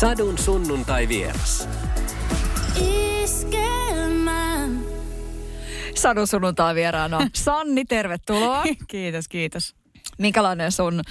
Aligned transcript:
Sadun 0.00 0.38
sunnuntai 0.38 1.08
vieras. 1.08 1.68
Sadun 5.94 6.26
sunnuntai 6.26 6.74
vieraana. 6.74 7.18
Sanni, 7.34 7.84
tervetuloa. 7.84 8.62
kiitos, 8.88 9.28
kiitos. 9.28 9.76
Minkälainen 10.20 10.72
sun 10.72 10.94
uh, 10.94 11.02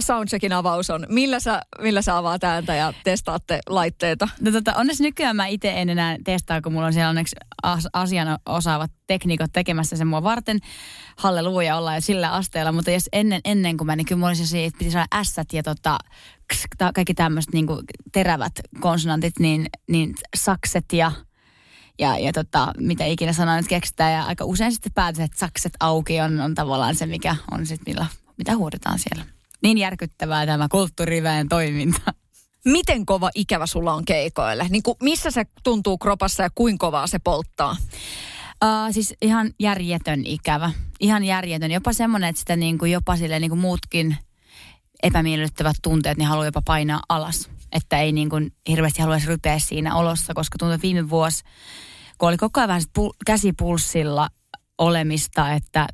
soundcheckin 0.00 0.52
avaus 0.52 0.90
on? 0.90 1.06
Millä 1.08 1.40
sä, 1.40 1.62
millä 1.82 2.02
sä 2.02 2.16
avaat 2.16 2.44
ääntä 2.44 2.74
ja 2.74 2.92
testaatte 3.04 3.58
laitteita? 3.68 4.28
No 4.40 4.50
tota, 4.50 4.74
onneksi 4.74 5.02
nykyään 5.02 5.36
mä 5.36 5.46
itse 5.46 5.72
en 5.80 5.88
enää 5.88 6.16
testaa, 6.24 6.60
kun 6.60 6.72
mulla 6.72 6.86
on 6.86 6.92
siellä 6.92 7.08
onneksi 7.08 7.36
as- 7.62 7.88
asian 7.92 8.38
osaavat 8.46 8.90
tekniikot 9.06 9.52
tekemässä 9.52 9.96
sen 9.96 10.06
mua 10.06 10.22
varten. 10.22 10.58
Halleluja 11.16 11.76
ollaan 11.76 11.96
jo 11.96 12.00
sillä 12.00 12.32
asteella, 12.32 12.72
mutta 12.72 12.90
jos 12.90 13.08
ennen, 13.12 13.40
ennen 13.44 13.76
kuin 13.76 13.86
mä, 13.86 13.96
niin 13.96 14.06
kyllä 14.06 14.18
mulla 14.18 14.28
olisi 14.28 14.64
että 14.64 14.78
piti 14.78 14.90
saada 14.90 15.06
ässät 15.14 15.52
ja 15.52 15.62
tota, 15.62 15.98
ksk, 16.52 16.68
ta, 16.78 16.90
kaikki 16.94 17.14
tämmöiset 17.14 17.52
niin 17.52 17.66
terävät 18.12 18.52
konsonantit, 18.80 19.38
niin, 19.38 19.66
niin 19.88 20.14
sakset 20.36 20.92
ja 20.92 21.12
ja, 21.98 22.18
ja 22.18 22.32
tota, 22.32 22.72
mitä 22.78 23.04
ikinä 23.04 23.32
sanaa 23.32 23.56
nyt 23.56 23.68
keksitään. 23.68 24.12
Ja 24.12 24.22
aika 24.22 24.44
usein 24.44 24.72
sitten 24.72 24.92
päätetään, 24.92 25.24
että 25.24 25.38
sakset 25.38 25.72
auki 25.80 26.20
on, 26.20 26.40
on 26.40 26.54
tavallaan 26.54 26.94
se, 26.94 27.06
mikä 27.06 27.36
on 27.50 27.66
sitten 27.66 27.94
millä 27.94 28.06
mitä 28.38 28.56
huudetaan 28.56 28.98
siellä. 28.98 29.24
Niin 29.62 29.78
järkyttävää 29.78 30.46
tämä 30.46 30.68
kulttuuriväen 30.70 31.48
toiminta. 31.48 32.14
Miten 32.64 33.06
kova 33.06 33.30
ikävä 33.34 33.66
sulla 33.66 33.94
on 33.94 34.04
keikoille? 34.04 34.66
Niin 34.70 34.82
kuin, 34.82 34.96
missä 35.02 35.30
se 35.30 35.46
tuntuu 35.64 35.98
kropassa 35.98 36.42
ja 36.42 36.50
kuinka 36.54 36.86
kovaa 36.86 37.06
se 37.06 37.18
polttaa? 37.18 37.76
Uh, 38.64 38.92
siis 38.92 39.14
ihan 39.22 39.50
järjetön 39.60 40.26
ikävä. 40.26 40.70
Ihan 41.00 41.24
järjetön. 41.24 41.70
Jopa 41.70 41.92
semmoinen, 41.92 42.30
että 42.30 42.40
sitä 42.40 42.56
niin 42.56 42.78
kuin 42.78 42.92
jopa 42.92 43.16
sille 43.16 43.40
niin 43.40 43.50
kuin 43.50 43.58
muutkin 43.58 44.16
epämiellyttävät 45.02 45.76
tunteet, 45.82 46.18
niin 46.18 46.28
haluaa 46.28 46.46
jopa 46.46 46.62
painaa 46.64 47.00
alas. 47.08 47.50
Että 47.72 47.98
ei 48.00 48.12
niin 48.12 48.30
kuin 48.30 48.52
hirveästi 48.68 49.02
haluaisi 49.02 49.26
rypeä 49.26 49.58
siinä 49.58 49.96
olossa, 49.96 50.34
koska 50.34 50.58
tuntuu 50.58 50.78
viime 50.82 51.10
vuosi, 51.10 51.44
kun 52.18 52.28
oli 52.28 52.36
koko 52.36 52.60
ajan 52.60 52.68
vähän 52.68 52.82
käsipulssilla 53.26 54.28
olemista, 54.78 55.52
että 55.52 55.86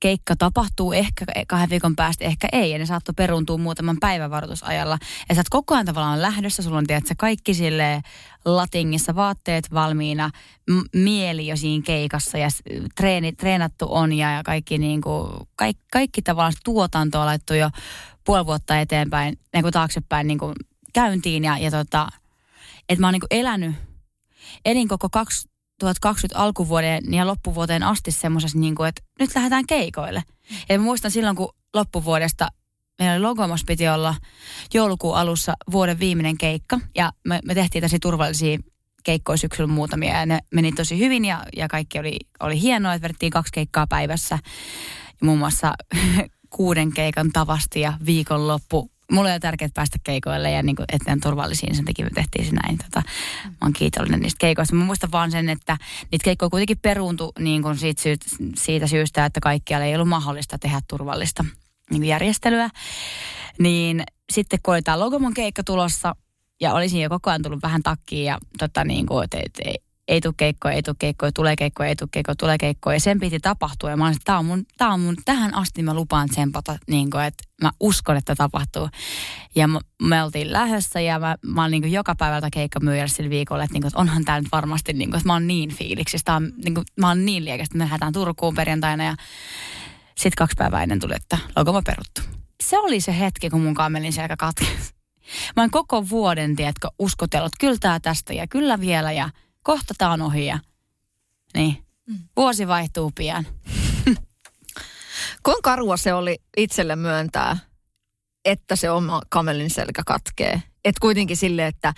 keikka 0.00 0.36
tapahtuu 0.36 0.92
ehkä 0.92 1.24
kahden 1.48 1.70
viikon 1.70 1.96
päästä, 1.96 2.24
ehkä 2.24 2.48
ei. 2.52 2.70
Ja 2.70 2.78
ne 2.78 2.86
saattoi 2.86 3.14
peruntua 3.16 3.58
muutaman 3.58 3.96
päivän 4.00 4.30
varoitusajalla. 4.30 4.98
Ja 5.28 5.34
sä 5.34 5.40
oot 5.40 5.48
koko 5.50 5.74
ajan 5.74 5.86
tavallaan 5.86 6.22
lähdössä, 6.22 6.62
sulla 6.62 6.78
on 6.78 6.86
tiedätkö, 6.86 7.14
kaikki 7.18 7.54
sille 7.54 8.02
latingissa, 8.44 9.14
vaatteet 9.14 9.74
valmiina, 9.74 10.30
m- 10.70 10.98
mieli 11.00 11.46
jo 11.46 11.56
siinä 11.56 11.82
keikassa 11.86 12.38
ja 12.38 12.48
treeni, 12.94 13.32
treenattu 13.32 13.86
on 13.90 14.12
ja, 14.12 14.32
ja 14.32 14.42
kaikki, 14.42 14.78
niin 14.78 15.00
kuin, 15.00 15.30
kaikki, 15.56 15.84
kaikki 15.92 16.22
tavallaan 16.22 16.52
tuotanto 16.64 17.20
on 17.20 17.26
laittu 17.26 17.54
jo 17.54 17.70
puoli 18.24 18.46
vuotta 18.46 18.80
eteenpäin, 18.80 19.38
niin 19.54 19.62
kuin 19.62 19.72
taaksepäin 19.72 20.26
niin 20.26 20.38
kuin 20.38 20.54
käyntiin. 20.92 21.44
Ja, 21.44 21.58
ja 21.58 21.70
tota, 21.70 22.08
että 22.88 23.00
mä 23.00 23.06
oon 23.06 23.12
niin 23.12 23.20
kuin 23.20 23.40
elänyt, 23.40 23.74
elin 24.64 24.88
koko 24.88 25.08
kaksi 25.08 25.48
2020 25.80 26.38
alkuvuoden 26.38 27.14
ja 27.14 27.26
loppuvuoteen 27.26 27.82
asti 27.82 28.10
semmoisessa, 28.10 28.58
niin 28.58 28.74
kuin, 28.74 28.88
että 28.88 29.02
nyt 29.20 29.34
lähdetään 29.34 29.66
keikoille. 29.66 30.22
Ja 30.68 30.78
muistan 30.80 31.10
silloin, 31.10 31.36
kun 31.36 31.54
loppuvuodesta 31.74 32.48
meillä 32.98 33.14
oli 33.14 33.22
Logomos 33.22 33.64
piti 33.64 33.88
olla 33.88 34.14
joulukuun 34.74 35.16
alussa 35.16 35.54
vuoden 35.72 36.00
viimeinen 36.00 36.38
keikka. 36.38 36.80
Ja 36.94 37.12
me, 37.24 37.40
me 37.44 37.54
tehtiin 37.54 37.82
tosi 37.82 37.98
turvallisia 37.98 38.58
keikkoja 39.04 39.36
syksyllä 39.36 39.68
muutamia 39.68 40.18
ja 40.18 40.26
ne 40.26 40.38
meni 40.54 40.72
tosi 40.72 40.98
hyvin 40.98 41.24
ja, 41.24 41.44
ja 41.56 41.68
kaikki 41.68 41.98
oli, 41.98 42.16
oli 42.40 42.60
hienoa, 42.60 42.94
että 42.94 43.02
vedettiin 43.02 43.32
kaksi 43.32 43.52
keikkaa 43.52 43.86
päivässä. 43.86 44.38
Ja 45.08 45.26
muun 45.26 45.38
muassa 45.38 45.74
kuuden 46.56 46.92
keikan 46.92 47.30
tavasti 47.32 47.80
ja 47.80 47.92
viikonloppu 48.06 48.90
mulle 49.12 49.34
on 49.34 49.40
tärkeää 49.40 49.70
päästä 49.74 49.98
keikoille 50.04 50.50
ja 50.50 50.62
niin 50.62 50.76
kuin, 50.76 50.86
että 50.92 51.12
on 51.12 51.20
turvallisiin, 51.20 51.74
sen 51.74 51.84
takia 51.84 52.04
me 52.04 52.10
tehtiin 52.14 52.44
se 52.44 52.52
näin. 52.52 52.78
Tota, 52.78 53.02
mä 53.46 53.56
oon 53.62 53.72
kiitollinen 53.72 54.20
niistä 54.20 54.38
keikoista. 54.38 54.74
Mä 54.74 54.84
muistan 54.84 55.12
vaan 55.12 55.30
sen, 55.30 55.48
että 55.48 55.76
niitä 56.12 56.24
keikkoja 56.24 56.50
kuitenkin 56.50 56.78
peruuntui 56.78 57.32
niin 57.38 57.62
kuin 57.62 57.78
siitä, 57.78 58.02
syy, 58.02 58.16
siitä 58.56 58.86
syystä, 58.86 59.24
että 59.24 59.40
kaikkialla 59.40 59.86
ei 59.86 59.94
ollut 59.94 60.08
mahdollista 60.08 60.58
tehdä 60.58 60.80
turvallista 60.88 61.44
niin 61.90 62.00
kuin 62.00 62.08
järjestelyä. 62.08 62.70
Niin 63.58 64.02
sitten 64.32 64.58
kun 64.62 64.74
oli 64.74 64.82
tämä 64.82 65.00
Logomon 65.00 65.34
keikka 65.34 65.64
tulossa, 65.64 66.14
ja 66.60 66.74
olisin 66.74 67.02
jo 67.02 67.08
koko 67.08 67.30
ajan 67.30 67.42
tullut 67.42 67.62
vähän 67.62 67.82
takkiin 67.82 68.24
ja 68.24 68.38
tota 68.58 68.84
niin 68.84 69.06
kuin, 69.06 69.24
että, 69.24 69.38
että 69.44 69.62
ei 70.08 70.20
tule 70.20 70.34
keikkoja, 70.36 70.74
ei 70.74 70.82
tule 70.82 70.96
keikkoja, 70.98 71.32
tulee 71.32 71.56
keikkoja, 71.56 71.88
ei 71.88 71.96
tule 71.96 72.08
keikkoja, 72.12 72.36
tulee 72.36 72.58
keikkoja. 72.58 72.96
Ja 72.96 73.00
sen 73.00 73.20
piti 73.20 73.40
tapahtua. 73.40 73.90
Ja 73.90 73.96
mä 73.96 74.06
olisin, 74.06 74.22
tämä 74.24 74.38
on 74.38 74.44
mun, 74.44 74.64
tää 74.76 74.88
on 74.88 75.00
mun, 75.00 75.16
tähän 75.24 75.54
asti 75.54 75.82
mä 75.82 75.94
lupaan 75.94 76.28
tsempata, 76.28 76.78
niin 76.88 77.10
kuin, 77.10 77.24
että 77.24 77.44
mä 77.62 77.70
uskon, 77.80 78.16
että 78.16 78.34
tapahtuu. 78.34 78.88
Ja 79.54 79.68
me, 79.68 79.80
me 80.02 80.22
oltiin 80.22 80.52
lähdössä 80.52 81.00
ja 81.00 81.18
mä, 81.18 81.36
mä 81.46 81.64
olin 81.64 81.82
niin 81.82 81.92
joka 81.92 82.14
päivältä 82.14 82.48
keikkamyyjällä 82.52 83.08
sillä 83.08 83.30
viikolla, 83.30 83.64
että, 83.64 83.74
niin 83.74 83.82
kuin, 83.82 83.88
että 83.88 84.00
onhan 84.00 84.24
tämä 84.24 84.40
nyt 84.40 84.52
varmasti, 84.52 84.92
niin 84.92 85.10
kuin, 85.10 85.18
että 85.18 85.28
mä 85.28 85.32
oon 85.32 85.46
niin 85.46 85.74
fiiliksissä. 85.74 86.24
Tää 86.24 86.36
on, 86.36 86.52
niin 86.64 86.74
mä 87.00 87.08
oon 87.08 87.26
niin 87.26 87.44
liekästä, 87.44 87.78
me 87.78 87.84
lähdetään 87.84 88.12
Turkuun 88.12 88.54
perjantaina 88.54 89.04
ja 89.04 89.14
sitten 90.06 90.36
kaksi 90.36 90.54
päivää 90.58 90.82
ennen 90.82 91.00
tuli, 91.00 91.14
että 91.16 91.38
logoma 91.56 91.82
peruttu. 91.82 92.20
Se 92.62 92.78
oli 92.78 93.00
se 93.00 93.18
hetki, 93.18 93.50
kun 93.50 93.60
mun 93.60 93.74
kamelin 93.74 94.12
selkä 94.12 94.36
katkesi. 94.36 94.94
Mä 95.56 95.62
oon 95.62 95.70
koko 95.70 96.08
vuoden, 96.08 96.56
tiedätkö, 96.56 96.88
uskotellut, 96.98 97.52
kyllä 97.60 97.76
tää 97.80 98.00
tästä 98.00 98.32
ja 98.32 98.46
kyllä 98.46 98.80
vielä 98.80 99.12
ja– 99.12 99.30
kohta 99.64 99.94
tää 99.98 100.10
on 100.10 100.22
ohi 100.22 100.46
ja 100.46 100.58
niin. 101.54 101.84
Mm. 102.06 102.18
Vuosi 102.36 102.68
vaihtuu 102.68 103.12
pian. 103.14 103.46
Kuinka 105.42 105.60
karua 105.62 105.96
se 105.96 106.14
oli 106.14 106.38
itselle 106.56 106.96
myöntää, 106.96 107.56
että 108.44 108.76
se 108.76 108.90
oma 108.90 109.22
kamelin 109.28 109.70
selkä 109.70 110.02
katkee? 110.06 110.62
Et 110.84 110.98
kuitenkin 110.98 111.36
sille, 111.36 111.66
että 111.66 111.94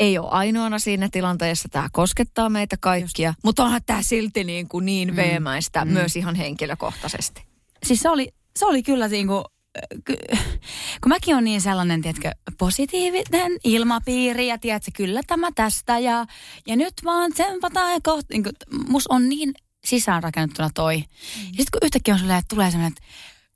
ei 0.00 0.18
ole 0.18 0.30
ainoana 0.30 0.78
siinä 0.78 1.08
tilanteessa, 1.12 1.68
tämä 1.68 1.88
koskettaa 1.92 2.48
meitä 2.48 2.76
kaikkia, 2.80 3.28
Just. 3.28 3.38
mutta 3.44 3.64
onhan 3.64 3.80
tämä 3.86 4.02
silti 4.02 4.44
niin, 4.44 4.68
kuin 4.68 4.86
niin 4.86 5.10
mm. 5.10 5.16
veemäistä 5.16 5.84
mm. 5.84 5.92
myös 5.92 6.16
ihan 6.16 6.34
henkilökohtaisesti. 6.34 7.46
Siis 7.86 8.00
se 8.00 8.10
oli, 8.10 8.34
se 8.56 8.66
oli 8.66 8.82
kyllä 8.82 9.08
niin 9.08 9.26
kuin 9.26 9.44
kun 11.02 11.08
mäkin 11.08 11.36
on 11.36 11.44
niin 11.44 11.60
sellainen, 11.60 12.02
tiedätkö, 12.02 12.30
positiivinen 12.58 13.52
ilmapiiri 13.64 14.46
ja 14.46 14.58
tiedätkö, 14.58 14.90
kyllä 14.94 15.20
tämä 15.26 15.48
tästä 15.54 15.98
ja, 15.98 16.26
ja 16.66 16.76
nyt 16.76 16.94
vaan 17.04 17.32
tsempataan 17.32 17.92
ja 17.92 17.98
kohta, 18.02 18.26
niin 18.34 18.44
mus 18.88 19.06
on 19.06 19.28
niin 19.28 19.54
sisäänrakennettuna 19.84 20.70
toi. 20.74 20.96
Mm. 20.96 21.02
Ja 21.42 21.46
sitten 21.46 21.66
kun 21.72 21.80
yhtäkkiä 21.82 22.14
on 22.14 22.20
silleen, 22.20 22.38
että 22.38 22.54
tulee 22.54 22.70
sellainen, 22.70 22.92
että 22.92 23.02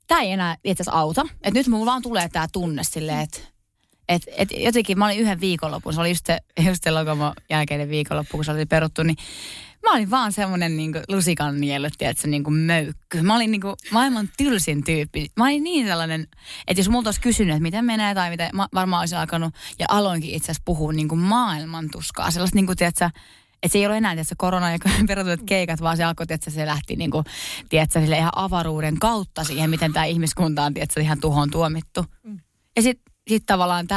tämä 0.07 0.21
ei 0.21 0.31
enää 0.31 0.57
itse 0.63 0.83
auta, 0.91 1.21
että 1.31 1.59
nyt 1.59 1.67
mulla 1.67 1.85
vaan 1.85 2.01
tulee 2.01 2.29
tämä 2.29 2.47
tunne 2.51 2.83
silleen, 2.83 3.19
että 3.19 3.39
et, 4.09 4.23
et 4.37 4.49
jotenkin 4.57 4.99
mä 4.99 5.05
olin 5.05 5.19
yhden 5.19 5.41
viikonlopun, 5.41 5.93
se 5.93 6.01
oli 6.01 6.09
just 6.09 6.25
se, 6.25 6.37
just 6.67 6.83
se 6.83 6.89
jälkeinen 7.49 7.89
viikonloppu, 7.89 8.37
kun 8.37 8.45
se 8.45 8.51
oli 8.51 8.65
peruttu, 8.65 9.03
niin 9.03 9.17
mä 9.83 9.93
olin 9.93 10.11
vaan 10.11 10.31
semmoinen 10.31 10.77
niinku 10.77 10.99
lusikan 11.07 11.61
nielut, 11.61 11.93
tiedätkö, 11.97 12.27
niinku 12.27 12.51
möykky. 12.51 13.21
Mä 13.21 13.35
olin 13.35 13.51
niinku 13.51 13.75
maailman 13.91 14.29
tylsin 14.37 14.83
tyyppi. 14.83 15.31
Mä 15.37 15.43
olin 15.43 15.63
niin 15.63 15.87
sellainen, 15.87 16.27
että 16.67 16.79
jos 16.79 16.89
multa 16.89 17.07
olisi 17.07 17.21
kysynyt, 17.21 17.55
että 17.55 17.61
miten 17.61 17.85
menee 17.85 18.15
tai 18.15 18.29
mitä, 18.29 18.49
mä 18.53 18.67
varmaan 18.73 18.99
olisin 18.99 19.17
alkanut, 19.17 19.53
ja 19.79 19.85
aloinkin 19.89 20.29
itse 20.29 20.45
asiassa 20.45 20.63
puhua 20.65 20.93
niinku 20.93 21.15
maailman 21.15 21.89
tuskaa. 21.91 22.31
Sellaista 22.31 22.55
niinku, 22.55 22.75
tiedätkö, 22.75 23.09
että 23.63 23.73
se 23.73 23.77
ei 23.77 23.85
ole 23.85 23.97
enää 23.97 24.13
tiedätkö, 24.13 24.35
korona 24.37 24.71
ja 24.71 24.77
perutut 25.07 25.45
keikat, 25.45 25.81
vaan 25.81 25.97
se 25.97 26.03
alkoi, 26.03 26.25
että 26.29 26.49
se 26.49 26.65
lähti 26.65 26.95
niin 26.95 27.11
kuin, 27.11 27.25
tiedätkö, 27.69 27.99
sille 27.99 28.17
ihan 28.17 28.31
avaruuden 28.35 28.99
kautta 28.99 29.43
siihen, 29.43 29.69
miten 29.69 29.93
tämä 29.93 30.05
ihmiskunta 30.05 30.63
on 30.63 30.73
tiedätkö, 30.73 31.01
ihan 31.01 31.19
tuhon 31.19 31.51
tuomittu. 31.51 32.05
Mm. 32.23 32.39
Ja 32.75 32.81
sitten 32.81 33.13
sit 33.27 33.43
tavallaan 33.45 33.87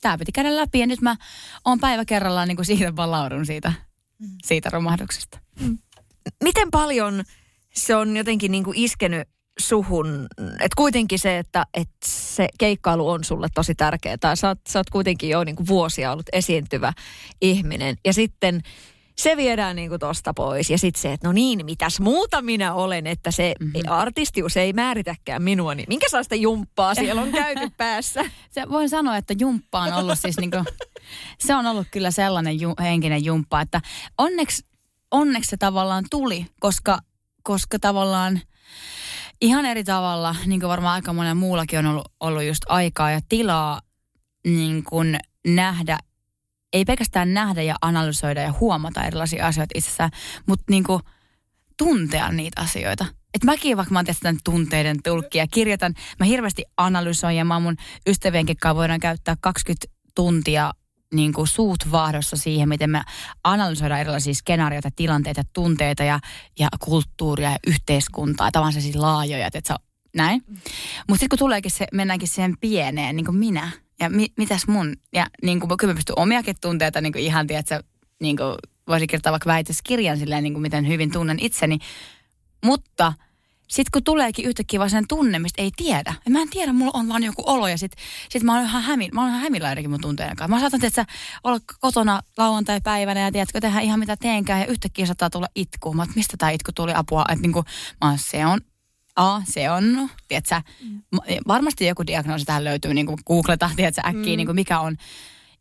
tämä 0.00 0.18
piti 0.18 0.32
käydä 0.32 0.56
läpi 0.56 0.78
ja 0.78 0.86
nyt 0.86 1.00
mä 1.00 1.16
oon 1.64 1.80
päivä 1.80 2.04
kerrallaan 2.04 2.48
niin 2.48 2.56
kuin 2.56 2.66
siitä 2.66 2.96
vaan 2.96 3.10
laudun 3.10 3.46
siitä 3.46 3.72
siitä 4.44 4.70
romahduksesta. 4.70 5.38
Mm. 5.60 5.78
Miten 6.44 6.70
paljon 6.70 7.24
se 7.74 7.96
on 7.96 8.16
jotenkin 8.16 8.52
niin 8.52 8.64
kuin 8.64 8.78
iskenyt 8.78 9.28
suhun, 9.58 10.26
että 10.52 10.76
kuitenkin 10.76 11.18
se, 11.18 11.38
että, 11.38 11.66
että 11.74 12.06
se 12.06 12.48
keikkailu 12.58 13.08
on 13.08 13.24
sulle 13.24 13.48
tosi 13.54 13.74
tärkeää. 13.74 14.34
Sä 14.34 14.48
oot, 14.48 14.58
sä 14.68 14.78
oot 14.78 14.90
kuitenkin 14.90 15.30
jo 15.30 15.44
niin 15.44 15.56
kuin 15.56 15.66
vuosia 15.66 16.12
ollut 16.12 16.28
esiintyvä 16.32 16.92
ihminen. 17.40 17.96
Ja 18.04 18.12
sitten 18.12 18.62
se 19.22 19.36
viedään 19.36 19.76
niin 19.76 19.90
tuosta 20.00 20.34
pois. 20.34 20.70
Ja 20.70 20.78
sitten 20.78 21.02
se, 21.02 21.12
että 21.12 21.28
no 21.28 21.32
niin, 21.32 21.66
mitäs 21.66 22.00
muuta 22.00 22.42
minä 22.42 22.74
olen, 22.74 23.06
että 23.06 23.30
se 23.30 23.54
mm-hmm. 23.60 23.92
artistius 23.92 24.56
ei 24.56 24.72
määritäkään 24.72 25.42
minua, 25.42 25.74
niin 25.74 25.86
minkä 25.88 26.06
sellaista 26.08 26.34
jumppaa 26.34 26.94
siellä 26.94 27.22
on 27.22 27.32
käyty 27.32 27.70
päässä? 27.76 28.24
Se, 28.50 28.68
voin 28.68 28.88
sanoa, 28.88 29.16
että 29.16 29.34
jumppa 29.38 29.80
on 29.80 29.92
ollut 29.92 30.18
siis 30.18 30.38
niin 30.38 30.50
kuin, 30.50 30.64
se 31.38 31.54
on 31.54 31.66
ollut 31.66 31.86
kyllä 31.90 32.10
sellainen 32.10 32.60
ju, 32.60 32.74
henkinen 32.80 33.24
jumppa, 33.24 33.60
että 33.60 33.80
onneksi, 34.18 34.64
onneksi 35.10 35.50
se 35.50 35.56
tavallaan 35.56 36.04
tuli, 36.10 36.46
koska, 36.60 36.98
koska 37.42 37.78
tavallaan 37.78 38.40
ihan 39.40 39.66
eri 39.66 39.84
tavalla, 39.84 40.36
niin 40.46 40.60
kuin 40.60 40.70
varmaan 40.70 40.94
aika 40.94 41.12
monen 41.12 41.36
muullakin 41.36 41.78
on 41.78 41.86
ollut, 41.86 42.12
ollut 42.20 42.42
just 42.42 42.62
aikaa 42.68 43.10
ja 43.10 43.20
tilaa 43.28 43.80
niin 44.46 44.84
kuin 44.84 45.18
nähdä 45.46 45.98
ei 46.72 46.84
pelkästään 46.84 47.34
nähdä 47.34 47.62
ja 47.62 47.74
analysoida 47.82 48.40
ja 48.40 48.54
huomata 48.60 49.04
erilaisia 49.04 49.46
asioita 49.46 49.72
itsessään, 49.74 50.10
mutta 50.46 50.64
niin 50.70 50.84
kuin 50.84 51.02
tuntea 51.78 52.32
niitä 52.32 52.60
asioita. 52.60 53.06
Et 53.34 53.44
mäkin 53.44 53.76
vaikka 53.76 53.92
mä 53.92 53.98
oon 53.98 54.06
tämän 54.22 54.38
tunteiden 54.44 55.02
tulkki 55.04 55.38
ja 55.38 55.46
kirjoitan, 55.46 55.94
mä 56.18 56.26
hirveästi 56.26 56.64
analysoin 56.76 57.36
ja 57.36 57.44
mä 57.44 57.60
mun 57.60 57.76
ystävienkin 58.06 58.56
kanssa 58.56 58.76
voidaan 58.76 59.00
käyttää 59.00 59.36
20 59.40 59.86
tuntia 60.14 60.72
niin 61.14 61.32
kuin 61.32 61.46
suut 61.46 61.90
vaahdossa 61.90 62.36
siihen, 62.36 62.68
miten 62.68 62.90
me 62.90 63.02
analysoidaan 63.44 64.00
erilaisia 64.00 64.34
skenaarioita, 64.34 64.90
tilanteita, 64.96 65.42
tunteita 65.52 66.04
ja, 66.04 66.20
ja 66.58 66.68
kulttuuria 66.80 67.50
ja 67.50 67.58
yhteiskuntaa. 67.66 68.50
Tavallaan 68.52 68.82
siis 68.82 68.96
laajoja, 68.96 69.46
että 69.46 69.60
se 69.64 69.74
näin. 70.16 70.42
Mutta 71.08 71.20
sitten 71.20 71.28
kun 71.28 71.38
tuleekin 71.38 71.70
se, 71.70 71.86
mennäänkin 71.92 72.28
siihen 72.28 72.54
pieneen, 72.60 73.16
niin 73.16 73.24
kuin 73.24 73.36
minä, 73.36 73.70
ja 74.00 74.10
mi, 74.10 74.26
mitäs 74.36 74.66
mun, 74.66 74.96
ja 75.12 75.26
niin 75.42 75.60
kuin, 75.60 75.78
kyllä 75.78 75.92
mä 75.92 75.96
pystyn 75.96 76.18
omiakin 76.18 76.56
tunteita 76.60 77.00
niin 77.00 77.12
kuin 77.12 77.24
ihan, 77.24 77.46
tiedätkö, 77.46 77.82
niin 78.20 78.36
kuin 78.36 78.54
voisin 78.88 79.08
kirjoittaa 79.08 79.32
vaikka 79.32 79.50
väitöskirjan 79.50 80.18
silleen, 80.18 80.42
niin 80.42 80.52
kuin 80.52 80.62
miten 80.62 80.88
hyvin 80.88 81.12
tunnen 81.12 81.38
itseni. 81.40 81.78
Mutta 82.64 83.12
sitten 83.68 83.90
kun 83.92 84.04
tuleekin 84.04 84.44
yhtäkkiä 84.44 84.78
vaan 84.78 84.90
sen 84.90 85.04
tunne, 85.08 85.38
mistä 85.38 85.62
ei 85.62 85.70
tiedä. 85.76 86.14
Mä 86.28 86.42
en 86.42 86.50
tiedä, 86.50 86.72
mulla 86.72 86.90
on 86.94 87.08
vaan 87.08 87.22
joku 87.22 87.42
olo 87.46 87.68
ja 87.68 87.78
sit, 87.78 87.92
sit 88.28 88.42
mä 88.42 88.54
oon 88.54 88.64
ihan, 88.64 88.82
hämi, 88.82 89.08
mä 89.12 89.20
oon 89.20 89.30
ihan 89.30 89.40
hämillä 89.40 89.88
mun 89.88 90.00
tunteiden 90.00 90.36
kanssa. 90.36 90.54
Mä 90.54 90.60
saatan 90.60 90.84
että 90.84 91.06
olla 91.44 91.58
kotona 91.80 92.20
lauantai-päivänä 92.38 93.20
ja 93.20 93.32
tiedätkö, 93.32 93.60
tehdä 93.60 93.80
ihan 93.80 93.98
mitä 93.98 94.16
teenkään 94.16 94.60
ja 94.60 94.66
yhtäkkiä 94.66 95.06
saattaa 95.06 95.30
tulla 95.30 95.48
itku. 95.54 95.94
Mä 95.94 96.06
mistä 96.16 96.36
tämä 96.36 96.50
itku 96.50 96.72
tuli 96.74 96.92
apua? 96.94 97.24
Että 97.28 97.42
niinku, 97.42 97.64
mä 98.00 98.08
oon, 98.08 98.18
se 98.18 98.46
on 98.46 98.60
A, 99.16 99.40
se 99.44 99.70
on, 99.70 100.10
tiedätkö, 100.28 100.60
mm. 100.82 101.02
varmasti 101.48 101.86
joku 101.86 102.06
diagnoosi 102.06 102.44
tähän 102.44 102.64
löytyy, 102.64 102.94
niin 102.94 103.06
kuin 103.06 103.18
googleta, 103.26 103.70
tiedätkö, 103.76 104.00
äkkiä, 104.04 104.32
mm. 104.32 104.36
niin 104.36 104.46
kuin 104.46 104.56
mikä 104.56 104.80
on. 104.80 104.96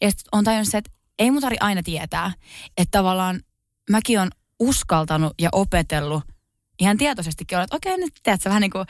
Ja 0.01 0.11
on 0.31 0.43
tajunnut 0.43 0.67
se, 0.67 0.77
että 0.77 0.91
ei 1.19 1.31
mun 1.31 1.41
tarvitse 1.41 1.65
aina 1.65 1.83
tietää, 1.83 2.31
että 2.77 2.97
tavallaan 2.97 3.41
mäkin 3.89 4.19
on 4.19 4.29
uskaltanut 4.59 5.33
ja 5.39 5.49
opetellut 5.51 6.23
ihan 6.79 6.97
tietoisestikin 6.97 7.57
olla, 7.57 7.63
että 7.63 7.75
okei, 7.75 7.97
nyt 7.97 8.13
tiedätkö, 8.23 8.49
vähän 8.49 8.61
niin 8.61 8.71
kuin, 8.71 8.85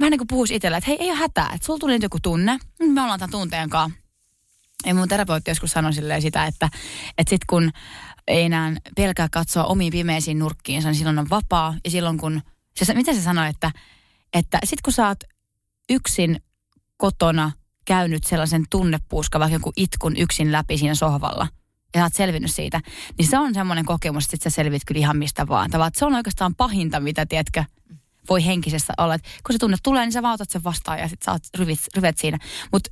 vähän 0.00 0.10
niin 0.10 0.18
kuin 0.18 0.28
puhuisi 0.28 0.54
itselle, 0.54 0.76
että 0.76 0.90
hei, 0.90 0.96
ei 1.00 1.10
ole 1.10 1.18
hätää, 1.18 1.50
että 1.54 1.66
sulla 1.66 1.78
tuli 1.78 1.92
nyt 1.92 2.02
joku 2.02 2.18
tunne, 2.22 2.58
me 2.78 3.02
ollaan 3.02 3.18
tämän 3.18 3.30
tunteen 3.30 3.70
kanssa. 3.70 3.98
Ja 4.86 4.94
mun 4.94 5.08
terapeutti 5.08 5.50
joskus 5.50 5.70
sanoi 5.70 5.92
silleen 5.92 6.22
sitä, 6.22 6.44
että, 6.44 6.68
että 7.18 7.30
sit 7.30 7.44
kun 7.46 7.72
ei 8.28 8.42
enää 8.42 8.72
pelkää 8.96 9.28
katsoa 9.32 9.64
omiin 9.64 9.92
pimeisiin 9.92 10.38
nurkkiinsa, 10.38 10.88
niin 10.88 10.96
silloin 10.96 11.18
on 11.18 11.30
vapaa. 11.30 11.74
Ja 11.84 11.90
silloin 11.90 12.18
kun, 12.18 12.42
se, 12.84 12.94
mitä 12.94 13.14
se 13.14 13.22
sanoi, 13.22 13.48
että, 13.48 13.70
että 14.32 14.58
sit 14.64 14.80
kun 14.82 14.92
sä 14.92 15.08
oot 15.08 15.24
yksin 15.90 16.40
kotona 16.96 17.52
käynyt 17.84 18.24
sellaisen 18.24 18.64
tunnepuuska, 18.70 19.40
vaikka 19.40 19.56
joku 19.56 19.72
itkun 19.76 20.16
yksin 20.16 20.52
läpi 20.52 20.78
siinä 20.78 20.94
sohvalla, 20.94 21.48
ja 21.94 22.00
sä 22.00 22.04
oot 22.04 22.14
selvinnyt 22.14 22.54
siitä, 22.54 22.80
niin 23.18 23.28
se 23.28 23.38
on 23.38 23.54
semmoinen 23.54 23.84
kokemus, 23.84 24.24
että 24.24 24.30
sit 24.30 24.42
sä 24.42 24.50
selvit 24.50 24.82
kyllä 24.86 24.98
ihan 24.98 25.16
mistä 25.16 25.48
vaan. 25.48 25.70
Tavallaan, 25.70 25.92
se 25.94 26.04
on 26.04 26.14
oikeastaan 26.14 26.54
pahinta, 26.54 27.00
mitä, 27.00 27.26
tiedätkö, 27.26 27.64
voi 28.28 28.46
henkisessä 28.46 28.92
olla. 28.98 29.14
Että 29.14 29.28
kun 29.46 29.52
se 29.52 29.58
tunne 29.58 29.76
tulee, 29.82 30.04
niin 30.04 30.12
sä 30.12 30.22
vaan 30.22 30.38
sen 30.48 30.64
vastaan 30.64 30.98
ja 30.98 31.08
sit 31.08 31.22
sä 31.22 31.32
oot 31.32 31.42
ryvet, 31.58 31.78
ryvet 31.96 32.18
siinä. 32.18 32.38
Mutta 32.72 32.90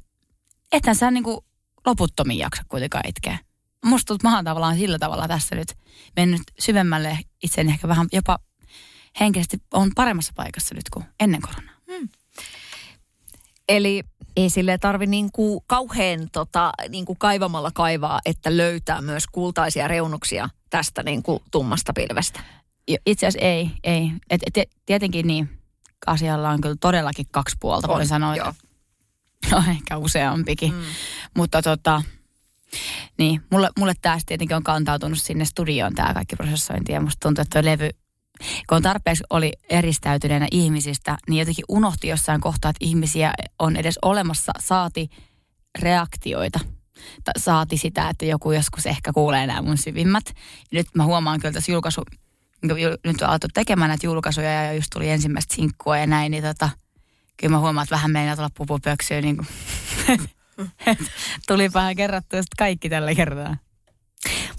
ethän 0.72 0.96
sä 0.96 1.10
niinku 1.10 1.44
loputtomiin 1.86 2.38
jaksa 2.38 2.62
kuitenkaan 2.68 3.08
itkeä. 3.08 3.38
Musta 3.84 4.06
tuntuu, 4.06 4.30
mä 4.30 4.42
tavallaan 4.42 4.76
sillä 4.76 4.98
tavalla 4.98 5.28
tässä 5.28 5.56
nyt 5.56 5.74
mennyt 6.16 6.42
syvemmälle 6.58 7.18
itseäni 7.42 7.72
ehkä 7.72 7.88
vähän 7.88 8.06
jopa 8.12 8.38
henkisesti 9.20 9.56
on 9.72 9.90
paremmassa 9.94 10.32
paikassa 10.36 10.74
nyt 10.74 10.90
kuin 10.90 11.04
ennen 11.20 11.40
koronaa. 11.40 11.74
Hmm. 11.92 12.08
Eli 13.68 14.02
ei 14.36 14.50
sille 14.50 14.78
tarvi 14.78 15.06
niin 15.06 15.32
kuin 15.32 15.60
kauhean 15.66 16.28
tota, 16.32 16.72
niin 16.88 17.04
kuin 17.04 17.18
kaivamalla 17.18 17.70
kaivaa, 17.74 18.20
että 18.26 18.56
löytää 18.56 19.02
myös 19.02 19.26
kultaisia 19.32 19.88
reunuksia 19.88 20.48
tästä 20.70 21.02
niin 21.02 21.22
kuin 21.22 21.42
tummasta 21.50 21.92
pilvestä. 21.92 22.40
Itse 23.06 23.26
asiassa 23.26 23.46
ei, 23.46 23.70
ei. 23.84 24.12
Et, 24.30 24.40
et, 24.46 24.70
tietenkin 24.86 25.26
niin, 25.26 25.60
asialla 26.06 26.50
on 26.50 26.60
kyllä 26.60 26.76
todellakin 26.80 27.26
kaksi 27.30 27.56
puolta, 27.60 27.88
voin 27.88 28.06
sanoa. 28.06 28.36
Joo. 28.36 28.52
No 29.50 29.62
ehkä 29.70 29.96
useampikin. 29.96 30.74
Mm. 30.74 30.80
Mutta 31.36 31.62
tota, 31.62 32.02
niin, 33.18 33.42
mulle, 33.50 33.70
mulle 33.78 33.92
tämä 34.02 34.18
tietenkin 34.26 34.56
on 34.56 34.62
kantautunut 34.62 35.18
sinne 35.18 35.44
studioon 35.44 35.94
tämä 35.94 36.14
kaikki 36.14 36.36
prosessointi. 36.36 36.92
Ja 36.92 37.00
musta 37.00 37.20
tuntuu, 37.20 37.42
että 37.42 37.62
tuo 37.62 37.70
levy 37.70 37.90
kun 38.68 38.82
tarpeeksi 38.82 39.24
oli 39.30 39.52
eristäytyneenä 39.70 40.46
ihmisistä, 40.50 41.18
niin 41.28 41.38
jotenkin 41.38 41.64
unohti 41.68 42.08
jossain 42.08 42.40
kohtaa, 42.40 42.70
että 42.70 42.84
ihmisiä 42.84 43.32
on 43.58 43.76
edes 43.76 43.98
olemassa, 44.02 44.52
saati 44.60 45.10
reaktioita. 45.78 46.60
Saati 47.36 47.76
sitä, 47.76 48.08
että 48.08 48.24
joku 48.24 48.52
joskus 48.52 48.86
ehkä 48.86 49.12
kuulee 49.12 49.46
nämä 49.46 49.62
mun 49.62 49.78
syvimmät. 49.78 50.24
Ja 50.72 50.78
nyt 50.78 50.86
mä 50.94 51.04
huomaan 51.04 51.40
kyllä 51.40 51.52
tässä 51.52 51.72
julkaisu, 51.72 52.02
nyt 53.04 53.22
on 53.22 53.28
alettu 53.28 53.48
tekemään 53.54 53.88
näitä 53.88 54.06
julkaisuja 54.06 54.52
ja 54.52 54.72
just 54.72 54.90
tuli 54.92 55.10
ensimmäistä 55.10 55.54
sinkkua 55.54 55.98
ja 55.98 56.06
näin, 56.06 56.30
niin 56.30 56.42
tota, 56.42 56.70
kyllä 57.36 57.52
mä 57.52 57.58
huomaan, 57.58 57.84
että 57.84 57.94
vähän 57.94 58.10
meinaa 58.10 58.36
tulla 58.36 58.50
pupupöksyä, 58.56 59.20
niin 59.20 59.36
kuin, 59.36 59.48
tuli 61.48 61.72
vähän 61.72 61.96
kerrattua 61.96 62.40
kaikki 62.58 62.88
tällä 62.88 63.14
kertaa. 63.14 63.56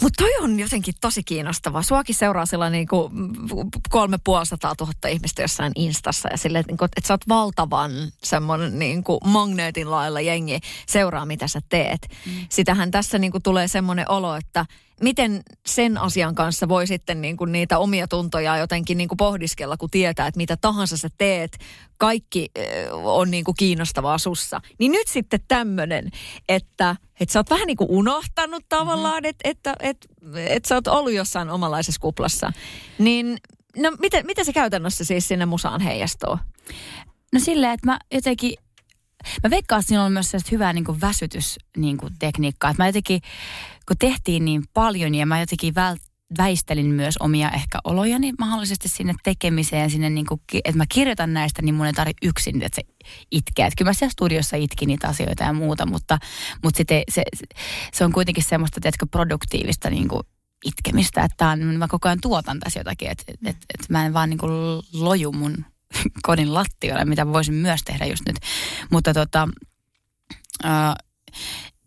Mutta 0.01 0.23
toi 0.23 0.31
on 0.41 0.59
jotenkin 0.59 0.93
tosi 1.01 1.23
kiinnostavaa. 1.23 1.81
Suakin 1.81 2.15
seuraa 2.15 2.45
sillä 2.45 2.69
niin 2.69 2.87
kuin 2.87 3.11
kolme 3.89 4.17
puolisataa 4.23 4.75
tuhatta 4.75 5.07
ihmistä 5.07 5.41
jossain 5.41 5.71
instassa 5.75 6.29
ja 6.31 6.37
sille, 6.37 6.59
että, 6.59 6.71
niin 6.71 6.77
kuin, 6.77 6.89
että 6.97 7.07
sä 7.07 7.13
oot 7.13 7.27
valtavan 7.27 7.91
semmoinen 8.23 8.79
niin 8.79 9.03
kuin 9.03 9.19
magneetin 9.25 9.91
lailla 9.91 10.21
jengi 10.21 10.59
seuraa, 10.87 11.25
mitä 11.25 11.47
sä 11.47 11.61
teet. 11.69 12.07
Mm. 12.25 12.31
Sitähän 12.49 12.91
tässä 12.91 13.19
niin 13.19 13.31
kuin 13.31 13.43
tulee 13.43 13.67
semmoinen 13.67 14.11
olo, 14.11 14.35
että 14.35 14.65
miten 15.01 15.43
sen 15.65 15.97
asian 15.97 16.35
kanssa 16.35 16.69
voi 16.69 16.87
sitten 16.87 17.21
niin 17.21 17.37
kuin 17.37 17.51
niitä 17.51 17.79
omia 17.79 18.07
tuntoja 18.07 18.57
jotenkin 18.57 18.97
niin 18.97 19.07
kuin 19.07 19.17
pohdiskella, 19.17 19.77
kun 19.77 19.89
tietää, 19.89 20.27
että 20.27 20.37
mitä 20.37 20.57
tahansa 20.57 20.97
sä 20.97 21.09
teet, 21.17 21.57
kaikki 21.97 22.51
on 23.03 23.31
niin 23.31 23.43
kuin 23.43 23.55
kiinnostavaa 23.55 24.17
sussa. 24.17 24.61
Niin 24.79 24.91
nyt 24.91 25.07
sitten 25.07 25.39
tämmöinen, 25.47 26.09
että, 26.49 26.95
että 27.19 27.33
sä 27.33 27.39
oot 27.39 27.49
vähän 27.49 27.67
niin 27.67 27.77
kuin 27.77 27.89
unohtanut 27.89 28.63
tavallaan, 28.69 29.23
mm-hmm. 29.23 29.29
että, 29.29 29.49
että, 29.49 29.73
että, 29.79 30.07
että 30.35 30.69
sä 30.69 30.75
oot 30.75 30.87
ollut 30.87 31.13
jossain 31.13 31.49
omanlaisessa 31.49 32.01
kuplassa. 32.01 32.53
Niin 32.99 33.37
no 33.77 33.91
miten, 33.99 34.25
miten 34.25 34.45
se 34.45 34.53
käytännössä 34.53 35.05
siis 35.05 35.27
sinne 35.27 35.45
musaan 35.45 35.81
heijastuu? 35.81 36.37
No 37.33 37.39
silleen, 37.39 37.73
että 37.73 37.87
mä 37.87 37.99
jotenkin 38.11 38.53
Mä 39.43 39.49
veikkaan, 39.49 39.79
että 39.79 39.87
siinä 39.87 40.03
on 40.03 40.11
myös 40.11 40.31
hyvää 40.51 40.73
niin 40.73 40.85
kuin 40.85 41.01
väsytystekniikkaa. 41.01 42.09
Niin 42.09 42.19
tekniikkaa. 42.19 42.69
Että 42.69 42.83
mä 42.83 42.87
jotenkin, 42.87 43.21
kun 43.87 43.97
tehtiin 43.97 44.45
niin 44.45 44.63
paljon 44.73 45.15
ja 45.15 45.25
mä 45.25 45.39
jotenkin 45.39 45.73
vält- 45.75 46.15
väistelin 46.37 46.85
myös 46.85 47.17
omia 47.19 47.51
ehkä 47.51 47.77
olojani 47.83 48.33
mahdollisesti 48.39 48.89
sinne 48.89 49.13
tekemiseen, 49.23 49.89
sinne 49.89 50.09
niin 50.09 50.25
kuin, 50.25 50.41
että 50.53 50.77
mä 50.77 50.85
kirjoitan 50.89 51.33
näistä, 51.33 51.61
niin 51.61 51.75
mun 51.75 51.85
ei 51.85 51.93
tarvitse 51.93 52.27
yksin, 52.27 52.61
että 52.61 52.75
se 52.75 52.81
itkeä. 53.31 53.67
Että 53.67 53.77
kyllä 53.77 53.89
mä 53.89 53.93
siellä 53.93 54.11
studiossa 54.11 54.57
itkin 54.57 54.87
niitä 54.87 55.07
asioita 55.07 55.43
ja 55.43 55.53
muuta, 55.53 55.85
mutta, 55.85 56.17
mutta 56.63 56.77
sitten 56.77 57.03
se, 57.09 57.23
se, 57.93 58.05
on 58.05 58.11
kuitenkin 58.11 58.43
semmoista, 58.43 58.81
tiedätkö, 58.81 59.05
produktiivista 59.11 59.89
niin 59.89 60.07
kuin 60.07 60.23
itkemistä, 60.65 61.23
että 61.23 61.49
on, 61.49 61.59
mä 61.59 61.87
koko 61.87 62.07
ajan 62.07 62.21
tuotan 62.21 62.59
tässä 62.59 62.79
jotakin, 62.79 63.11
että 63.11 63.23
että 63.31 63.49
että 63.49 63.87
mä 63.89 64.05
en 64.05 64.13
vaan 64.13 64.29
niin 64.29 64.37
kuin 64.37 64.51
loju 64.93 65.31
mun 65.31 65.65
kodin 66.27 66.53
lattioille, 66.53 67.05
mitä 67.05 67.27
voisin 67.27 67.53
myös 67.53 67.81
tehdä 67.85 68.05
just 68.05 68.23
nyt. 68.27 68.37
Mutta 68.91 69.13
tota, 69.13 69.49
äh, 70.65 70.95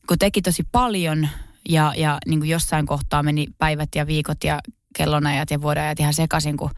kun 0.09 0.19
teki 0.19 0.43
tosi 0.43 0.62
paljon 0.73 1.28
ja, 1.69 1.93
ja 1.97 2.19
niin 2.26 2.40
kuin 2.40 2.50
jossain 2.50 2.87
kohtaa 2.87 3.23
meni 3.23 3.47
päivät 3.59 3.88
ja 3.95 4.07
viikot 4.07 4.45
ja 4.45 4.61
kellonajat 4.97 5.50
ja 5.50 5.62
vuodenajat 5.62 6.00
ihan 6.00 6.14
sekaisin, 6.14 6.57
kun 6.57 6.71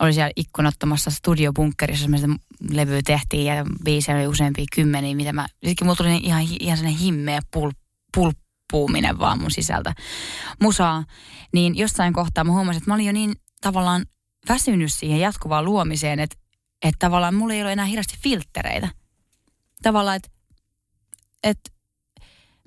oli 0.00 0.12
siellä 0.12 0.30
ikkunattomassa 0.36 1.10
studiobunkkerissa, 1.10 2.08
missä 2.08 2.28
levyä 2.70 3.00
tehtiin 3.04 3.46
ja 3.46 3.64
biisejä 3.84 4.18
oli 4.18 4.26
useampia 4.26 4.64
kymmeniä, 4.74 5.16
mitä 5.16 5.32
mä, 5.32 5.46
sittenkin 5.52 5.86
mulla 5.86 5.96
tuli 5.96 6.16
ihan, 6.22 6.42
ihan 6.60 6.76
sellainen 6.76 7.00
himmeä 7.00 7.40
pul, 7.50 7.70
pulppuuminen 8.14 9.18
vaan 9.18 9.40
mun 9.40 9.50
sisältä 9.50 9.94
musaa, 10.62 11.04
niin 11.52 11.76
jossain 11.76 12.12
kohtaa 12.12 12.44
mä 12.44 12.52
huomasin, 12.52 12.78
että 12.78 12.90
mä 12.90 12.94
olin 12.94 13.06
jo 13.06 13.12
niin 13.12 13.34
tavallaan 13.60 14.04
väsynyt 14.48 14.92
siihen 14.92 15.20
jatkuvaan 15.20 15.64
luomiseen, 15.64 16.20
että, 16.20 16.36
että 16.82 16.98
tavallaan 16.98 17.34
mulla 17.34 17.54
ei 17.54 17.62
ole 17.62 17.72
enää 17.72 17.84
hirveästi 17.84 18.16
filttereitä. 18.22 18.88
Tavallaan, 19.82 20.16
että, 20.16 20.28
että 21.42 21.70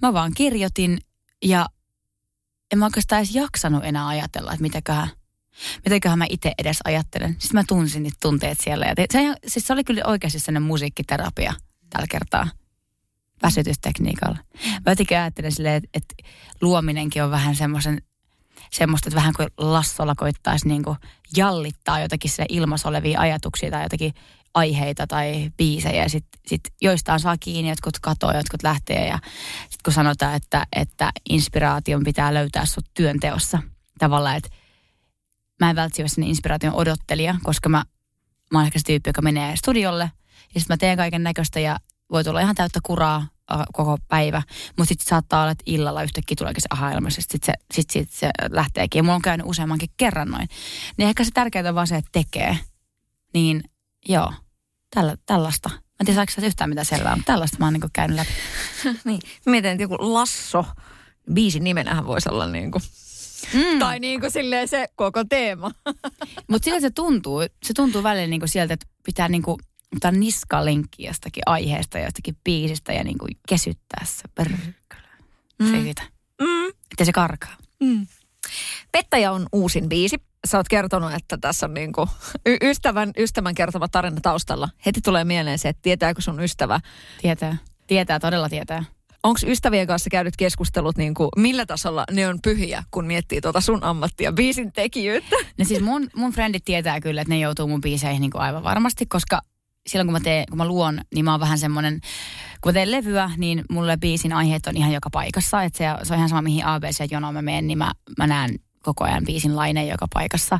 mä 0.01 0.13
vaan 0.13 0.33
kirjoitin 0.33 0.99
ja 1.43 1.65
en 2.71 2.79
mä 2.79 2.85
oikeastaan 2.85 3.19
edes 3.19 3.35
jaksanut 3.35 3.85
enää 3.85 4.07
ajatella, 4.07 4.51
että 4.51 4.61
mitäköhän, 4.61 5.09
mitäköhän 5.85 6.17
mä 6.17 6.25
itse 6.29 6.53
edes 6.57 6.77
ajattelen. 6.83 7.35
Sitten 7.39 7.59
mä 7.59 7.63
tunsin 7.67 8.03
niitä 8.03 8.17
tunteet 8.21 8.57
siellä. 8.63 8.85
Ja 8.85 8.93
se, 9.11 9.19
siis 9.47 9.67
se 9.67 9.73
oli 9.73 9.83
kyllä 9.83 10.01
oikeasti 10.05 10.39
sellainen 10.39 10.63
musiikkiterapia 10.63 11.53
tällä 11.89 12.07
kertaa 12.09 12.47
väsytystekniikalla. 13.43 14.37
Mä 14.85 14.91
jotenkin 14.91 15.17
ajattelen 15.17 15.51
silleen, 15.51 15.75
että, 15.75 15.89
että 15.93 16.15
luominenkin 16.61 17.23
on 17.23 17.31
vähän 17.31 17.55
semmoisen 17.55 18.01
semmoista, 18.71 19.09
että 19.09 19.15
vähän 19.15 19.33
kuin 19.33 19.49
Lassolla 19.57 20.15
koittaisi 20.15 20.67
niin 20.67 20.83
kuin 20.83 20.97
jallittaa 21.35 21.99
jotakin 21.99 22.31
sille 22.31 22.45
ilmassa 22.49 22.89
olevia 22.89 23.19
ajatuksia 23.19 23.71
tai 23.71 23.83
jotakin 23.83 24.13
aiheita 24.53 25.07
tai 25.07 25.51
biisejä. 25.57 26.07
Sitten 26.07 26.39
sit 26.47 26.61
joistain 26.81 27.19
saa 27.19 27.37
kiinni, 27.39 27.69
jotkut 27.69 27.99
katoo, 28.01 28.31
jotkut 28.31 28.63
lähtee. 28.63 29.07
Ja 29.07 29.19
sitten 29.61 29.83
kun 29.85 29.93
sanotaan, 29.93 30.35
että, 30.35 30.67
että 30.75 31.11
inspiraation 31.29 32.03
pitää 32.03 32.33
löytää 32.33 32.65
sut 32.65 32.85
työnteossa. 32.93 33.59
Tavallaan, 33.99 34.35
että 34.35 34.49
mä 35.59 35.69
en 35.69 35.75
välttämättä 35.75 36.15
sinne 36.15 36.27
inspiraation 36.27 36.73
odottelija, 36.73 37.35
koska 37.43 37.69
mä, 37.69 37.83
mä 38.51 38.57
oon 38.57 38.65
ehkä 38.65 38.79
se 38.79 38.85
tyyppi, 38.85 39.09
joka 39.09 39.21
menee 39.21 39.55
studiolle. 39.55 40.11
Ja 40.55 40.59
sitten 40.59 40.73
mä 40.73 40.77
teen 40.77 40.97
kaiken 40.97 41.23
näköistä 41.23 41.59
ja 41.59 41.79
voi 42.11 42.23
tulla 42.23 42.41
ihan 42.41 42.55
täyttä 42.55 42.79
kuraa 42.83 43.27
koko 43.73 43.97
päivä, 44.07 44.41
mutta 44.77 44.89
sitten 44.89 45.07
saattaa 45.07 45.41
olla, 45.41 45.51
että 45.51 45.63
illalla 45.65 46.03
yhtäkkiä 46.03 46.35
tuleekin 46.37 46.61
se 46.61 46.67
aha 46.69 46.91
sitten 47.09 47.39
se, 47.43 47.53
sit, 47.73 47.89
sit 47.89 48.09
se 48.11 48.29
lähteekin. 48.51 48.99
Ja 48.99 49.03
mulla 49.03 49.15
on 49.15 49.21
käynyt 49.21 49.47
useammankin 49.47 49.89
kerran 49.97 50.29
noin. 50.29 50.47
Niin 50.97 51.09
ehkä 51.09 51.23
se 51.23 51.31
tärkeintä 51.33 51.69
on 51.69 51.75
vaan 51.75 51.87
se, 51.87 51.95
että 51.95 52.09
tekee. 52.11 52.57
Niin 53.33 53.63
joo, 54.09 54.33
tällä, 54.95 55.15
tällaista. 55.25 55.69
Mä 55.69 55.77
en 55.99 56.05
tiedä, 56.05 56.25
saako 56.25 56.47
yhtään 56.47 56.69
mitä 56.69 56.83
selvää, 56.83 57.15
mutta 57.15 57.33
tällaista 57.33 57.57
mä 57.59 57.65
oon 57.65 57.73
niin 57.73 57.91
käynyt 57.93 58.17
läpi. 58.17 58.31
niin, 59.05 59.19
mietin, 59.45 59.71
että 59.71 59.83
joku 59.83 59.97
Lasso, 59.99 60.65
biisin 61.33 61.63
nimenähän 61.63 62.05
voisi 62.05 62.29
olla 62.29 62.47
niin 62.47 62.71
kuin 62.71 62.83
Mm. 63.53 63.79
Tai 63.79 63.99
niin 63.99 64.19
kuin 64.19 64.31
silleen 64.31 64.67
se 64.67 64.85
koko 64.95 65.23
teema. 65.23 65.71
Mutta 66.49 66.65
sillä 66.65 66.79
se 66.79 66.89
tuntuu, 66.89 67.41
se 67.63 67.73
tuntuu 67.73 68.03
välillä 68.03 68.27
niin 68.27 68.41
kuin 68.41 68.49
sieltä, 68.49 68.73
että 68.73 68.87
pitää 69.05 69.29
niin 69.29 69.41
kuin 69.43 69.57
ottaa 69.95 70.11
niskalenkki 70.11 71.03
jostakin 71.03 71.43
aiheesta, 71.45 71.99
jostakin 71.99 72.37
biisistä 72.43 72.93
ja 72.93 73.03
niin 73.03 73.17
kuin 73.17 73.37
kesyttää 73.47 74.05
se 74.05 74.23
perkele. 74.35 74.73
Mm. 75.59 75.71
Siitä. 75.71 76.03
Mm. 76.41 76.67
Että 76.67 77.05
se 77.05 77.11
karkaa. 77.11 77.55
Mm. 77.79 78.07
Pettäjä 78.91 79.31
on 79.31 79.47
uusin 79.51 79.89
biisi. 79.89 80.17
Sä 80.47 80.57
oot 80.57 80.67
kertonut, 80.67 81.13
että 81.13 81.37
tässä 81.37 81.65
on 81.65 81.73
niin 81.73 81.93
kuin 81.93 82.09
ystävän, 82.61 83.11
ystävän 83.17 83.55
kertova 83.55 83.87
tarina 83.87 84.21
taustalla. 84.21 84.69
Heti 84.85 85.01
tulee 85.01 85.23
mieleen 85.23 85.59
se, 85.59 85.69
että 85.69 85.81
tietääkö 85.81 86.21
sun 86.21 86.43
ystävä? 86.43 86.79
Tietää. 87.21 87.57
Tietää, 87.87 88.19
todella 88.19 88.49
tietää. 88.49 88.83
Onko 89.23 89.39
ystävien 89.47 89.87
kanssa 89.87 90.09
käydyt 90.09 90.37
keskustelut, 90.37 90.97
niin 90.97 91.13
kuin, 91.13 91.29
millä 91.37 91.65
tasolla 91.65 92.03
ne 92.11 92.27
on 92.27 92.39
pyhiä, 92.41 92.83
kun 92.91 93.05
miettii 93.05 93.41
tuota 93.41 93.61
sun 93.61 93.83
ammattia, 93.83 94.31
biisin 94.31 94.71
tekijyyttä? 94.71 95.35
No 95.57 95.65
siis 95.65 95.81
mun, 95.81 96.09
mun 96.15 96.31
frendit 96.31 96.65
tietää 96.65 97.01
kyllä, 97.01 97.21
että 97.21 97.33
ne 97.33 97.39
joutuu 97.39 97.67
mun 97.67 97.81
biiseihin 97.81 98.21
niin 98.21 98.31
kuin 98.31 98.41
aivan 98.41 98.63
varmasti, 98.63 99.05
koska 99.05 99.41
silloin 99.87 100.07
kun 100.07 100.13
mä, 100.13 100.19
teen, 100.19 100.45
kun 100.49 100.57
mä 100.57 100.65
luon, 100.65 101.01
niin 101.13 101.25
mä 101.25 101.31
oon 101.31 101.39
vähän 101.39 101.59
semmoinen, 101.59 102.01
kun 102.61 102.69
mä 102.69 102.73
teen 102.73 102.91
levyä, 102.91 103.31
niin 103.37 103.63
mulle 103.69 103.97
biisin 103.97 104.33
aiheet 104.33 104.67
on 104.67 104.77
ihan 104.77 104.93
joka 104.93 105.09
paikassa. 105.09 105.63
Että 105.63 105.77
se, 105.77 106.05
se 106.05 106.13
on 106.13 106.17
ihan 106.17 106.29
sama, 106.29 106.41
mihin 106.41 106.65
ABC-jonoon 106.65 107.33
mä 107.33 107.41
menen, 107.41 107.67
niin 107.67 107.77
mä, 107.77 107.91
mä 108.17 108.27
näen 108.27 108.59
koko 108.83 109.03
ajan 109.03 109.25
biisin 109.25 109.55
laineen 109.55 109.87
joka 109.87 110.07
paikassa. 110.13 110.59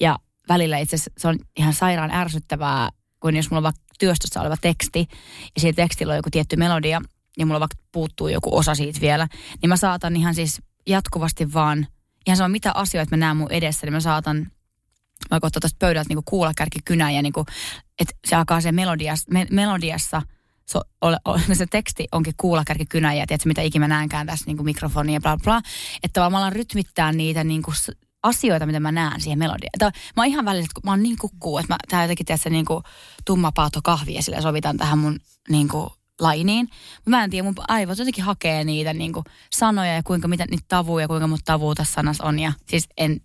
Ja 0.00 0.18
välillä 0.48 0.78
itse 0.78 0.96
asiassa 0.96 1.10
se 1.18 1.28
on 1.28 1.38
ihan 1.56 1.72
sairaan 1.72 2.10
ärsyttävää, 2.10 2.88
kun 3.20 3.36
jos 3.36 3.50
mulla 3.50 3.58
on 3.58 3.62
vaikka 3.62 3.82
työstössä 3.98 4.40
oleva 4.40 4.56
teksti, 4.56 5.08
ja 5.54 5.60
siinä 5.60 5.76
tekstillä 5.76 6.12
on 6.12 6.16
joku 6.16 6.30
tietty 6.30 6.56
melodia, 6.56 7.02
ja 7.38 7.46
mulla 7.46 7.60
vaikka 7.60 7.76
puuttuu 7.92 8.28
joku 8.28 8.56
osa 8.56 8.74
siitä 8.74 9.00
vielä, 9.00 9.28
niin 9.62 9.68
mä 9.68 9.76
saatan 9.76 10.16
ihan 10.16 10.34
siis 10.34 10.62
jatkuvasti 10.86 11.52
vaan, 11.52 11.86
ihan 12.26 12.36
sama 12.36 12.48
mitä 12.48 12.72
asioita 12.74 13.16
mä 13.16 13.20
näen 13.20 13.36
mun 13.36 13.52
edessä, 13.52 13.86
niin 13.86 13.92
mä 13.92 14.00
saatan 14.00 14.50
vaikka 15.30 15.46
ottaa 15.46 15.60
tuosta 15.60 15.76
pöydältä 15.78 16.14
niin 16.14 16.24
kuulakärki 16.24 16.78
kynä 16.84 17.10
ja 17.10 17.22
niin 17.22 17.32
kuin, 17.32 17.46
että 17.98 18.14
se 18.26 18.36
alkaa 18.36 18.60
se 18.60 18.72
melodias, 18.72 19.24
me, 19.30 19.46
melodiassa, 19.50 20.22
se, 20.66 20.78
ole, 21.00 21.16
ole, 21.24 21.40
se 21.52 21.66
teksti 21.66 22.08
onkin 22.12 22.34
kuulakärki 22.36 22.86
kynä 22.86 23.14
ja 23.14 23.26
tiedätkö, 23.26 23.48
mitä 23.48 23.62
ikinä 23.62 23.84
mä 23.88 23.94
näenkään 23.94 24.26
tässä 24.26 24.44
niin 24.46 24.64
mikrofonia 24.64 25.14
ja 25.14 25.20
bla 25.20 25.36
bla, 25.44 25.60
että 26.02 26.20
tavallaan 26.20 26.52
rytmittää 26.52 27.12
niitä 27.12 27.44
niin 27.44 27.62
kuin 27.62 27.74
asioita, 28.22 28.66
mitä 28.66 28.80
mä 28.80 28.92
näen 28.92 29.20
siihen 29.20 29.38
melodiaan. 29.38 29.92
Mä 30.16 30.22
oon 30.22 30.26
ihan 30.26 30.44
välillä, 30.44 30.64
että 30.64 30.80
mä 30.84 30.90
oon 30.90 31.02
niin 31.02 31.18
kukkuu, 31.18 31.58
että 31.58 31.74
mä 31.74 31.78
tää 31.88 32.04
jotenkin 32.04 32.26
tiedätkö, 32.26 32.50
niin 32.50 32.64
kuin 32.64 32.82
tumma 33.24 33.52
paato 33.52 33.80
kahvi 33.84 34.14
ja 34.14 34.22
sillä 34.22 34.40
sovitan 34.40 34.76
tähän 34.76 34.98
mun 34.98 35.20
niin 35.48 35.68
kuin 35.68 35.90
lainiin. 36.20 36.68
Mä 37.06 37.24
en 37.24 37.30
tiedä, 37.30 37.44
mun 37.44 37.54
aivot 37.68 37.98
jotenkin 37.98 38.24
hakee 38.24 38.64
niitä 38.64 38.94
niin 38.94 39.12
kuin 39.12 39.24
sanoja 39.52 39.94
ja 39.94 40.02
kuinka 40.02 40.28
mitä 40.28 40.46
niitä 40.50 40.64
tavuja, 40.68 41.08
kuinka 41.08 41.26
mut 41.26 41.40
tavuu 41.44 41.74
tässä 41.74 41.92
sanassa 41.92 42.24
on. 42.24 42.38
Ja 42.38 42.52
siis 42.68 42.88
en, 42.96 43.20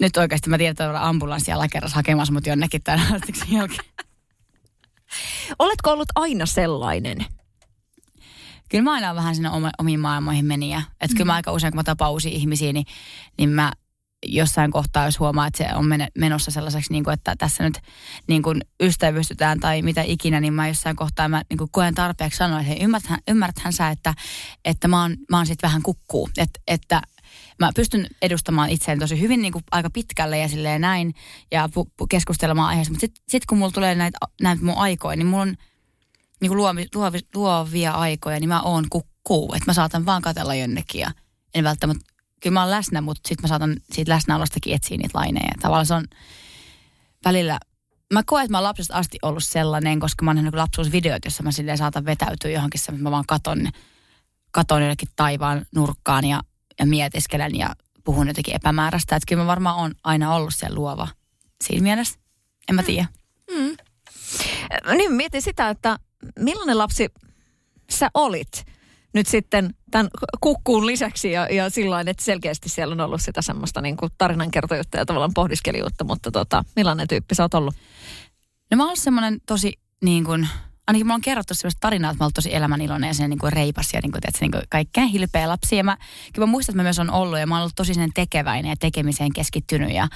nyt 0.00 0.16
oikeasti 0.16 0.50
mä 0.50 0.58
tiedän, 0.58 0.70
että 0.70 1.08
ambulanssia 1.08 1.54
alakerras 1.54 1.94
hakemassa 1.94 2.32
mut 2.32 2.46
jonnekin 2.46 2.82
tämän 2.82 3.00
harrastuksen 3.00 3.52
jälkeen. 3.52 3.84
Oletko 5.58 5.90
ollut 5.90 6.08
aina 6.14 6.46
sellainen? 6.46 7.26
Kyllä 8.68 8.84
mä 8.84 8.92
aina 8.92 9.06
olen 9.06 9.16
vähän 9.16 9.34
sinne 9.34 9.50
omiin 9.78 10.00
maailmoihin 10.00 10.44
meniä. 10.44 10.82
Että 11.00 11.14
mm. 11.14 11.16
kyllä 11.16 11.24
mä 11.24 11.34
aika 11.34 11.52
usein, 11.52 11.72
kun 11.72 11.78
mä 11.78 11.84
tapaan 11.84 12.12
uusia 12.12 12.32
ihmisiä, 12.32 12.72
niin, 12.72 12.86
niin 13.38 13.50
mä 13.50 13.72
jossain 14.26 14.70
kohtaa, 14.70 15.04
jos 15.04 15.18
huomaa, 15.18 15.46
että 15.46 15.64
se 15.64 15.74
on 15.74 15.86
menossa 16.18 16.50
sellaiseksi, 16.50 16.92
niin 16.92 17.04
kuin, 17.04 17.14
että 17.14 17.34
tässä 17.38 17.64
nyt 17.64 17.80
niin 18.26 18.42
kuin 18.42 18.60
ystävystytään 18.82 19.60
tai 19.60 19.82
mitä 19.82 20.02
ikinä, 20.02 20.40
niin 20.40 20.52
mä 20.52 20.68
jossain 20.68 20.96
kohtaa 20.96 21.28
mä 21.28 21.42
niin 21.50 21.58
kuin 21.58 21.70
koen 21.72 21.94
tarpeeksi 21.94 22.36
sanoa, 22.36 22.60
että 22.60 22.84
ymmärräthän, 22.84 23.18
ymmärräthän 23.28 23.72
sä, 23.72 23.88
että, 23.88 24.14
että 24.64 24.88
mä 24.88 25.02
oon, 25.02 25.16
mä 25.30 25.36
oon 25.36 25.46
sit 25.46 25.62
vähän 25.62 25.82
kukkuu. 25.82 26.30
että 26.36 26.60
että 26.66 27.02
mä 27.60 27.70
pystyn 27.76 28.06
edustamaan 28.22 28.70
itseäni 28.70 28.98
tosi 28.98 29.20
hyvin 29.20 29.42
niin 29.42 29.52
kuin 29.52 29.64
aika 29.70 29.90
pitkälle 29.90 30.38
ja 30.38 30.48
silleen 30.48 30.80
näin 30.80 31.14
ja 31.50 31.66
pu- 31.66 31.90
pu- 32.02 32.06
keskustelemaan 32.08 32.68
aiheesta. 32.68 32.92
Mutta 32.92 33.00
sitten 33.00 33.24
sit 33.28 33.46
kun 33.46 33.58
mulla 33.58 33.72
tulee 33.72 33.94
näitä, 33.94 34.18
näitä 34.42 34.64
mun 34.64 34.76
aikoja, 34.76 35.16
niin 35.16 35.26
mulla 35.26 35.42
on 35.42 35.56
niin 36.40 36.48
kuin 36.48 36.56
luovi, 36.56 36.86
luovi, 36.94 37.18
luovia 37.34 37.92
aikoja, 37.92 38.40
niin 38.40 38.48
mä 38.48 38.62
oon 38.62 38.84
kukkuu. 38.90 39.54
Että 39.54 39.66
mä 39.66 39.72
saatan 39.72 40.06
vaan 40.06 40.22
katella 40.22 40.54
jonnekin 40.54 41.00
ja 41.00 41.10
en 41.54 41.64
välttämättä 41.64 42.04
kyllä 42.40 42.54
mä 42.54 42.60
oon 42.60 42.70
läsnä, 42.70 43.00
mutta 43.00 43.28
sitten 43.28 43.42
mä 43.42 43.48
saatan 43.48 43.76
siitä 43.92 44.12
läsnäolostakin 44.12 44.74
etsiä 44.74 44.96
niitä 44.96 45.18
laineja. 45.18 45.52
Tavallaan 45.60 45.86
se 45.86 45.94
on 45.94 46.04
välillä, 47.24 47.58
mä 48.12 48.22
koen, 48.26 48.44
että 48.44 48.52
mä 48.52 48.58
oon 48.58 48.64
lapsesta 48.64 48.94
asti 48.94 49.18
ollut 49.22 49.44
sellainen, 49.44 50.00
koska 50.00 50.24
mä 50.24 50.30
oon 50.30 50.36
nähnyt 50.36 50.54
lapsuusvideot, 50.54 51.24
jossa 51.24 51.42
mä 51.42 51.52
silleen 51.52 51.78
saatan 51.78 52.04
vetäytyä 52.04 52.50
johonkin, 52.50 52.80
että 52.80 53.02
mä 53.02 53.10
vaan 53.10 53.24
katon, 53.28 53.68
katon 54.50 54.82
jollekin 54.82 55.08
taivaan 55.16 55.66
nurkkaan 55.74 56.24
ja, 56.24 56.40
ja 56.80 56.86
mietiskelen 56.86 57.58
ja 57.58 57.74
puhun 58.04 58.28
jotenkin 58.28 58.54
epämääräistä. 58.54 59.16
Että 59.16 59.26
kyllä 59.28 59.42
mä 59.42 59.46
varmaan 59.46 59.76
on 59.76 59.94
aina 60.04 60.34
ollut 60.34 60.54
siellä 60.54 60.74
luova 60.74 61.08
siinä 61.64 61.82
mielessä. 61.82 62.18
En 62.68 62.74
mä 62.74 62.82
tiedä. 62.82 63.06
Mm. 63.50 63.56
Mm. 63.60 63.76
Niin 64.96 65.12
mietin 65.12 65.42
sitä, 65.42 65.68
että 65.68 65.98
millainen 66.38 66.78
lapsi 66.78 67.08
sä 67.90 68.10
olit 68.14 68.64
nyt 69.14 69.26
sitten 69.26 69.74
tämän 69.90 70.08
kukkuun 70.40 70.86
lisäksi 70.86 71.32
ja, 71.32 71.46
ja 71.46 71.70
sillä 71.70 72.00
että 72.00 72.24
selkeästi 72.24 72.68
siellä 72.68 72.92
on 72.92 73.00
ollut 73.00 73.22
sitä 73.22 73.42
semmoista 73.42 73.80
niin 73.80 73.96
kuin 73.96 74.12
tarinankertojuutta 74.18 74.98
ja 74.98 75.06
tavallaan 75.06 75.34
pohdiskelijuutta, 75.34 76.04
mutta 76.04 76.30
tota, 76.30 76.64
millainen 76.76 77.08
tyyppi 77.08 77.34
sä 77.34 77.42
oot 77.42 77.54
ollut? 77.54 77.74
No 78.70 78.76
mä 78.76 78.86
oon 78.86 78.96
semmoinen 78.96 79.40
tosi 79.46 79.72
niin 80.04 80.24
kuin, 80.24 80.48
ainakin 80.90 81.06
mä 81.06 81.14
oon 81.14 81.20
kerrottu 81.20 81.54
semmoista 81.54 81.80
tarinaa, 81.80 82.10
että 82.10 82.24
mä 82.24 82.26
oon 82.26 82.32
tosi 82.32 82.54
elämäniloinen 82.54 83.08
ja 83.08 83.14
sen 83.14 83.30
niin 83.30 83.38
kuin 83.38 83.52
reipas 83.52 83.92
ja 83.92 84.00
niin 84.02 84.12
kuin, 84.12 84.20
tiedätkö, 84.20 84.44
niin 84.44 84.50
kuin 84.50 84.62
kaikkein 84.68 85.08
hilpeä 85.08 85.48
lapsi. 85.48 85.76
Ja 85.76 85.84
mä, 85.84 85.96
kyllä 86.32 86.46
mä 86.46 86.50
muistan, 86.50 86.72
että 86.72 86.82
mä 86.82 86.82
myös 86.82 86.98
on 86.98 87.10
ollut 87.10 87.38
ja 87.38 87.46
mä 87.46 87.54
oon 87.54 87.62
ollut 87.62 87.74
tosi 87.76 87.94
sen 87.94 88.10
tekeväinen 88.14 88.70
ja 88.70 88.76
tekemiseen 88.76 89.32
keskittynyt 89.32 89.90
ja 89.90 90.08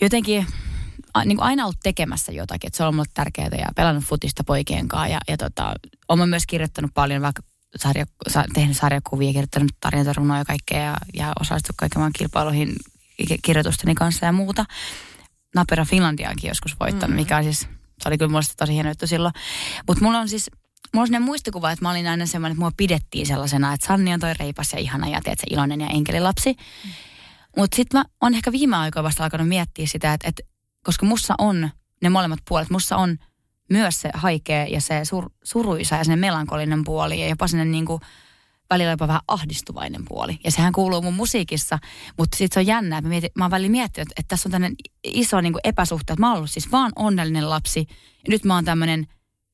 jotenkin 0.00 0.46
niin 1.24 1.36
kuin 1.36 1.46
aina 1.46 1.64
ollut 1.64 1.80
tekemässä 1.82 2.32
jotakin, 2.32 2.68
että 2.68 2.76
se 2.76 2.82
on 2.84 2.88
ollut 2.88 3.14
tärkeää 3.14 3.48
ja 3.58 3.66
pelannut 3.76 4.04
futista 4.04 4.44
poikien 4.44 4.88
kanssa 4.88 5.08
ja, 5.08 5.20
ja 5.28 5.36
tota, 5.36 5.74
olen 6.08 6.28
myös 6.28 6.46
kirjoittanut 6.46 6.90
paljon 6.94 7.22
vaikka 7.22 7.42
sarja, 7.76 8.06
sa, 8.28 8.44
tehnyt 8.54 8.76
sarjakuvia, 8.76 9.32
kirjoittanut 9.32 9.72
tarjontarunoja 9.80 10.40
ja 10.40 10.44
kaikkea 10.44 10.82
ja, 10.82 10.96
ja 11.14 11.32
osallistut 11.40 11.76
kaiken 11.76 12.12
kilpailuihin 12.18 12.76
kirjoitusteni 13.42 13.94
kanssa 13.94 14.26
ja 14.26 14.32
muuta. 14.32 14.64
Napera 15.54 15.84
Finlandiaankin 15.84 16.48
joskus 16.48 16.80
voittanut, 16.80 17.02
mm-hmm. 17.02 17.16
mikä 17.16 17.36
on 17.36 17.44
siis, 17.44 17.68
se 18.02 18.08
oli 18.08 18.18
kyllä 18.18 18.30
mulle 18.30 18.44
tosi 18.56 18.72
hieno 18.72 18.90
juttu 18.90 19.06
silloin. 19.06 19.34
Mutta 19.86 20.04
mulla 20.04 20.18
on 20.18 20.28
siis, 20.28 20.50
mulla 20.94 21.02
on 21.02 21.06
sellainen 21.06 21.26
muistikuva, 21.26 21.70
että 21.70 21.84
mä 21.84 21.90
olin 21.90 22.06
aina 22.06 22.26
semmoinen, 22.26 22.52
että 22.52 22.60
mua 22.60 22.72
pidettiin 22.76 23.26
sellaisena, 23.26 23.72
että 23.72 23.86
Sanni 23.86 24.14
on 24.14 24.20
toi 24.20 24.34
reipas 24.34 24.72
ja 24.72 24.78
ihana 24.78 25.08
ja 25.08 25.20
tiedät, 25.22 25.38
se 25.38 25.46
iloinen 25.50 25.80
ja 25.80 25.86
enkelilapsi. 25.86 26.56
Mutta 27.56 27.76
sitten 27.76 28.00
mä 28.00 28.04
oon 28.20 28.34
ehkä 28.34 28.52
viime 28.52 28.76
aikoina 28.76 29.04
vasta 29.04 29.24
alkanut 29.24 29.48
miettiä 29.48 29.86
sitä, 29.86 30.12
että, 30.12 30.28
että 30.28 30.42
koska 30.84 31.06
mussa 31.06 31.34
on 31.38 31.70
ne 32.02 32.08
molemmat 32.08 32.38
puolet, 32.48 32.70
mussa 32.70 32.96
on 32.96 33.18
myös 33.70 34.00
se 34.00 34.10
haikea 34.14 34.64
ja 34.64 34.80
se 34.80 35.04
sur, 35.04 35.30
suruisa 35.44 35.96
ja 35.96 36.04
se 36.04 36.16
melankolinen 36.16 36.84
puoli 36.84 37.20
ja 37.20 37.28
jopa 37.28 37.48
sinne 37.48 37.64
niin 37.64 37.86
kuin 37.86 38.00
välillä 38.70 38.90
jopa 38.90 39.08
vähän 39.08 39.22
ahdistuvainen 39.28 40.02
puoli. 40.08 40.38
Ja 40.44 40.50
sehän 40.50 40.72
kuuluu 40.72 41.02
mun 41.02 41.14
musiikissa, 41.14 41.78
mutta 42.18 42.36
sitten 42.36 42.54
se 42.54 42.60
on 42.60 42.66
jännä, 42.66 42.98
että 42.98 43.08
mä, 43.08 43.10
mietin, 43.10 43.30
mä 43.34 43.44
oon 43.44 43.50
välillä 43.50 43.70
miettinyt, 43.70 44.08
että, 44.08 44.20
että 44.20 44.28
tässä 44.28 44.48
on 44.48 44.50
tämmöinen 44.50 44.76
iso 45.04 45.40
niin 45.40 45.54
epäsuhta, 45.64 46.12
että 46.12 46.20
mä 46.20 46.28
oon 46.28 46.36
ollut 46.36 46.50
siis 46.50 46.72
vaan 46.72 46.92
onnellinen 46.96 47.50
lapsi 47.50 47.86
ja 47.88 48.28
nyt 48.28 48.44
mä 48.44 48.54
oon 48.54 48.64
tämmöinen 48.64 49.06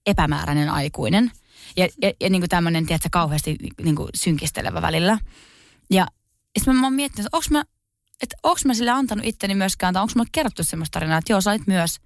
epämääräinen 0.07 0.71
aikuinen. 0.71 1.31
Ja, 1.77 1.89
ja, 2.03 2.13
ja 2.21 2.31
niin 2.31 2.49
tämmöinen, 2.49 2.87
tiedätkö, 2.87 3.09
kauheasti 3.13 3.57
niin 3.83 3.97
synkistelevä 4.15 4.83
välillä. 4.83 5.19
Ja 5.91 6.07
sitten 6.59 6.75
mä, 6.75 6.81
mä 6.81 6.87
oon 6.87 6.95
miettinyt, 6.95 7.27
että 7.27 7.37
onko 7.37 7.47
mä, 7.51 7.65
että 8.23 8.37
onko 8.43 8.61
mä 8.65 8.75
sille 8.75 8.91
antanut 8.91 9.27
itteni 9.27 9.55
myöskään, 9.55 9.95
tai 9.95 10.03
onko 10.03 10.13
mä 10.17 10.25
kerrottu 10.33 10.65
semmoista 10.65 10.93
tarinaa, 10.93 11.19
että 11.19 11.33
joo, 11.33 11.41
sä 11.41 11.51
olit 11.51 11.67
myös 11.67 12.01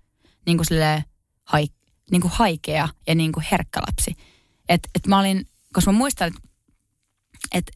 niin 0.47 0.59
kuin 0.59 0.67
silleen 0.67 1.05
haik, 1.45 1.73
niin 2.11 2.21
kuin 2.21 2.33
haikea 2.35 2.89
ja 3.07 3.15
niin 3.15 3.33
kuin 3.33 3.47
herkkä 3.51 3.81
lapsi. 3.81 4.15
Et, 4.69 4.89
et 4.95 5.07
mä 5.07 5.19
olin, 5.19 5.47
koska 5.73 5.93
mä 5.93 5.99
muistan, 5.99 6.29
että 6.29 6.41
et, 7.57 7.71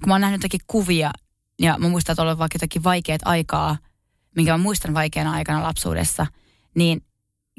kun 0.00 0.08
mä 0.08 0.14
oon 0.14 0.20
nähnyt 0.20 0.38
jotakin 0.38 0.60
kuvia 0.66 1.10
ja 1.58 1.78
mä 1.78 1.88
muistan, 1.88 2.12
että 2.12 2.22
on 2.22 2.28
ollut 2.28 2.38
vaikka 2.38 2.56
jotakin 2.56 2.84
vaikeat 2.84 3.20
aikaa, 3.24 3.78
minkä 4.36 4.52
mä 4.52 4.58
muistan 4.58 4.94
vaikeana 4.94 5.32
aikana 5.32 5.62
lapsuudessa, 5.62 6.26
niin 6.74 7.04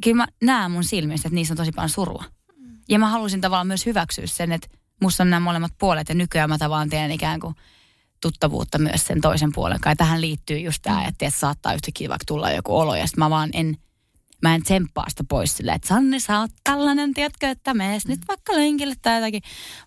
kyllä 0.04 0.18
mä 0.18 0.28
näen 0.44 0.72
mun 0.72 0.84
silmissä, 0.84 1.28
että 1.28 1.36
niissä 1.36 1.54
on 1.54 1.58
tosi 1.58 1.72
paljon 1.72 1.90
surua. 1.90 2.24
Ja 2.90 3.00
mä 3.00 3.10
halusin 3.10 3.42
tavallaan 3.42 3.68
myös 3.68 3.86
hyväksyä 3.86 4.28
sen, 4.28 4.52
että 4.52 4.68
musta 5.02 5.24
on 5.24 5.30
nämä 5.30 5.40
molemmat 5.40 5.72
puolet 5.78 6.10
ja 6.10 6.16
nykyään 6.16 6.50
mä 6.50 6.58
tavallaan 6.58 6.90
teen 6.90 7.12
ikään 7.12 7.40
kuin 7.40 7.56
tuttavuutta 8.22 8.80
myös 8.80 9.08
sen 9.08 9.22
toisen 9.22 9.52
puolen 9.54 9.80
kanssa. 9.80 9.90
Ja 9.92 9.96
tähän 9.96 10.22
liittyy 10.22 10.60
just 10.60 10.80
tämä, 10.82 11.06
että, 11.06 11.26
että 11.26 11.40
saattaa 11.40 11.74
yhtäkkiä 11.74 12.10
vaikka 12.10 12.26
tulla 12.28 12.52
joku 12.52 12.78
olo 12.78 12.96
ja 12.96 13.08
sitten 13.08 13.24
mä 13.24 13.30
vaan 13.30 13.50
en 13.54 13.78
mä 14.44 14.56
en 14.56 14.64
tsemppaa 14.64 15.10
sitä 15.10 15.24
pois 15.30 15.58
silleen, 15.58 15.76
että 15.76 15.88
Sanni, 15.88 16.20
sä 16.20 16.40
oot 16.40 16.52
tällainen, 16.64 17.14
tiedätkö, 17.14 17.50
että 17.50 17.74
mees 17.74 18.08
nyt 18.08 18.20
vaikka 18.28 18.54
lenkille 18.54 18.96
tai 19.02 19.16
jotakin. 19.16 19.42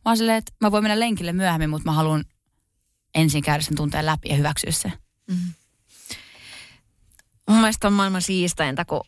Vaan 0.05 0.17
silleen, 0.17 0.39
että 0.39 0.53
mä 0.61 0.71
voin 0.71 0.85
mennä 0.85 1.01
lenkille 1.01 1.33
myöhemmin, 1.33 1.71
mutta 1.71 1.91
mä 1.91 1.93
haluan 1.93 2.25
ensin 3.15 3.43
käydä 3.43 3.63
sen 3.63 3.77
tunteen 3.77 4.07
läpi 4.07 4.29
ja 4.29 4.37
hyväksyä 4.37 4.71
se. 4.71 4.93
Mm. 5.27 5.53
Mun 7.49 7.59
mielestä 7.59 7.87
on 7.87 7.93
maailman 7.93 8.23
siistäintä, 8.23 8.85
kun 8.85 9.01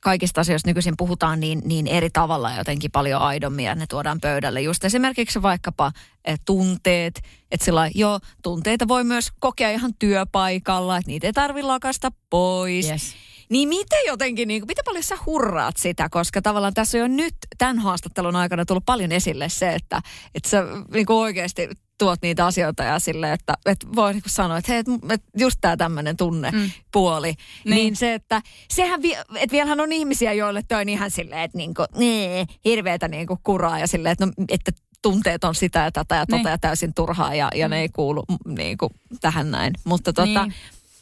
kaikista 0.00 0.40
asioista 0.40 0.68
nykyisin 0.68 0.94
puhutaan 0.96 1.40
niin, 1.40 1.62
niin 1.64 1.86
eri 1.86 2.10
tavalla 2.10 2.54
jotenkin 2.54 2.90
paljon 2.90 3.22
aidommin 3.22 3.64
ja 3.64 3.74
ne 3.74 3.86
tuodaan 3.86 4.20
pöydälle. 4.20 4.60
Just 4.60 4.84
esimerkiksi 4.84 5.42
vaikkapa 5.42 5.92
et, 6.24 6.42
tunteet, 6.44 7.22
että 7.50 7.64
sillä 7.64 7.90
joo, 7.94 8.20
tunteita 8.42 8.88
voi 8.88 9.04
myös 9.04 9.28
kokea 9.40 9.70
ihan 9.70 9.94
työpaikalla, 9.98 10.96
että 10.96 11.08
niitä 11.10 11.26
ei 11.26 11.32
tarvitse 11.32 11.66
lakasta 11.66 12.12
pois. 12.30 12.90
Yes. 12.90 13.14
Niin 13.52 13.68
miten 13.68 13.98
jotenkin, 14.06 14.48
niin 14.48 14.60
kuin, 14.60 14.66
miten 14.66 14.84
paljon 14.84 15.02
sä 15.02 15.16
hurraat 15.26 15.76
sitä, 15.76 16.08
koska 16.08 16.42
tavallaan 16.42 16.74
tässä 16.74 16.98
on 16.98 17.00
jo 17.00 17.08
nyt 17.08 17.34
tämän 17.58 17.78
haastattelun 17.78 18.36
aikana 18.36 18.64
tullut 18.64 18.86
paljon 18.86 19.12
esille 19.12 19.48
se, 19.48 19.74
että, 19.74 20.02
että 20.34 20.48
sä 20.48 20.64
niin 20.94 21.06
kuin 21.06 21.16
oikeasti 21.16 21.68
tuot 21.98 22.22
niitä 22.22 22.46
asioita 22.46 22.82
ja 22.82 22.98
sille, 22.98 23.32
että, 23.32 23.54
että 23.66 23.86
voi 23.96 24.12
niin 24.12 24.22
sanoa, 24.26 24.58
että 24.58 24.72
hei, 24.72 24.82
että 25.10 25.28
just 25.38 25.58
tämä 25.60 25.76
tämmöinen 25.76 26.16
tunnepuoli. 26.16 27.32
Mm. 27.32 27.70
Niin. 27.70 27.76
niin 27.76 27.96
se, 27.96 28.14
että 28.14 28.42
sehän, 28.70 29.00
että 29.36 29.52
vielähän 29.52 29.80
on 29.80 29.92
ihmisiä, 29.92 30.32
joille 30.32 30.62
toi 30.68 30.84
ihan 30.88 31.10
silleen, 31.10 31.42
että 31.42 31.58
niin 31.58 31.74
kuin, 31.74 31.86
nee, 31.96 32.44
hirveätä 32.64 33.08
niin 33.08 33.26
kuin 33.26 33.40
kuraa 33.42 33.78
ja 33.78 33.86
silleen, 33.86 34.12
että, 34.12 34.26
no, 34.26 34.32
että 34.48 34.72
tunteet 35.02 35.44
on 35.44 35.54
sitä 35.54 35.78
ja 35.78 35.92
tätä 35.92 36.14
ja 36.14 36.26
tota 36.26 36.36
niin. 36.36 36.50
ja 36.50 36.58
täysin 36.58 36.94
turhaa 36.94 37.34
ja, 37.34 37.48
ja 37.54 37.68
mm. 37.68 37.70
ne 37.70 37.80
ei 37.80 37.88
kuulu 37.88 38.24
niin 38.46 38.78
kuin, 38.78 38.90
tähän 39.20 39.50
näin. 39.50 39.72
Mutta 39.84 40.12
tota, 40.12 40.46
niin. 40.46 40.54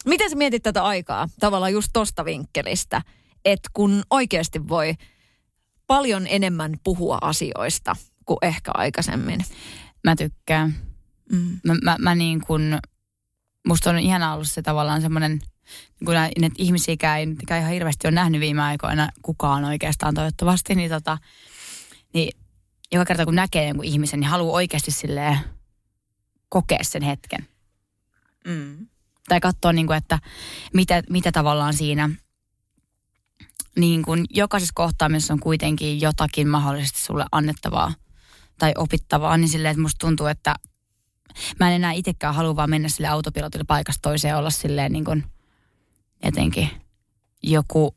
Miten 0.07 0.31
sä 0.31 0.37
mietit 0.37 0.63
tätä 0.63 0.85
aikaa 0.85 1.29
tavallaan 1.41 1.73
just 1.73 1.91
tosta 1.93 2.25
vinkkelistä, 2.25 3.03
että 3.45 3.71
kun 3.73 4.03
oikeasti 4.11 4.69
voi 4.69 4.95
paljon 5.87 6.27
enemmän 6.27 6.75
puhua 6.85 7.19
asioista 7.21 7.97
kuin 8.25 8.39
ehkä 8.43 8.71
aikaisemmin? 8.75 9.45
Mä 10.05 10.17
tykkään. 10.17 10.75
Mm. 11.33 11.61
Mä, 11.65 11.75
mä, 11.83 11.97
mä 11.99 12.15
niin 12.15 12.41
kuin, 12.47 12.79
musta 13.69 13.91
on 13.91 13.99
ihana 13.99 14.35
ollut 14.35 14.49
se 14.49 14.63
tavallaan 14.63 15.03
semmoinen, 15.03 15.31
niin 15.31 16.05
kun 16.05 16.15
näitä 16.15 16.55
ihmisiä 16.59 16.95
ei 17.17 17.27
ihan 17.59 17.73
hirveästi 17.73 18.07
ole 18.07 18.15
nähnyt 18.15 18.41
viime 18.41 18.63
aikoina 18.63 19.09
kukaan 19.23 19.65
oikeastaan 19.65 20.15
toivottavasti, 20.15 20.75
niin, 20.75 20.91
tota, 20.91 21.19
niin 22.15 22.33
joka 22.93 23.05
kerta 23.05 23.25
kun 23.25 23.35
näkee 23.35 23.69
jonkun 23.69 23.85
ihmisen, 23.85 24.21
niin 24.21 24.31
haluaa 24.31 24.55
oikeasti 24.55 24.91
silleen 24.91 25.39
kokea 26.49 26.79
sen 26.83 27.03
hetken. 27.03 27.47
Mm. 28.47 28.87
Tai 29.31 29.41
katsoa, 29.41 29.73
niin 29.73 29.87
kuin, 29.87 29.97
että 29.97 30.19
mitä, 30.75 31.03
mitä 31.11 31.33
tavallaan 31.33 31.75
siinä 31.75 32.11
niin 33.79 34.03
kuin 34.03 34.25
jokaisessa 34.31 34.73
kohtaamisessa 34.75 35.35
on 35.35 35.41
kuitenkin 35.41 36.01
jotakin 36.01 36.49
mahdollisesti 36.49 37.01
sulle 37.01 37.25
annettavaa 37.33 37.95
tai 38.59 38.73
opittavaa, 38.77 39.37
niin 39.37 39.49
silleen, 39.49 39.71
että 39.71 39.83
musta 39.83 40.07
tuntuu, 40.07 40.27
että 40.27 40.55
mä 41.61 41.69
en 41.69 41.75
enää 41.75 41.93
itsekään 41.93 42.35
halua 42.35 42.57
vaan 42.57 42.71
mennä 42.71 42.89
sille 42.89 43.09
autopilotille 43.09 43.65
paikasta 43.65 44.03
toiseen 44.03 44.37
olla 44.37 44.51
silleen 44.51 44.93
niin 44.93 45.05
kuin 45.05 45.25
jotenkin 46.25 46.71
joku 47.43 47.97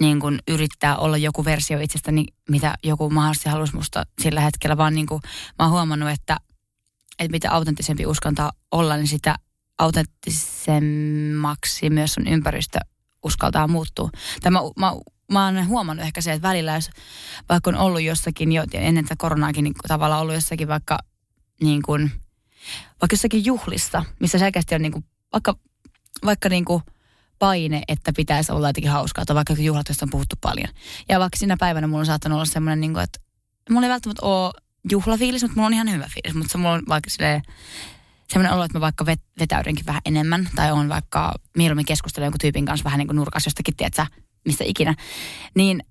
niin 0.00 0.20
kuin 0.20 0.38
yrittää 0.48 0.96
olla 0.96 1.16
joku 1.16 1.44
versio 1.44 1.80
itsestäni, 1.80 2.24
mitä 2.50 2.74
joku 2.84 3.10
mahdollisesti 3.10 3.48
haluaisi 3.48 3.76
musta 3.76 4.06
sillä 4.22 4.40
hetkellä, 4.40 4.76
vaan 4.76 4.94
niin 4.94 5.06
kuin 5.06 5.22
mä 5.58 5.64
oon 5.64 5.70
huomannut, 5.70 6.10
että, 6.10 6.36
että 7.18 7.32
mitä 7.32 7.52
autenttisempi 7.52 8.06
uskaltaa 8.06 8.52
olla, 8.70 8.96
niin 8.96 9.08
sitä 9.08 9.34
autenttisemmaksi 9.78 11.90
myös 11.90 12.14
sun 12.14 12.26
ympäristö 12.26 12.78
uskaltaa 13.24 13.68
muuttua. 13.68 14.10
Tai 14.42 14.52
mä, 14.52 14.60
mä, 14.76 14.92
mä 15.32 15.44
oon 15.44 15.66
huomannut 15.66 16.06
ehkä 16.06 16.20
se, 16.20 16.32
että 16.32 16.48
välillä 16.48 16.74
jos 16.74 16.90
vaikka 17.48 17.70
on 17.70 17.76
ollut 17.76 18.02
jossakin 18.02 18.52
jo 18.52 18.64
ennen 18.72 19.04
tätä 19.04 19.14
koronaakin 19.18 19.64
niin 19.64 19.74
tavallaan 19.88 20.20
ollut 20.20 20.34
jossakin 20.34 20.68
vaikka 20.68 20.98
niin 21.60 21.82
kuin, 21.82 22.10
vaikka 23.00 23.14
jossakin 23.14 23.44
juhlissa, 23.44 24.04
missä 24.20 24.38
selkeästi 24.38 24.74
on 24.74 24.82
niin 24.82 24.92
kuin, 24.92 25.04
vaikka, 25.32 25.56
vaikka 26.24 26.48
niin 26.48 26.64
kuin 26.64 26.82
paine, 27.38 27.82
että 27.88 28.12
pitäisi 28.16 28.52
olla 28.52 28.68
jotenkin 28.68 28.90
hauskaa, 28.90 29.24
tai 29.24 29.36
vaikka 29.36 29.54
juhlat, 29.58 29.88
joista 29.88 30.06
on 30.06 30.10
puhuttu 30.10 30.36
paljon. 30.40 30.68
Ja 31.08 31.20
vaikka 31.20 31.36
sinä 31.36 31.56
päivänä 31.56 31.86
mulla 31.86 32.00
on 32.00 32.06
saattanut 32.06 32.36
olla 32.36 32.44
semmoinen, 32.44 32.80
niin 32.80 32.92
kuin, 32.92 33.04
että 33.04 33.18
mulla 33.70 33.86
ei 33.86 33.90
välttämättä 33.90 34.26
ole 34.26 34.52
juhlafiilis, 34.90 35.42
mutta 35.42 35.56
mulla 35.56 35.66
on 35.66 35.74
ihan 35.74 35.90
hyvä 35.90 36.08
fiilis. 36.14 36.34
Mutta 36.34 36.52
se 36.52 36.58
mulla 36.58 36.72
on 36.72 36.82
vaikka 36.88 37.10
silleen, 37.10 37.42
semmoinen 38.32 38.52
olo, 38.52 38.64
että 38.64 38.78
mä 38.78 38.80
vaikka 38.80 39.06
vet, 39.06 39.20
vetäydynkin 39.40 39.86
vähän 39.86 40.02
enemmän, 40.04 40.48
tai 40.56 40.72
on 40.72 40.88
vaikka 40.88 41.34
mieluummin 41.56 41.86
keskustelen 41.86 42.26
jonkun 42.26 42.38
tyypin 42.38 42.64
kanssa 42.64 42.84
vähän 42.84 42.98
niin 42.98 43.08
kuin 43.08 43.16
nurkas 43.16 43.46
jostakin, 43.46 43.76
tiedätkö, 43.76 44.06
mistä 44.44 44.64
ikinä. 44.64 44.94
Niin, 45.54 45.82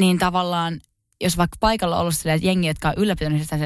niin 0.00 0.18
tavallaan, 0.18 0.80
jos 1.20 1.36
vaikka 1.36 1.56
paikalla 1.60 1.96
on 1.96 2.02
ollut 2.02 2.14
jengi, 2.42 2.66
jotka 2.66 2.88
on 2.88 2.94
ylläpitänyt 2.96 3.42
sitä 3.42 3.56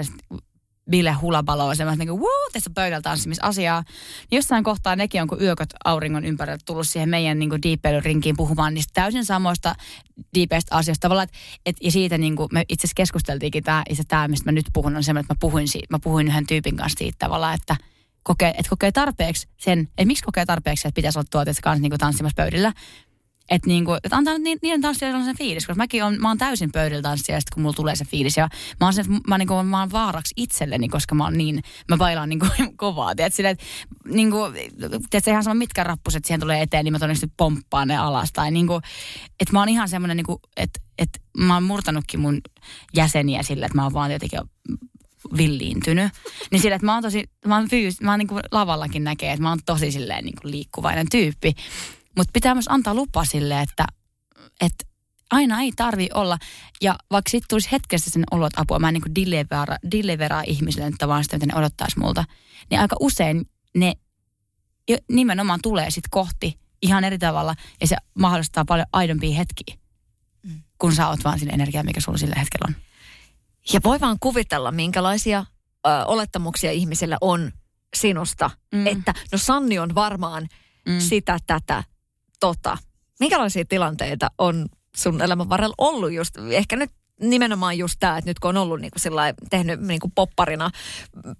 bile 0.90 1.12
hulabaloa, 1.12 1.74
semmoista 1.74 2.04
niin 2.04 2.08
kuin, 2.08 2.20
woo, 2.20 2.50
tässä 2.52 2.70
pöydällä 2.74 3.02
tanssimisasiaa. 3.02 3.84
Niin 4.30 4.36
jossain 4.36 4.64
kohtaa 4.64 4.96
nekin 4.96 5.22
on, 5.22 5.28
kun 5.28 5.42
yököt 5.42 5.70
auringon 5.84 6.24
ympärillä 6.24 6.58
tullut 6.64 6.88
siihen 6.88 7.08
meidän 7.08 7.38
niin 7.38 7.50
rinkiin 8.00 8.36
puhumaan 8.36 8.74
niistä 8.74 8.90
täysin 8.94 9.24
samoista 9.24 9.74
diipeistä 10.34 10.76
asioista. 10.76 11.02
Tavallaan, 11.02 11.28
et, 11.28 11.34
et, 11.66 11.76
ja 11.80 11.90
siitä 11.90 12.18
niin 12.18 12.36
kuin, 12.36 12.48
me 12.52 12.64
itse 12.68 12.86
asiassa 12.86 12.94
keskusteltiinkin, 12.94 13.64
tämä, 13.64 13.82
itse 13.88 14.02
tämä, 14.08 14.28
mistä 14.28 14.44
mä 14.44 14.52
nyt 14.52 14.66
puhun, 14.72 14.96
on 14.96 15.04
semmoinen, 15.04 15.24
että 15.24 15.34
mä 15.34 15.38
puhuin, 15.40 15.68
siitä, 15.68 15.86
mä 15.90 15.98
puhuin 15.98 16.28
yhden 16.28 16.46
tyypin 16.46 16.76
kanssa 16.76 16.98
siitä 16.98 17.16
tavallaan, 17.18 17.54
että 17.54 17.76
kokee, 18.22 18.48
että 18.48 18.70
kokee 18.70 18.92
tarpeeksi 18.92 19.48
sen, 19.56 19.80
että 19.80 20.04
miksi 20.04 20.24
kokee 20.24 20.46
tarpeeksi, 20.46 20.88
että 20.88 20.94
pitäisi 20.96 21.18
olla 21.18 21.28
tuotteessa 21.30 21.62
kanssa 21.62 21.82
niin 21.82 21.90
kuin 21.90 21.98
tanssimassa 21.98 22.42
pöydillä. 22.42 22.72
Että 23.48 23.68
niinku, 23.68 23.94
et 24.04 24.12
antaa 24.12 24.38
ni, 24.38 24.56
niiden 24.62 24.80
tanssijoille 24.80 25.24
sen 25.24 25.38
fiilis, 25.38 25.66
koska 25.66 25.78
mäkin 25.78 26.04
on, 26.04 26.20
mä 26.20 26.28
oon 26.28 26.38
täysin 26.38 26.72
pöydillä 26.72 27.02
tanssija, 27.02 27.38
kun 27.54 27.62
mulla 27.62 27.74
tulee 27.74 27.96
se 27.96 28.04
fiilis. 28.04 28.36
Ja 28.36 28.48
mä 28.80 28.86
oon, 28.86 28.92
sen, 28.94 29.04
mä, 29.28 29.38
niinku, 29.38 29.62
mä 29.62 29.80
oon 29.80 29.92
vaaraksi 29.92 30.34
itselleni, 30.36 30.88
koska 30.88 31.14
mä 31.14 31.24
oon 31.24 31.38
niin, 31.38 31.62
mä 31.88 31.96
bailaan 31.96 32.28
niinku 32.28 32.46
kovaa. 32.76 33.14
Tiedät, 33.14 33.34
sille, 33.34 33.50
et, 33.50 33.60
niinku, 34.04 34.38
tiedät, 35.10 35.26
ihan 35.26 35.44
sama 35.44 35.54
mitkä 35.54 35.84
rappuset 35.84 36.24
siihen 36.24 36.40
tulee 36.40 36.62
eteen, 36.62 36.84
niin 36.84 36.92
mä 36.92 36.98
todennäköisesti 36.98 37.34
pomppaan 37.36 37.88
ne 37.88 37.96
alas. 37.96 38.32
Tai 38.32 38.50
niinku, 38.50 38.80
että 39.40 39.52
mä 39.52 39.58
oon 39.58 39.68
ihan 39.68 39.88
semmoinen, 39.88 40.16
niinku, 40.16 40.40
että 40.56 40.80
et, 40.98 41.08
mä 41.38 41.54
oon 41.54 41.62
murtanutkin 41.62 42.20
mun 42.20 42.40
jäseniä 42.94 43.42
sille, 43.42 43.66
että 43.66 43.78
mä 43.78 43.82
oon 43.82 43.92
vaan 43.92 44.12
jotenkin 44.12 44.40
villiintynyt. 45.36 46.12
Niin 46.50 46.62
sillä, 46.62 46.76
että 46.76 46.86
mä 46.86 46.94
oon 46.94 47.02
tosi, 47.02 47.24
mä 47.46 47.56
oon, 47.56 47.68
fyys, 47.68 48.00
mä 48.00 48.10
oon 48.10 48.18
niin 48.18 48.28
kuin 48.28 48.42
lavallakin 48.52 49.04
näkee, 49.04 49.32
että 49.32 49.42
mä 49.42 49.48
oon 49.48 49.58
tosi 49.66 49.92
silleen 49.92 50.24
niin 50.24 50.36
kuin 50.42 50.50
liikkuvainen 50.50 51.08
tyyppi. 51.10 51.54
Mutta 52.18 52.30
pitää 52.32 52.54
myös 52.54 52.68
antaa 52.68 52.94
lupa 52.94 53.24
sille, 53.24 53.60
että, 53.60 53.84
että 54.60 54.84
aina 55.30 55.60
ei 55.60 55.72
tarvi 55.76 56.08
olla. 56.14 56.38
Ja 56.82 56.98
vaikka 57.10 57.30
sitten 57.30 57.48
tulisi 57.48 57.72
hetkessä 57.72 58.10
sen 58.10 58.24
olot 58.30 58.52
apua, 58.56 58.78
mä 58.78 58.88
en 58.88 58.94
niin 58.94 59.14
delivera, 59.14 59.76
deliveraa 59.90 60.42
ihmisille 60.46 60.86
että 60.86 61.08
vaan 61.08 61.24
sitä, 61.24 61.36
mitä 61.36 61.46
ne 61.46 61.58
odottaisi 61.58 61.98
multa. 61.98 62.24
Niin 62.70 62.80
aika 62.80 62.96
usein 63.00 63.50
ne 63.76 63.92
nimenomaan 65.10 65.60
tulee 65.62 65.90
sitten 65.90 66.10
kohti 66.10 66.58
ihan 66.82 67.04
eri 67.04 67.18
tavalla 67.18 67.54
ja 67.80 67.86
se 67.86 67.96
mahdollistaa 68.18 68.64
paljon 68.64 68.86
aidompia 68.92 69.36
hetkiä, 69.36 69.76
mm. 70.42 70.62
kun 70.78 70.94
sä 70.94 71.08
oot 71.08 71.24
vaan 71.24 71.38
sinne 71.38 71.54
energiaa, 71.54 71.82
mikä 71.82 72.00
sulla 72.00 72.18
sillä 72.18 72.34
hetkellä 72.38 72.66
on. 72.68 72.74
Ja 73.72 73.80
voi 73.84 74.00
vaan 74.00 74.16
kuvitella, 74.20 74.72
minkälaisia 74.72 75.44
ö, 75.86 75.90
olettamuksia 76.06 76.72
ihmisillä 76.72 77.18
on 77.20 77.52
sinusta. 77.96 78.50
Mm. 78.72 78.86
Että 78.86 79.14
no 79.32 79.38
Sanni 79.38 79.78
on 79.78 79.94
varmaan 79.94 80.48
mm. 80.88 81.00
sitä, 81.00 81.38
tätä, 81.46 81.84
tota. 82.40 82.78
Minkälaisia 83.20 83.64
tilanteita 83.64 84.30
on 84.38 84.66
sun 84.96 85.22
elämän 85.22 85.48
varrella 85.48 85.74
ollut 85.78 86.12
just, 86.12 86.34
ehkä 86.50 86.76
nyt 86.76 86.90
nimenomaan 87.20 87.78
just 87.78 87.96
tämä, 88.00 88.18
että 88.18 88.30
nyt 88.30 88.38
kun 88.38 88.48
on 88.48 88.56
ollut 88.56 88.80
niin 88.80 88.90
kuin 88.90 89.12
tehnyt 89.50 89.80
niin 89.80 90.00
kuin 90.00 90.12
popparina 90.14 90.70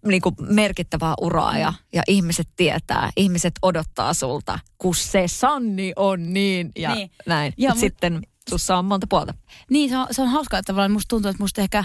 niin 0.07 0.23
kuin 0.23 0.35
merkittävää 0.41 1.15
uraa 1.21 1.59
ja, 1.59 1.73
ja 1.93 2.03
ihmiset 2.09 2.49
tietää, 2.57 3.11
ihmiset 3.17 3.55
odottaa 3.63 4.15
sulta, 4.15 4.59
kun 4.79 4.95
se 4.95 5.29
Sanni 5.29 5.93
on 5.97 6.33
niin 6.33 6.73
ja 6.77 6.95
niin. 6.95 7.11
näin. 7.27 7.53
Ja 7.57 7.71
mut, 7.71 7.79
sitten 7.79 8.23
sussa 8.51 8.79
on 8.79 8.85
monta 8.85 9.07
puolta. 9.11 9.35
Niin, 9.71 9.91
se 9.91 9.99
on, 9.99 10.07
se 10.11 10.23
on 10.23 10.29
hauskaa, 10.29 10.59
että 10.59 10.73
tavallaan 10.73 10.93
musta 10.93 11.09
tuntuu, 11.09 11.31
että 11.31 11.43
musta 11.43 11.61
ehkä, 11.61 11.85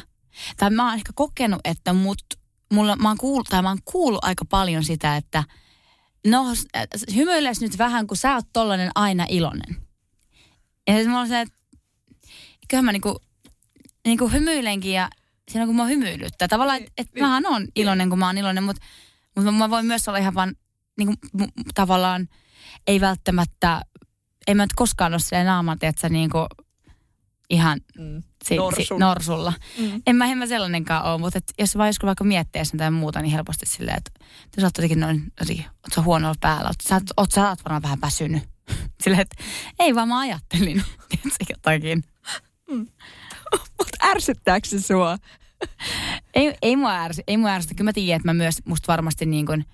tai 0.57 0.69
mä 0.69 0.85
oon 0.85 0.93
ehkä 0.93 1.11
kokenut, 1.15 1.61
että 1.63 1.93
mut, 1.93 2.23
mulla, 2.73 2.95
mä 2.95 3.07
oon 3.07 3.17
kuullut, 3.17 3.47
tai 3.49 3.61
mä 3.61 3.69
oon 3.69 3.79
kuullut 3.85 4.25
aika 4.25 4.45
paljon 4.45 4.83
sitä, 4.83 5.15
että– 5.15 5.43
no 6.27 6.45
hymyiles 7.15 7.61
nyt 7.61 7.77
vähän, 7.77 8.07
kun 8.07 8.17
sä 8.17 8.35
oot 8.35 8.45
tollanen 8.53 8.91
aina 8.95 9.25
iloinen. 9.29 9.77
Ja 10.87 10.93
sitten 10.93 11.09
mulla 11.09 11.21
on 11.21 11.27
se, 11.27 11.41
että 11.41 11.55
kyllähän 12.67 12.85
mä 12.85 12.91
niinku, 12.91 13.19
niinku 14.05 14.27
hymyilenkin 14.27 14.93
ja 14.93 15.09
siinä 15.51 15.65
kun 15.65 15.75
mä 15.75 15.85
hymyilyttää. 15.85 16.47
Tavallaan, 16.47 16.77
että 16.77 16.91
et 16.97 17.07
niin. 17.13 17.23
mähän 17.23 17.45
on 17.45 17.67
iloinen, 17.75 18.09
kun 18.09 18.19
mä 18.19 18.27
oon 18.27 18.37
iloinen, 18.37 18.63
mutta 18.63 18.85
mut 19.35 19.57
mä 19.57 19.69
voin 19.69 19.85
myös 19.85 20.07
olla 20.07 20.17
ihan 20.17 20.33
vaan 20.33 20.55
niinku, 20.97 21.13
tavallaan 21.75 22.29
ei 22.87 23.01
välttämättä, 23.01 23.81
ei 24.47 24.55
mä 24.55 24.63
nyt 24.63 24.73
koskaan 24.75 25.13
ole 25.13 25.19
silleen 25.19 25.45
naamat, 25.45 25.83
että 25.83 26.01
sä 26.01 26.09
niinku 26.09 26.37
ihan 27.53 27.81
mm. 27.97 28.23
si, 28.45 28.55
si, 28.77 28.93
norsulla. 28.99 29.53
Mm. 29.79 30.01
En 30.07 30.15
mä, 30.15 30.25
en 30.25 30.37
mä 30.37 30.47
sellainenkaan 30.47 31.05
ole, 31.05 31.19
mutta 31.19 31.37
et 31.37 31.53
jos 31.59 31.77
vaan 31.77 31.89
joskus 31.89 32.07
vaikka 32.07 32.23
miettii 32.23 32.65
sen 32.65 32.77
tai 32.77 32.91
muuta, 32.91 33.21
niin 33.21 33.31
helposti 33.31 33.65
silleen, 33.65 33.97
että 33.97 34.11
sä 34.61 34.67
oot 34.67 34.77
jotenkin 34.77 34.99
noin, 34.99 35.23
jotenkin, 35.39 35.65
oot 35.65 35.93
sä 35.95 36.01
huonolla 36.01 36.35
päällä, 36.39 36.67
oot, 36.67 36.81
sä, 36.89 37.01
oot, 37.17 37.31
sä 37.31 37.49
oot 37.49 37.65
varmaan 37.65 37.83
vähän 37.83 38.01
väsynyt. 38.01 38.43
Silleen, 39.03 39.21
että 39.21 39.43
ei 39.79 39.95
vaan 39.95 40.07
mä 40.07 40.19
ajattelin. 40.19 40.83
se 41.33 41.45
jotakin. 41.49 42.03
Mutta 43.77 43.97
ärsyttääkö 44.03 44.67
se 44.67 44.81
sua? 44.81 45.17
Ei, 46.33 46.57
ei 46.61 46.75
mua 46.75 46.91
ärsy, 46.91 47.21
ei 47.27 47.37
mua 47.37 47.49
ärsytä. 47.49 47.75
Kyllä 47.75 47.87
mä 47.87 47.93
tiedän, 47.93 48.15
että 48.15 48.27
mä 48.27 48.33
myös 48.33 48.55
musta 48.65 48.91
varmasti 48.91 49.25
niin 49.25 49.45
kuin, 49.45 49.65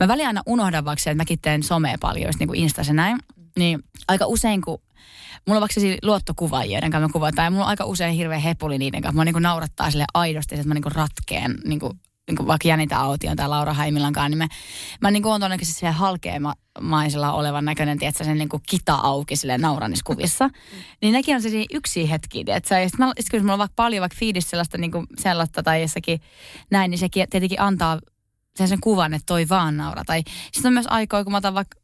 mä 0.00 0.08
väliin 0.08 0.26
aina 0.26 0.42
unohdan 0.46 0.84
vaikka 0.84 1.02
se, 1.02 1.10
että 1.10 1.20
mäkin 1.20 1.38
teen 1.42 1.62
somea 1.62 1.96
paljon, 2.00 2.26
just 2.26 2.38
niin 2.38 2.48
kuin 2.48 2.60
Instas 2.60 2.88
ja 2.88 2.94
näin. 2.94 3.18
Niin 3.58 3.82
aika 4.08 4.26
usein, 4.26 4.60
kun 4.60 4.82
mulla 5.46 5.58
on 5.58 5.60
vaikka 5.60 6.06
luottokuvaajia, 6.06 6.72
joiden 6.72 6.90
kanssa 6.90 7.08
mä 7.08 7.12
kuvataan, 7.12 7.34
tai 7.34 7.50
mulla 7.50 7.64
on 7.64 7.68
aika 7.68 7.84
usein 7.84 8.14
hirveä 8.14 8.38
hepuli 8.38 8.78
niiden 8.78 9.02
kanssa. 9.02 9.16
Mä 9.16 9.24
niin 9.24 9.32
kuin 9.32 9.42
naurattaa 9.42 9.90
sille 9.90 10.04
aidosti, 10.14 10.54
että 10.54 10.68
mä 10.68 10.74
niin 10.74 10.82
kuin 10.82 10.92
ratkeen, 10.92 11.58
niin 11.64 11.80
kuin, 11.80 11.92
niin 12.28 12.36
kuin 12.36 12.46
vaikka 12.46 12.68
Janita 12.68 12.96
Aution 12.96 13.36
tai 13.36 13.48
Laura 13.48 13.74
Haimilankaan, 13.74 14.30
niin 14.30 14.38
mä, 14.38 14.48
mä 15.00 15.10
niin 15.10 15.22
kuin 15.22 15.32
on 15.32 15.40
todennäköisesti 15.40 15.80
siellä 15.80 15.92
halkeamaisella 15.92 17.32
olevan 17.32 17.64
näköinen, 17.64 17.98
tiedätkö, 17.98 18.24
sen 18.24 18.38
niin 18.38 18.48
kuin 18.48 18.62
kita 18.70 18.94
auki 18.94 19.36
sille 19.36 19.58
nauraniskuvissa. 19.58 20.50
niin 21.02 21.12
nekin 21.12 21.34
on 21.34 21.42
sellaisia 21.42 21.76
yksi 21.76 22.10
hetki, 22.10 22.44
tiedätkö. 22.44 22.74
Ja 22.74 22.88
sitten 22.88 23.12
kun 23.30 23.40
mulla 23.40 23.52
on 23.52 23.58
vaikka 23.58 23.74
paljon 23.76 24.00
vaikka 24.00 24.18
fiidissä 24.18 24.50
sellaista, 24.50 24.78
niin 24.78 24.92
kuin 24.92 25.06
sellaista 25.18 25.62
tai 25.62 25.82
jossakin 25.82 26.20
näin, 26.70 26.90
niin 26.90 26.98
sekin 26.98 27.26
tietenkin 27.30 27.60
antaa 27.60 27.98
sen, 28.56 28.68
sen 28.68 28.80
kuvan, 28.80 29.14
että 29.14 29.26
toi 29.26 29.48
vaan 29.48 29.76
naura. 29.76 30.02
Tai 30.06 30.22
sitten 30.52 30.68
on 30.68 30.72
myös 30.72 30.86
aikoja, 30.88 31.24
kun 31.24 31.32
mä 31.32 31.36
otan 31.36 31.54
vaikka 31.54 31.79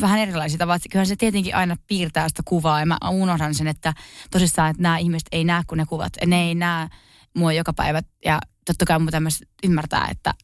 vähän 0.00 0.18
erilaisia 0.18 0.58
tavoja. 0.58 0.78
Kyllähän 0.90 1.06
se 1.06 1.16
tietenkin 1.16 1.54
aina 1.54 1.76
piirtää 1.86 2.28
sitä 2.28 2.42
kuvaa 2.44 2.80
ja 2.80 2.86
mä 2.86 2.98
unohdan 3.10 3.54
sen, 3.54 3.66
että 3.66 3.94
tosissaan, 4.30 4.70
että 4.70 4.82
nämä 4.82 4.98
ihmiset 4.98 5.28
ei 5.32 5.44
näe, 5.44 5.62
kun 5.66 5.78
ne 5.78 5.86
kuvat. 5.86 6.12
Ne 6.26 6.42
ei 6.42 6.54
näe 6.54 6.88
mua 7.36 7.52
joka 7.52 7.72
päivä 7.72 8.02
ja 8.24 8.40
totta 8.66 8.84
kai 8.84 8.98
mun 8.98 9.10
myös 9.20 9.42
ymmärtää, 9.64 10.08
että, 10.10 10.34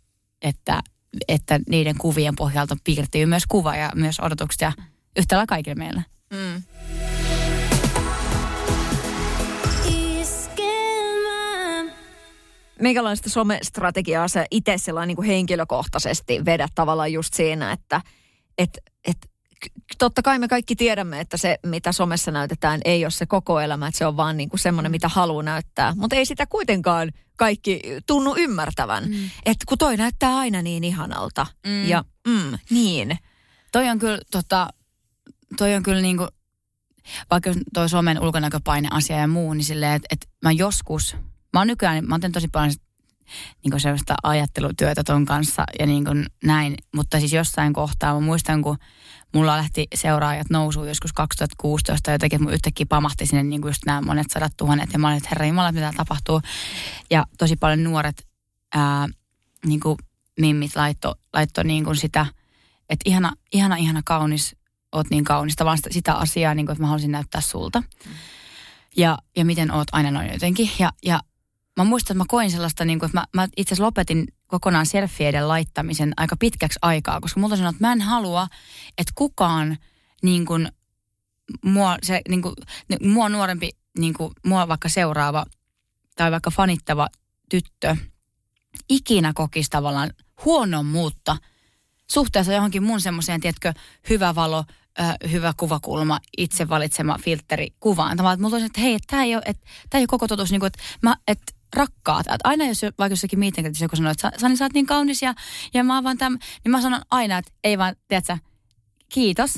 että, 0.43 0.83
että 1.29 1.61
niiden 1.69 1.99
kuvien 1.99 2.37
pohjalta 2.37 2.77
piirtyy 2.85 3.27
myös 3.27 3.47
kuva 3.47 3.77
ja 3.77 3.91
myös 3.95 4.21
odotukset 4.21 4.61
ja 4.61 4.73
yhtä 5.17 5.37
lailla 5.37 5.47
kaikille 5.47 5.75
meille. 5.75 6.05
Mm. 6.31 6.63
Minkälaista 12.81 13.31
somestrategiaa 13.31 14.29
sä 14.29 14.47
itse 14.51 14.77
niin 15.07 15.17
kuin 15.17 15.27
henkilökohtaisesti 15.27 16.45
vedät 16.45 16.71
tavallaan 16.75 17.13
just 17.13 17.35
siinä, 17.35 17.73
että 17.73 18.01
et, 18.59 18.79
et, 19.07 19.31
totta 19.99 20.23
kai 20.23 20.39
me 20.39 20.49
kaikki 20.49 20.77
tiedämme, 20.77 21.21
että 21.21 21.37
se, 21.37 21.59
mitä 21.67 21.93
somessa 21.93 22.31
näytetään, 22.31 22.81
ei 22.85 23.05
ole 23.05 23.11
se 23.11 23.27
koko 23.27 23.61
elämä, 23.61 23.87
että 23.89 23.99
se 23.99 24.07
on 24.07 24.17
vaan 24.17 24.37
niin 24.37 24.49
kuin 24.49 24.61
semmoinen, 24.61 24.91
mitä 24.93 25.09
haluaa 25.09 25.43
näyttää. 25.43 25.95
Mutta 25.97 26.17
ei 26.17 26.27
sitä 26.27 26.47
kuitenkaan 26.47 27.13
kaikki 27.37 27.81
tunnu 28.07 28.35
ymmärtävän. 28.39 29.05
Mm. 29.05 29.31
Että 29.47 29.65
kun 29.69 29.79
toi 29.79 29.97
näyttää 29.97 30.37
aina 30.37 30.63
niin 30.63 30.85
ihanalta. 30.85 31.47
Mm. 31.67 31.89
Ja 31.89 32.05
mm, 32.29 32.59
niin. 32.71 33.19
Toi 33.73 33.89
on 33.89 33.99
kyllä, 33.99 34.19
tota, 34.31 34.69
toi 35.59 35.75
on 35.75 35.83
kyllä 35.83 36.01
niin 36.01 36.17
kuin, 36.17 36.29
vaikka 37.31 37.51
toi 37.75 37.89
somen 37.89 38.23
ulkonäköpaine 38.23 38.89
asia 38.91 39.17
ja 39.17 39.29
muu, 39.29 39.55
niin 39.55 39.65
silleen, 39.65 39.93
että, 39.93 40.07
että 40.11 40.27
mä 40.43 40.53
joskus, 40.53 41.17
mä 41.53 41.61
oon 41.61 41.67
nykyään, 41.67 42.07
mä 42.07 42.19
teen 42.19 42.33
tosi 42.33 42.49
paljon 42.49 42.73
niin 43.65 43.71
kuin 43.71 43.81
sellaista 43.81 44.15
ajattelutyötä 44.23 45.05
ton 45.05 45.25
kanssa 45.25 45.65
ja 45.79 45.87
niin 45.87 46.05
kuin 46.05 46.27
näin. 46.45 46.75
Mutta 46.95 47.19
siis 47.19 47.33
jossain 47.33 47.73
kohtaa, 47.73 48.15
mä 48.15 48.21
muistan, 48.21 48.63
kun 48.63 48.79
mulla 49.35 49.57
lähti 49.57 49.87
seuraajat 49.95 50.51
nousuun 50.51 50.89
joskus 50.89 51.13
2016 51.13 52.11
jotenkin, 52.11 52.37
että 52.37 52.45
mun 52.45 52.55
yhtäkkiä 52.55 52.87
pamahti 52.89 53.27
sinne 53.27 53.43
niin 53.43 53.61
kuin 53.61 53.71
just 53.71 53.83
nämä 53.87 54.01
monet 54.01 54.31
sadat 54.31 54.53
tuhannet 54.57 54.93
ja 54.93 54.99
mä 54.99 55.09
olin, 55.09 55.17
että 55.17 55.29
herra 55.29 55.47
Jumala, 55.47 55.73
mitä 55.73 55.93
tapahtuu. 55.97 56.41
Ja 57.11 57.25
tosi 57.39 57.57
paljon 57.57 57.85
nuoret 57.85 58.27
ää, 58.75 59.09
niin 59.67 59.81
kuin 59.81 59.99
mimmit 60.41 60.77
laitto, 60.77 61.15
laitto 61.33 61.63
niin 61.63 61.85
kuin 61.85 61.97
sitä, 61.97 62.27
että 62.89 63.03
ihana, 63.05 63.33
ihana, 63.53 63.77
ihana 63.77 64.03
kaunis, 64.05 64.57
oot 64.93 65.11
niin 65.11 65.25
kaunista, 65.25 65.65
vaan 65.65 65.77
sitä, 65.77 65.91
sitä 65.93 66.15
asiaa, 66.15 66.55
niin 66.55 66.67
kuin, 66.67 66.73
että 66.73 66.83
mä 66.83 66.87
haluaisin 66.87 67.13
näyttää 67.13 67.41
sulta. 67.41 67.83
Ja, 68.97 69.19
ja 69.37 69.45
miten 69.45 69.73
oot 69.73 69.89
aina 69.93 70.11
noin 70.11 70.33
jotenkin. 70.33 70.71
Ja, 70.79 70.93
ja 71.05 71.21
mä 71.77 71.85
muistan, 71.85 72.15
että 72.15 72.25
mä 72.25 72.29
koin 72.29 72.51
sellaista, 72.51 72.85
niin 72.85 72.99
kuin, 72.99 73.09
että 73.09 73.21
mä, 73.21 73.27
mä 73.33 73.49
itse 73.57 73.75
asiassa 73.75 73.85
lopetin 73.85 74.27
kokonaan 74.47 74.87
selfieiden 74.87 75.49
laittamisen 75.49 76.13
aika 76.17 76.37
pitkäksi 76.37 76.79
aikaa, 76.83 77.21
koska 77.21 77.41
multa 77.41 77.57
sanoi, 77.57 77.71
että 77.71 77.87
mä 77.87 77.93
en 77.93 78.01
halua, 78.01 78.49
että 78.99 79.13
kukaan 79.15 79.79
niin 80.23 80.47
kuin, 80.47 80.69
mua, 81.63 81.97
se, 82.03 82.21
niin 82.29 82.43
kuin, 82.43 82.55
mua 83.03 83.29
nuorempi, 83.29 83.71
niin 83.99 84.15
kuin, 84.15 84.33
mua 84.47 84.69
vaikka 84.69 84.89
seuraava 84.89 85.47
tai 86.17 86.31
vaikka 86.31 86.51
fanittava 86.51 87.09
tyttö 87.51 87.97
ikinä 88.89 89.33
kokisi 89.35 89.71
tavallaan 89.71 90.11
huonommuutta 90.45 91.37
suhteessa 92.11 92.53
johonkin 92.53 92.83
mun 92.83 93.01
semmoiseen, 93.01 93.41
tiedätkö, 93.41 93.73
hyvä 94.09 94.35
valo, 94.35 94.65
hyvä 95.31 95.55
kuvakulma, 95.57 96.21
itse 96.39 96.69
valitsema 96.69 97.19
filtteri 97.23 97.69
kuvaan. 97.81 98.17
Tavallaan, 98.17 98.35
että 98.35 98.43
mulla 98.43 98.55
olisi, 98.55 98.67
että 98.67 98.81
hei, 98.81 98.99
tämä 99.07 99.25
ei 99.25 99.35
ole, 99.35 99.43
ei 99.47 100.01
ole 100.01 100.07
koko 100.07 100.29
totuus, 100.29 100.51
niin 100.51 100.61
kuin, 100.61 100.67
että, 100.67 100.79
mä, 101.03 101.17
että 101.29 101.53
rakkaat. 101.75 102.27
Että 102.27 102.39
aina 102.45 102.65
jos 102.65 102.83
vaikka 102.83 103.13
jossakin 103.13 103.39
meetingillä 103.39 103.77
joku 103.81 103.97
sanoo, 103.97 104.13
että 104.13 104.31
Sani 104.39 104.57
sä 104.57 104.65
oot 104.65 104.73
niin 104.73 104.87
kaunis 104.87 105.23
ja, 105.23 105.35
ja 105.75 105.85
mä 105.85 106.03
vaan 106.03 106.19
täm, 106.19 106.39
niin 106.65 106.71
mä 106.71 106.83
sanon 106.83 107.03
aina, 107.11 107.39
että 107.39 107.53
ei 107.65 107.79
vaan, 107.79 107.97
tiedätkö, 108.09 108.39
kiitos, 109.13 109.55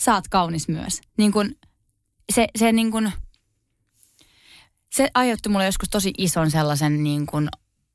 sä 0.00 0.14
oot 0.14 0.28
kaunis 0.28 0.68
myös. 0.68 1.00
Niin 1.18 1.32
kun, 1.32 1.54
se, 2.32 2.46
se 2.58 2.72
niin 2.72 2.90
kun, 2.90 3.10
se 4.92 5.08
aiheutti 5.14 5.48
mulle 5.48 5.66
joskus 5.66 5.88
tosi 5.90 6.12
ison 6.18 6.50
sellaisen 6.50 7.02
niin 7.02 7.26
kun, 7.26 7.48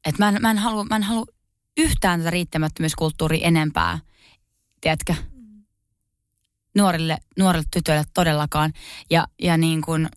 että 0.06 0.24
mä 0.24 0.30
en, 0.30 0.41
mä 0.41 0.52
en 0.52 0.58
halua, 0.58 0.86
mä 0.86 0.96
en 0.96 1.04
halua 1.04 1.26
yhtään 1.78 2.20
tätä 2.20 2.30
riittämättömyyskulttuuria 2.30 3.48
enempää, 3.48 4.00
tiedätkö, 4.82 5.13
nuorille, 6.78 7.17
nuorille 7.39 7.65
tytöille 7.74 8.04
todellakaan. 8.13 8.74
Ja, 9.10 9.28
ja 9.41 9.58
niin 9.58 9.82
kuin, 9.82 10.10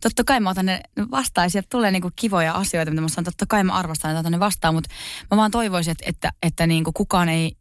totta 0.00 0.24
kai 0.24 0.40
mä 0.40 0.50
otan 0.50 0.66
ne 0.66 0.80
vastaan 1.10 1.44
ja 1.44 1.50
sieltä 1.50 1.68
tulee 1.70 1.90
niinku 1.90 2.10
kivoja 2.16 2.52
asioita, 2.52 2.90
mitä 2.90 3.00
mä 3.02 3.08
sanon, 3.08 3.24
totta 3.24 3.46
kai 3.48 3.64
mä 3.64 3.72
arvostan 3.72 4.10
että 4.10 4.20
otan 4.20 4.32
ne 4.32 4.40
vastaan, 4.40 4.74
mutta 4.74 4.90
mä 5.30 5.36
vaan 5.36 5.50
toivoisin, 5.50 5.90
että, 5.90 6.04
että, 6.08 6.32
että 6.42 6.66
niinku 6.66 6.92
kukaan 6.92 7.28
ei 7.28 7.56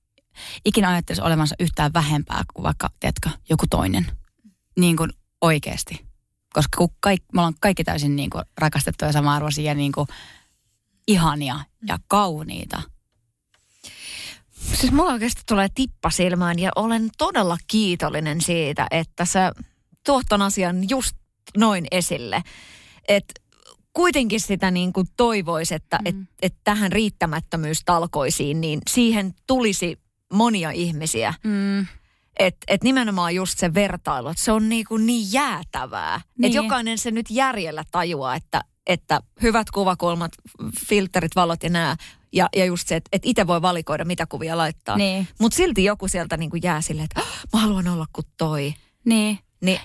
ikinä 0.65 0.89
ajattelisi 0.89 1.21
olevansa 1.21 1.55
yhtään 1.59 1.93
vähempää 1.93 2.43
kuin 2.53 2.63
vaikka, 2.63 2.89
tiedätkö, 2.99 3.29
joku 3.49 3.65
toinen. 3.69 4.07
Niin 4.79 4.97
kuin 4.97 5.09
oikeasti. 5.41 6.05
Koska 6.53 6.77
kun 6.77 6.89
kaikki, 6.99 7.25
me 7.33 7.41
ollaan 7.41 7.55
kaikki 7.59 7.83
täysin 7.83 8.15
niin 8.15 8.29
kuin 8.29 8.43
rakastettuja 8.57 9.09
ja 9.09 9.13
sama-arvoisia 9.13 9.65
ja 9.65 9.75
niin 9.75 9.91
kuin 9.91 10.07
ihania 11.07 11.59
ja 11.87 11.97
kauniita. 12.07 12.81
Siis 14.73 14.91
mulla 14.91 15.13
oikeasti 15.13 15.41
tulee 15.47 15.67
tippa 15.75 16.09
silmään 16.09 16.59
ja 16.59 16.71
olen 16.75 17.09
todella 17.17 17.57
kiitollinen 17.67 18.41
siitä, 18.41 18.87
että 18.91 19.25
sä 19.25 19.51
tuot 20.05 20.25
ton 20.29 20.41
asian 20.41 20.89
just 20.89 21.15
noin 21.57 21.85
esille. 21.91 22.43
Että 23.07 23.33
kuitenkin 23.93 24.39
sitä 24.39 24.71
niin 24.71 24.93
kuin 24.93 25.07
toivoisi, 25.17 25.75
että 25.75 25.97
mm. 25.97 26.05
et, 26.05 26.15
et 26.41 26.55
tähän 26.63 26.91
riittämättömyystalkoisiin, 26.91 28.61
niin 28.61 28.79
siihen 28.89 29.33
tulisi 29.47 29.99
monia 30.33 30.71
ihmisiä. 30.71 31.33
Mm. 31.43 31.87
Että 32.39 32.65
et 32.67 32.83
nimenomaan 32.83 33.35
just 33.35 33.59
se 33.59 33.73
vertailu, 33.73 34.27
että 34.27 34.43
se 34.43 34.51
on 34.51 34.69
niin, 34.69 34.85
kuin 34.85 35.05
niin 35.05 35.27
jäätävää. 35.33 36.21
Niin. 36.37 36.45
Että 36.45 36.57
jokainen 36.57 36.97
se 36.97 37.11
nyt 37.11 37.25
järjellä 37.29 37.83
tajuaa, 37.91 38.35
että, 38.35 38.61
että 38.87 39.21
hyvät 39.41 39.71
kuvakulmat, 39.71 40.31
filterit, 40.87 41.35
valot 41.35 41.63
ja 41.63 41.69
nämä. 41.69 41.95
Ja, 42.33 42.49
ja 42.55 42.65
just 42.65 42.87
se, 42.87 42.95
että, 42.95 43.09
että 43.11 43.29
itse 43.29 43.47
voi 43.47 43.61
valikoida, 43.61 44.05
mitä 44.05 44.25
kuvia 44.25 44.57
laittaa. 44.57 44.97
Niin. 44.97 45.27
Mutta 45.39 45.55
silti 45.55 45.83
joku 45.83 46.07
sieltä 46.07 46.37
niin 46.37 46.49
kuin 46.49 46.63
jää 46.63 46.81
silleen, 46.81 47.05
että 47.05 47.19
oh, 47.21 47.27
mä 47.53 47.59
haluan 47.59 47.87
olla 47.87 48.05
kuin 48.13 48.27
toi. 48.37 48.73
Niin. 49.05 49.39
Niin 49.61 49.79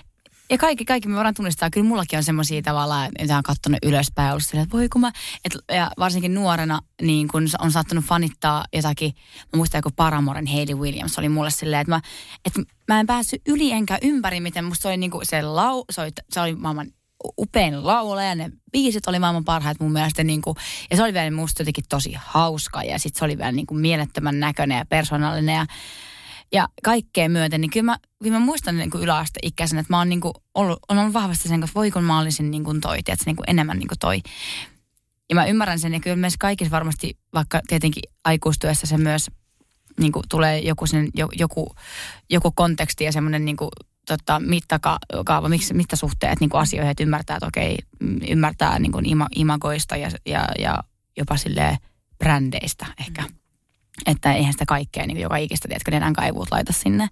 ja 0.49 0.57
kaikki, 0.57 0.85
kaikki 0.85 1.09
me 1.09 1.15
voidaan 1.15 1.33
tunnistaa. 1.33 1.69
Kyllä 1.69 1.87
mullakin 1.87 2.17
on 2.17 2.23
semmoisia 2.23 2.61
tavallaan, 2.61 3.09
että 3.19 3.37
on 3.37 3.43
katsonut 3.43 3.79
ylöspäin 3.83 4.25
ja 4.25 4.31
ollut 4.31 4.43
silleen, 4.43 4.63
että 4.63 4.77
voi 4.77 4.89
kun 4.89 5.01
mä, 5.01 5.11
et, 5.45 5.57
ja 5.71 5.91
varsinkin 5.99 6.33
nuorena 6.33 6.79
niin 7.01 7.27
kun 7.27 7.47
on 7.59 7.71
saattanut 7.71 8.05
fanittaa 8.05 8.65
jotakin, 8.73 9.13
mä 9.53 9.57
muistan 9.57 9.79
joku 9.79 9.89
Paramoren 9.95 10.47
Hayley 10.47 10.75
Williams 10.75 11.19
oli 11.19 11.29
mulle 11.29 11.51
silleen, 11.51 11.81
että 11.81 11.91
mä, 11.91 12.01
että 12.45 12.61
mä 12.87 12.99
en 12.99 13.07
päässyt 13.07 13.41
yli 13.47 13.71
enkä 13.71 13.97
ympäri, 14.01 14.39
miten 14.39 14.65
musta 14.65 14.89
oli 14.89 14.97
niin 14.97 15.11
se 15.23 15.41
lau, 15.41 15.83
se 15.89 16.01
oli, 16.01 16.11
se 16.29 16.41
oli 16.41 16.55
maailman 16.55 16.87
upein 17.37 17.85
laulaja, 17.85 18.35
ne 18.35 18.51
biisit 18.71 19.07
oli 19.07 19.19
maailman 19.19 19.45
parhaat 19.45 19.79
mun 19.79 19.91
mielestä 19.91 20.23
niin 20.23 20.41
kuin, 20.41 20.55
ja 20.91 20.97
se 20.97 21.03
oli 21.03 21.13
vielä 21.13 21.31
musta 21.31 21.61
jotenkin 21.61 21.83
tosi 21.89 22.13
hauska 22.25 22.83
ja 22.83 22.99
sitten 22.99 23.19
se 23.19 23.25
oli 23.25 23.37
vielä 23.37 23.51
niin 23.51 23.67
kuin 23.67 23.81
mielettömän 23.81 24.39
näköinen 24.39 24.77
ja 24.77 24.85
persoonallinen 24.85 25.55
ja 25.55 25.65
ja 26.51 26.67
kaikkea 26.83 27.29
myöten, 27.29 27.61
niin 27.61 27.71
kyllä 27.71 27.83
mä, 27.83 27.97
kyllä 28.23 28.39
mä 28.39 28.45
muistan 28.45 28.77
niin 28.77 28.89
kuin 28.89 29.03
yläasteikäisenä, 29.03 29.81
että 29.81 29.93
mä 29.93 29.97
oon 29.97 30.09
niin 30.09 30.21
kuin 30.21 30.33
ollut, 30.55 30.79
on 30.89 30.97
ollut 30.97 31.13
vahvasti 31.13 31.47
sen, 31.47 31.63
että 31.63 31.73
voi 31.75 31.91
kun 31.91 32.03
mä 32.03 32.19
olisin 32.19 32.51
niin 32.51 32.63
kuin 32.63 32.81
toi, 32.81 33.03
tiedätkö, 33.03 33.23
niin 33.25 33.35
kuin 33.35 33.49
enemmän 33.49 33.77
niin 33.77 33.87
kuin 33.87 33.99
toi. 33.99 34.21
Ja 35.29 35.35
mä 35.35 35.45
ymmärrän 35.45 35.79
sen, 35.79 35.93
ja 35.93 35.99
kyllä 35.99 36.15
myös 36.15 36.37
kaikissa 36.39 36.71
varmasti, 36.71 37.17
vaikka 37.33 37.61
tietenkin 37.67 38.03
aikuistyössä 38.23 38.87
se 38.87 38.97
myös 38.97 39.31
niin 39.99 40.11
kuin 40.11 40.23
tulee 40.29 40.59
joku, 40.59 40.87
sen, 40.87 41.07
joku, 41.33 41.75
joku 42.29 42.51
konteksti 42.51 43.03
ja 43.03 43.11
semmoinen 43.11 43.45
niin 43.45 43.57
kuin, 43.57 43.69
tota, 44.07 44.39
mittakaava, 44.39 45.49
miksi, 45.49 45.73
mittasuhteet 45.73 46.39
niin 46.39 46.49
kuin 46.49 46.61
asioihin, 46.61 46.91
että 46.91 47.03
ymmärtää, 47.03 47.35
että 47.37 47.47
okei, 47.47 47.77
ymmärtää 48.29 48.79
niin 48.79 48.91
kuin 48.91 49.05
ima, 49.05 49.27
imagoista 49.35 49.97
ja, 49.97 50.09
ja, 50.25 50.47
ja 50.59 50.83
jopa 51.17 51.37
sille 51.37 51.77
brändeistä 52.17 52.85
ehkä. 52.99 53.21
Mm. 53.21 53.38
Että 54.05 54.33
eihän 54.33 54.53
sitä 54.53 54.65
kaikkea 54.65 55.07
niin 55.07 55.19
joka 55.19 55.37
ikistä, 55.37 55.67
tiedätkö, 55.67 55.91
nenän 55.91 56.13
kaivuut 56.13 56.51
laita 56.51 56.73
sinne. 56.73 57.07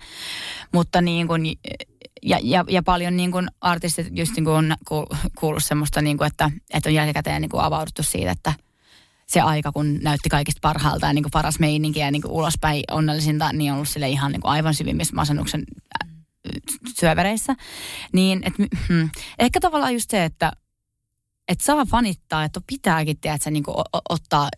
Mutta 0.74 1.02
niin 1.02 1.28
kuin, 1.28 1.46
ja, 2.24 2.40
ja, 2.44 2.66
ja 2.70 2.84
paljon 2.84 3.18
niin 3.18 3.32
kuin 3.32 3.48
artistit 3.62 4.08
just 4.12 4.36
niin 4.36 4.46
kuin 4.46 4.56
on 4.56 4.76
kuullut 5.40 5.64
semmoista, 5.64 6.02
niin 6.02 6.18
kuin, 6.18 6.28
että, 6.28 6.52
että 6.74 6.90
on 6.90 6.94
jälkikäteen 6.94 7.42
niin 7.42 7.50
kuin 7.50 7.64
avauduttu 7.64 8.04
siitä, 8.04 8.32
että 8.32 8.54
se 9.28 9.42
aika, 9.42 9.72
kun 9.72 10.00
näytti 10.02 10.30
kaikista 10.30 10.60
parhaalta 10.62 11.08
ja 11.08 11.14
niin 11.14 11.24
kuin 11.24 11.32
paras 11.32 11.60
meininki 11.60 12.00
ja 12.00 12.12
niin 12.12 12.22
kuin 12.22 12.32
ulospäin 12.32 12.84
onnellisinta, 12.92 13.54
niin 13.54 13.72
on 13.72 13.76
ollut 13.76 13.90
sille 13.90 14.10
ihan 14.10 14.32
niin 14.32 14.42
kuin 14.42 14.52
aivan 14.52 14.74
syvimmissä 14.74 15.16
masennuksen 15.16 15.64
äh, 16.04 16.10
syövereissä. 17.00 17.56
Niin, 18.14 18.42
et, 18.46 18.54
hmm, 18.88 19.10
ehkä 19.40 19.60
tavallaan 19.60 19.94
just 19.94 20.10
se, 20.10 20.24
että 20.24 20.52
et 21.48 21.62
saa 21.62 21.86
fanittaa, 21.86 22.44
että 22.44 22.62
pitääkin, 22.68 23.18
tiedätkö, 23.18 23.52
niin 23.52 23.64
kuin, 23.64 23.76
ottaa 24.10 24.50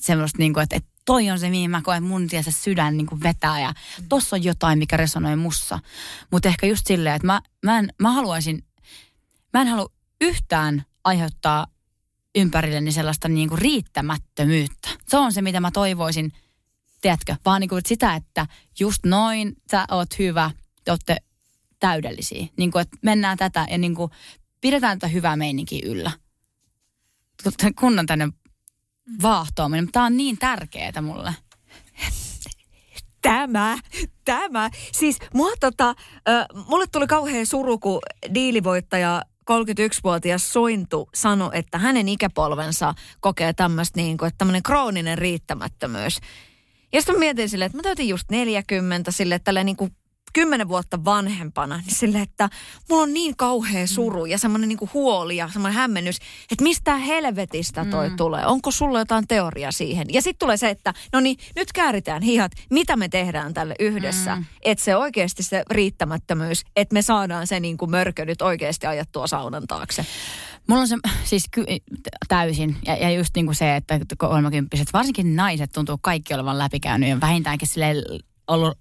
semmoista, 0.00 0.38
niin 0.38 0.54
kuin, 0.54 0.62
että, 0.62 0.76
että 0.76 0.87
toi 1.08 1.30
on 1.30 1.38
se, 1.38 1.50
mihin 1.50 1.70
mä 1.70 1.82
koen 1.82 2.02
mun 2.02 2.28
tiedä, 2.28 2.50
sydän 2.50 2.96
niin 2.96 3.06
kuin 3.06 3.22
vetää 3.22 3.60
ja 3.60 3.74
tossa 4.08 4.36
on 4.36 4.44
jotain, 4.44 4.78
mikä 4.78 4.96
resonoi 4.96 5.36
mussa. 5.36 5.78
Mutta 6.30 6.48
ehkä 6.48 6.66
just 6.66 6.86
silleen, 6.86 7.14
että 7.14 7.26
mä, 7.26 7.40
mä, 7.64 7.78
en, 7.78 7.92
mä 7.98 8.12
haluaisin, 8.12 8.64
mä 9.52 9.60
en 9.60 9.68
halua 9.68 9.88
yhtään 10.20 10.84
aiheuttaa 11.04 11.66
ympärilleni 12.34 12.92
sellaista 12.92 13.28
niin 13.28 13.48
kuin 13.48 13.58
riittämättömyyttä. 13.58 14.88
Se 15.06 15.16
on 15.16 15.32
se, 15.32 15.42
mitä 15.42 15.60
mä 15.60 15.70
toivoisin, 15.70 16.32
tiedätkö, 17.00 17.36
vaan 17.44 17.60
niin 17.60 17.68
kuin 17.68 17.82
sitä, 17.86 18.14
että 18.14 18.46
just 18.80 19.04
noin, 19.06 19.56
sä 19.70 19.84
oot 19.90 20.18
hyvä, 20.18 20.50
te 20.84 20.90
ootte 20.90 21.16
täydellisiä. 21.80 22.46
Niin 22.56 22.70
kuin, 22.70 22.82
että 22.82 22.96
mennään 23.02 23.38
tätä 23.38 23.66
ja 23.70 23.78
niin 23.78 23.94
kuin 23.94 24.10
pidetään 24.60 24.98
tätä 24.98 25.12
hyvää 25.12 25.36
meininkiä 25.36 25.80
yllä. 25.84 26.10
Kunnon 27.80 28.06
tänne 28.06 28.28
vaahtoaminen. 29.22 29.92
Tämä 29.92 30.06
on 30.06 30.16
niin 30.16 30.38
tärkeää 30.38 31.02
mulle. 31.02 31.34
Tämä, 33.22 33.78
tämä. 34.24 34.70
Siis 34.92 35.18
mua 35.34 35.50
tota, 35.60 35.94
mulle 36.66 36.86
tuli 36.92 37.06
kauhean 37.06 37.46
suru, 37.46 37.78
kun 37.78 38.00
diilivoittaja 38.34 39.22
31-vuotias 39.50 40.52
Sointu 40.52 41.08
sanoi, 41.14 41.50
että 41.52 41.78
hänen 41.78 42.08
ikäpolvensa 42.08 42.94
kokee 43.20 43.52
tämmöistä 43.52 44.00
niin 44.00 44.18
kuin, 44.18 44.26
että 44.26 44.38
tämmöinen 44.38 44.62
krooninen 44.62 45.18
riittämättömyys. 45.18 46.18
Ja 46.92 47.00
sitten 47.00 47.18
mietin 47.18 47.48
silleen, 47.48 47.66
että 47.66 47.78
mä 47.78 47.82
täytin 47.82 48.08
just 48.08 48.30
40 48.30 49.10
sille, 49.10 49.34
että 49.34 49.64
niin 49.64 49.76
kuin 49.76 49.96
kymmenen 50.38 50.68
vuotta 50.68 51.04
vanhempana, 51.04 51.76
niin 51.76 51.94
sille, 51.94 52.20
että 52.20 52.48
mulla 52.90 53.02
on 53.02 53.14
niin 53.14 53.36
kauhea 53.36 53.86
suru 53.86 54.26
ja 54.26 54.38
semmoinen 54.38 54.68
niin 54.68 54.90
huoli 54.94 55.36
ja 55.36 55.48
semmoinen 55.52 55.78
hämmennys, 55.78 56.16
että 56.52 56.62
mistä 56.62 56.96
helvetistä 56.96 57.84
toi 57.84 58.08
mm. 58.08 58.16
tulee. 58.16 58.46
Onko 58.46 58.70
sulla 58.70 58.98
jotain 58.98 59.28
teoria 59.28 59.72
siihen? 59.72 60.06
Ja 60.12 60.22
sitten 60.22 60.38
tulee 60.38 60.56
se, 60.56 60.70
että 60.70 60.94
no 61.12 61.20
niin, 61.20 61.36
nyt 61.56 61.72
kääritään 61.72 62.22
hihat, 62.22 62.52
mitä 62.70 62.96
me 62.96 63.08
tehdään 63.08 63.54
tälle 63.54 63.74
yhdessä. 63.78 64.36
Mm. 64.36 64.44
Että 64.62 64.84
se 64.84 64.96
oikeasti 64.96 65.42
se 65.42 65.62
riittämättömyys, 65.70 66.62
että 66.76 66.94
me 66.94 67.02
saadaan 67.02 67.46
se 67.46 67.60
niin 67.60 67.76
kuin 67.76 67.90
mörkö 67.90 68.24
nyt 68.24 68.42
oikeasti 68.42 68.86
ajattua 68.86 69.26
saunan 69.26 69.66
taakse. 69.66 70.06
Mulla 70.68 70.80
on 70.80 70.88
se 70.88 70.96
siis 71.24 71.44
ky- 71.50 71.64
täysin. 72.28 72.76
Ja, 72.86 72.96
ja 72.96 73.10
just 73.10 73.34
niin 73.36 73.46
kuin 73.46 73.56
se, 73.56 73.76
että 73.76 74.00
kolmekymppiset, 74.18 74.92
varsinkin 74.92 75.36
naiset 75.36 75.72
tuntuu 75.72 75.98
kaikki 76.00 76.34
olevan 76.34 76.58
läpikäynyt 76.58 77.08
ja 77.08 77.20
vähintäänkin 77.20 77.68
sille 77.68 77.86
ollut 78.48 78.76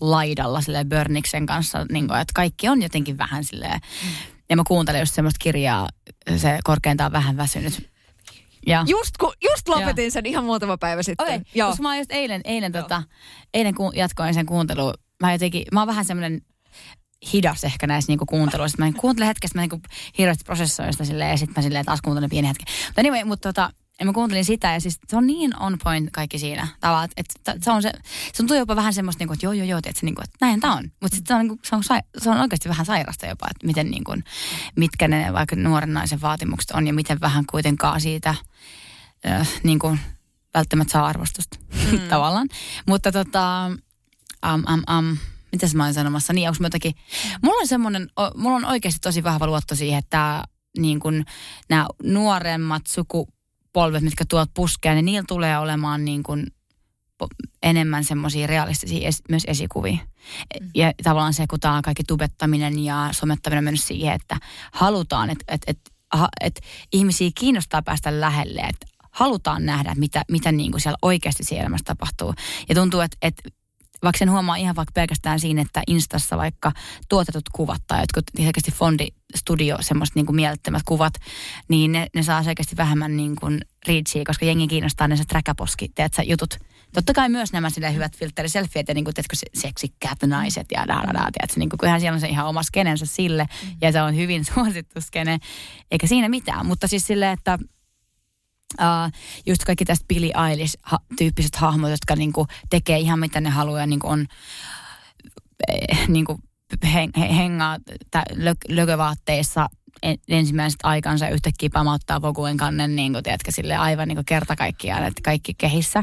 laidalla 0.00 0.60
sille 0.60 0.84
Börniksen 0.84 1.46
kanssa, 1.46 1.86
niin 1.92 2.08
kuin, 2.08 2.20
että 2.20 2.32
kaikki 2.34 2.68
on 2.68 2.82
jotenkin 2.82 3.18
vähän 3.18 3.44
silleen. 3.44 3.80
Mm. 4.04 4.10
Ja 4.50 4.56
mä 4.56 4.62
kuuntelin 4.66 5.00
just 5.00 5.14
semmoista 5.14 5.38
kirjaa, 5.42 5.88
se 6.36 6.58
korkeintaan 6.64 7.12
vähän 7.12 7.36
väsynyt. 7.36 7.90
Ja. 8.66 8.84
Just, 8.86 9.16
ku, 9.16 9.32
just 9.42 9.68
lopetin 9.68 10.04
ja. 10.04 10.10
sen 10.10 10.26
ihan 10.26 10.44
muutama 10.44 10.78
päivä 10.78 11.02
sitten. 11.02 11.26
Okay, 11.26 11.40
Joo. 11.54 11.68
Koska 11.68 11.82
mä 11.82 11.96
just 11.96 12.12
eilen, 12.12 12.40
eilen, 12.44 12.72
tota, 12.72 13.02
eilen 13.54 13.74
ku, 13.74 13.92
jatkoin 13.94 14.34
sen 14.34 14.46
kuuntelun. 14.46 14.94
Mä 15.20 15.32
jotenkin, 15.32 15.64
mä 15.72 15.80
oon 15.80 15.86
vähän 15.86 16.04
semmoinen 16.04 16.42
hidas 17.32 17.64
ehkä 17.64 17.86
näissä 17.86 18.10
niinku 18.10 18.26
kuunteluissa. 18.26 18.78
Mä 18.78 18.92
kuuntelen 18.92 19.26
hetkestä, 19.26 19.58
mä 19.58 19.62
niinku 19.62 19.80
hirveästi 20.18 20.44
prosessoin 20.44 20.92
sitä 20.92 21.04
silleen, 21.04 21.30
ja 21.30 21.36
sitten 21.36 21.54
mä 21.56 21.62
silleen 21.62 21.84
taas 21.84 22.02
kuuntelen 22.02 22.30
pieni 22.30 22.48
hetki. 22.48 22.64
Mutta 22.86 23.00
anyway, 23.00 23.24
mutta 23.24 23.48
tota, 23.48 23.70
ja 24.00 24.06
mä 24.06 24.12
kuuntelin 24.12 24.44
sitä 24.44 24.72
ja 24.72 24.80
siis 24.80 24.98
se 25.08 25.16
on 25.16 25.26
niin 25.26 25.60
on 25.60 25.78
point 25.84 26.10
kaikki 26.12 26.38
siinä 26.38 26.68
tavallaan, 26.80 27.08
että 27.16 27.54
se 27.62 27.70
on 27.70 27.82
se, 27.82 27.92
se 28.04 28.36
tuntuu 28.36 28.56
jopa 28.56 28.76
vähän 28.76 28.94
semmoista, 28.94 29.20
niin 29.20 29.28
kuin, 29.28 29.34
että 29.34 29.46
joo 29.46 29.52
joo 29.52 29.66
joo, 29.66 29.80
tiedätkö, 29.80 30.06
niin 30.06 30.14
kuin, 30.14 30.24
että 30.24 30.36
näin 30.40 30.60
tämä 30.60 30.76
on. 30.76 30.92
Mutta 31.00 31.16
sitten 31.16 31.34
se 31.34 31.40
on, 31.40 31.46
niin 31.46 31.58
se, 31.64 31.76
on, 31.76 32.02
se 32.18 32.30
on 32.30 32.40
oikeasti 32.40 32.68
vähän 32.68 32.86
sairasta 32.86 33.26
jopa, 33.26 33.46
että 33.50 33.66
miten 33.66 33.90
niin 33.90 34.04
kuin, 34.04 34.24
mitkä 34.76 35.08
ne 35.08 35.32
vaikka 35.32 35.56
nuoren 35.56 35.94
naisen 35.94 36.20
vaatimukset 36.20 36.70
on 36.70 36.86
ja 36.86 36.92
miten 36.92 37.20
vähän 37.20 37.44
kuitenkaan 37.50 38.00
siitä 38.00 38.34
äh, 39.26 39.48
niin 39.62 39.78
kuin, 39.78 40.00
välttämättä 40.54 40.92
saa 40.92 41.06
arvostusta 41.06 41.58
mm. 41.92 42.00
tavallaan. 42.08 42.48
Mutta 42.86 43.12
tota, 43.12 43.70
um, 44.54 44.64
um, 44.74 44.98
um, 44.98 45.16
mitäs 45.52 45.74
mä 45.74 45.84
olin 45.84 45.94
sanomassa, 45.94 46.32
niin 46.32 46.48
onko 46.48 46.64
jotakin, 46.64 46.94
mulla 47.42 47.60
on 47.60 47.68
semmoinen, 47.68 48.10
mulla 48.34 48.56
on 48.56 48.64
oikeasti 48.64 49.00
tosi 49.00 49.24
vahva 49.24 49.46
luotto 49.46 49.74
siihen, 49.74 49.98
että 49.98 50.44
niin 50.78 51.00
kuin 51.00 51.24
nämä 51.68 51.86
nuoremmat 52.02 52.86
suku 52.86 53.28
polvet, 53.72 54.02
mitkä 54.02 54.24
tuot 54.28 54.50
puskea, 54.54 54.94
niin 54.94 55.04
niillä 55.04 55.24
tulee 55.28 55.58
olemaan 55.58 56.04
niin 56.04 56.22
kuin 56.22 56.46
enemmän 57.62 58.04
semmoisia 58.04 58.46
realistisia 58.46 59.08
es, 59.08 59.22
myös 59.28 59.42
esikuvia. 59.46 59.96
Mm. 60.60 60.70
Ja 60.74 60.92
tavallaan 61.02 61.34
se, 61.34 61.46
kun 61.46 61.60
tämä 61.60 61.80
kaikki 61.84 62.04
tubettaminen 62.04 62.78
ja 62.78 63.08
somettaminen 63.12 63.58
on 63.58 63.64
mennyt 63.64 63.82
siihen, 63.82 64.14
että 64.14 64.36
halutaan, 64.72 65.30
että 65.30 65.44
et, 65.48 65.62
et, 65.66 65.78
et 66.40 66.60
ihmisiä 66.92 67.30
kiinnostaa 67.34 67.82
päästä 67.82 68.20
lähelle, 68.20 68.60
että 68.60 68.86
halutaan 69.10 69.66
nähdä, 69.66 69.94
mitä, 69.96 70.22
mitä 70.30 70.52
niin 70.52 70.70
kuin 70.70 70.80
siellä 70.80 70.98
oikeasti 71.02 71.44
siellä 71.44 71.60
elämässä 71.60 71.84
tapahtuu. 71.84 72.34
Ja 72.68 72.74
tuntuu, 72.74 73.00
että, 73.00 73.16
että 73.22 73.50
vaikka 74.02 74.18
sen 74.18 74.30
huomaa 74.30 74.56
ihan 74.56 74.76
vaikka 74.76 74.92
pelkästään 74.92 75.40
siinä, 75.40 75.62
että 75.62 75.82
Instassa 75.86 76.36
vaikka 76.36 76.72
tuotetut 77.08 77.48
kuvat 77.52 77.82
tai 77.86 78.02
jotkut 78.02 78.24
selkeästi 78.36 78.72
Fondi 78.72 79.08
Studio, 79.36 79.76
semmoiset 79.80 80.16
niin 80.16 80.26
kuin 80.26 80.36
mielettömät 80.36 80.82
kuvat, 80.86 81.14
niin 81.68 81.92
ne, 81.92 82.06
ne 82.14 82.22
saa 82.22 82.42
selkeästi 82.42 82.76
vähemmän 82.76 83.16
niin 83.16 83.36
kuin 83.36 83.60
reachia, 83.86 84.22
koska 84.26 84.44
jengi 84.44 84.68
kiinnostaa 84.68 85.08
ne 85.08 85.16
se 85.16 85.24
träkäposki, 85.24 85.90
sä, 86.16 86.22
jutut. 86.22 86.54
Totta 86.94 87.12
kai 87.12 87.28
myös 87.28 87.52
nämä 87.52 87.70
sille 87.70 87.94
hyvät 87.94 88.16
filteriselfiet 88.16 88.88
ja 88.88 88.94
niin 88.94 89.04
kuin, 89.04 89.14
teetkö, 89.14 89.36
seksikkäät 89.54 90.18
naiset 90.26 90.66
ja 90.72 90.88
da, 90.88 90.94
da, 90.94 91.12
da, 91.14 91.28
tiedätkö, 91.32 91.54
niin 91.56 91.68
kuin, 91.68 91.78
kyllähän 91.78 92.00
siellä 92.00 92.14
on 92.14 92.20
se 92.20 92.28
ihan 92.28 92.46
oma 92.46 92.62
skenensä 92.62 93.06
sille 93.06 93.44
mm. 93.44 93.76
ja 93.80 93.92
se 93.92 94.02
on 94.02 94.16
hyvin 94.16 94.44
suosittu 94.54 95.00
skene, 95.00 95.38
eikä 95.90 96.06
siinä 96.06 96.28
mitään. 96.28 96.66
Mutta 96.66 96.86
siis 96.86 97.06
silleen, 97.06 97.32
että 97.32 97.58
Uh, 98.80 99.12
just 99.46 99.64
kaikki 99.64 99.84
tästä 99.84 100.04
Billie 100.08 100.32
Eilish-tyyppiset 100.48 101.56
hahmot, 101.56 101.90
jotka 101.90 102.16
niinku 102.16 102.46
tekee 102.70 102.98
ihan 102.98 103.18
mitä 103.18 103.40
ne 103.40 103.50
haluaa 103.50 103.80
ja 103.80 103.86
niinku 103.86 104.08
on 104.08 104.26
eh, 105.68 106.08
niinku 106.08 106.38
heng, 106.92 107.12
hengaa 107.16 107.76
lö, 108.34 108.54
lökövaatteissa 108.68 109.68
ensimmäiset 110.28 110.80
aikansa 110.82 111.28
yhtäkkiä 111.28 111.70
pamauttaa 111.72 112.22
Voguen 112.22 112.56
kannen, 112.56 112.96
niin 112.96 113.12
kuin, 113.12 113.24
tiedätkö, 113.24 113.52
sille 113.52 113.76
aivan 113.76 114.08
niin 114.08 114.16
kuin 114.16 114.24
kerta 114.24 114.56
kaikkiaan, 114.56 115.04
että 115.04 115.20
kaikki 115.24 115.54
kehissä. 115.54 116.02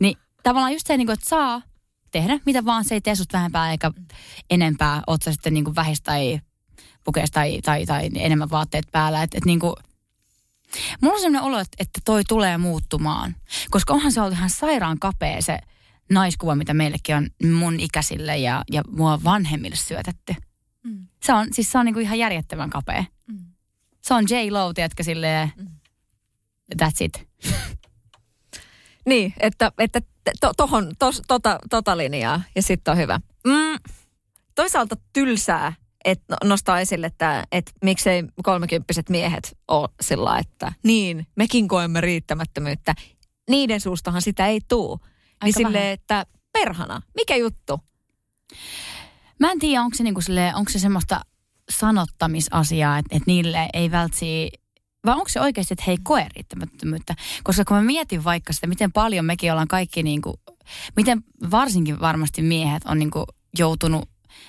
Niin 0.00 0.16
tavallaan 0.42 0.72
just 0.72 0.86
se, 0.86 0.96
niin 0.96 1.06
kuin, 1.06 1.14
että 1.14 1.28
saa 1.28 1.62
tehdä 2.10 2.38
mitä 2.46 2.64
vaan, 2.64 2.84
se 2.84 2.94
ei 2.94 3.00
tee 3.00 3.14
susta 3.14 3.38
vähempää 3.38 3.70
eikä 3.70 3.90
enempää, 4.50 5.02
oot 5.06 5.22
sä 5.22 5.32
sitten 5.32 5.54
niin 5.54 5.64
kuin 5.64 5.76
vähistä 5.76 6.04
tai 6.04 6.40
pukeista 7.04 7.34
tai, 7.34 7.60
tai, 7.64 7.86
tai 7.86 8.10
enemmän 8.14 8.50
vaatteet 8.50 8.84
päällä. 8.92 9.22
Että 9.22 9.38
et, 9.38 9.44
niin 9.44 9.60
kuin, 9.60 9.74
Mulla 11.00 11.14
on 11.14 11.20
sellainen 11.20 11.42
olo, 11.42 11.58
että, 11.58 12.00
toi 12.04 12.24
tulee 12.24 12.58
muuttumaan. 12.58 13.36
Koska 13.70 13.94
onhan 13.94 14.12
se 14.12 14.20
ollut 14.20 14.32
ihan 14.32 14.50
sairaan 14.50 14.98
kapea 14.98 15.42
se 15.42 15.58
naiskuva, 16.10 16.54
mitä 16.54 16.74
meillekin 16.74 17.16
on 17.16 17.30
mun 17.56 17.80
ikäisille 17.80 18.36
ja, 18.36 18.64
ja 18.72 18.82
mua 18.88 19.24
vanhemmille 19.24 19.76
syötetty. 19.76 20.34
Mm. 20.82 21.06
Se 21.22 21.32
on, 21.32 21.48
siis 21.52 21.72
se 21.72 21.78
on 21.78 21.84
niinku 21.84 22.00
ihan 22.00 22.18
järjettömän 22.18 22.70
kapea. 22.70 23.04
Mm. 23.26 23.38
Se 24.00 24.14
on 24.14 24.24
J. 24.30 24.50
Lo, 24.50 24.74
tiedätkö, 24.74 25.02
silleen, 25.02 25.52
mm. 25.56 25.66
that's 26.82 26.96
it. 27.00 27.28
niin, 29.08 29.34
että, 29.38 29.72
että 29.78 30.00
to, 30.40 30.54
tohon, 30.56 30.92
tos, 30.98 31.22
tota, 31.28 31.58
tota 31.70 31.96
linjaa 31.96 32.42
ja 32.54 32.62
sitten 32.62 32.92
on 32.92 32.98
hyvä. 32.98 33.20
Mm. 33.44 33.78
Toisaalta 34.54 34.96
tylsää 35.12 35.72
että 36.06 36.36
nostaa 36.44 36.80
esille, 36.80 37.06
että, 37.06 37.44
että 37.52 37.72
miksei 37.82 38.24
kolmekymppiset 38.42 39.08
miehet 39.10 39.58
ole 39.68 39.88
sillä 40.00 40.38
että 40.38 40.72
niin, 40.82 41.26
mekin 41.36 41.68
koemme 41.68 42.00
riittämättömyyttä. 42.00 42.94
Niiden 43.50 43.80
suustahan 43.80 44.22
sitä 44.22 44.46
ei 44.46 44.60
tuu. 44.68 45.00
niin 45.44 45.54
sille, 45.54 45.92
että 45.92 46.26
perhana, 46.52 47.02
mikä 47.16 47.36
juttu? 47.36 47.80
Mä 49.40 49.52
en 49.52 49.58
tiedä, 49.58 49.82
onko 49.82 49.96
se, 49.96 50.02
niinku 50.02 50.20
sille, 50.20 50.52
onko 50.54 50.70
se 50.72 50.78
semmoista 50.78 51.20
sanottamisasiaa, 51.70 52.98
että, 52.98 53.16
että 53.16 53.30
niille 53.30 53.68
ei 53.72 53.90
vältsi 53.90 54.50
vai 55.06 55.14
onko 55.14 55.28
se 55.28 55.40
oikeasti, 55.40 55.74
että 55.74 55.84
he 55.86 55.92
ei 55.92 55.98
koe 56.02 56.26
riittämättömyyttä? 56.36 57.14
Koska 57.44 57.64
kun 57.64 57.76
mä 57.76 57.82
mietin 57.82 58.24
vaikka 58.24 58.52
sitä, 58.52 58.66
miten 58.66 58.92
paljon 58.92 59.24
mekin 59.24 59.52
ollaan 59.52 59.68
kaikki 59.68 60.02
niin 60.02 60.22
kuin, 60.22 60.34
miten 60.96 61.24
varsinkin 61.50 62.00
varmasti 62.00 62.42
miehet 62.42 62.82
on 62.84 62.98
niin 62.98 63.10
kuin 63.10 63.26
joutunut 63.58 64.08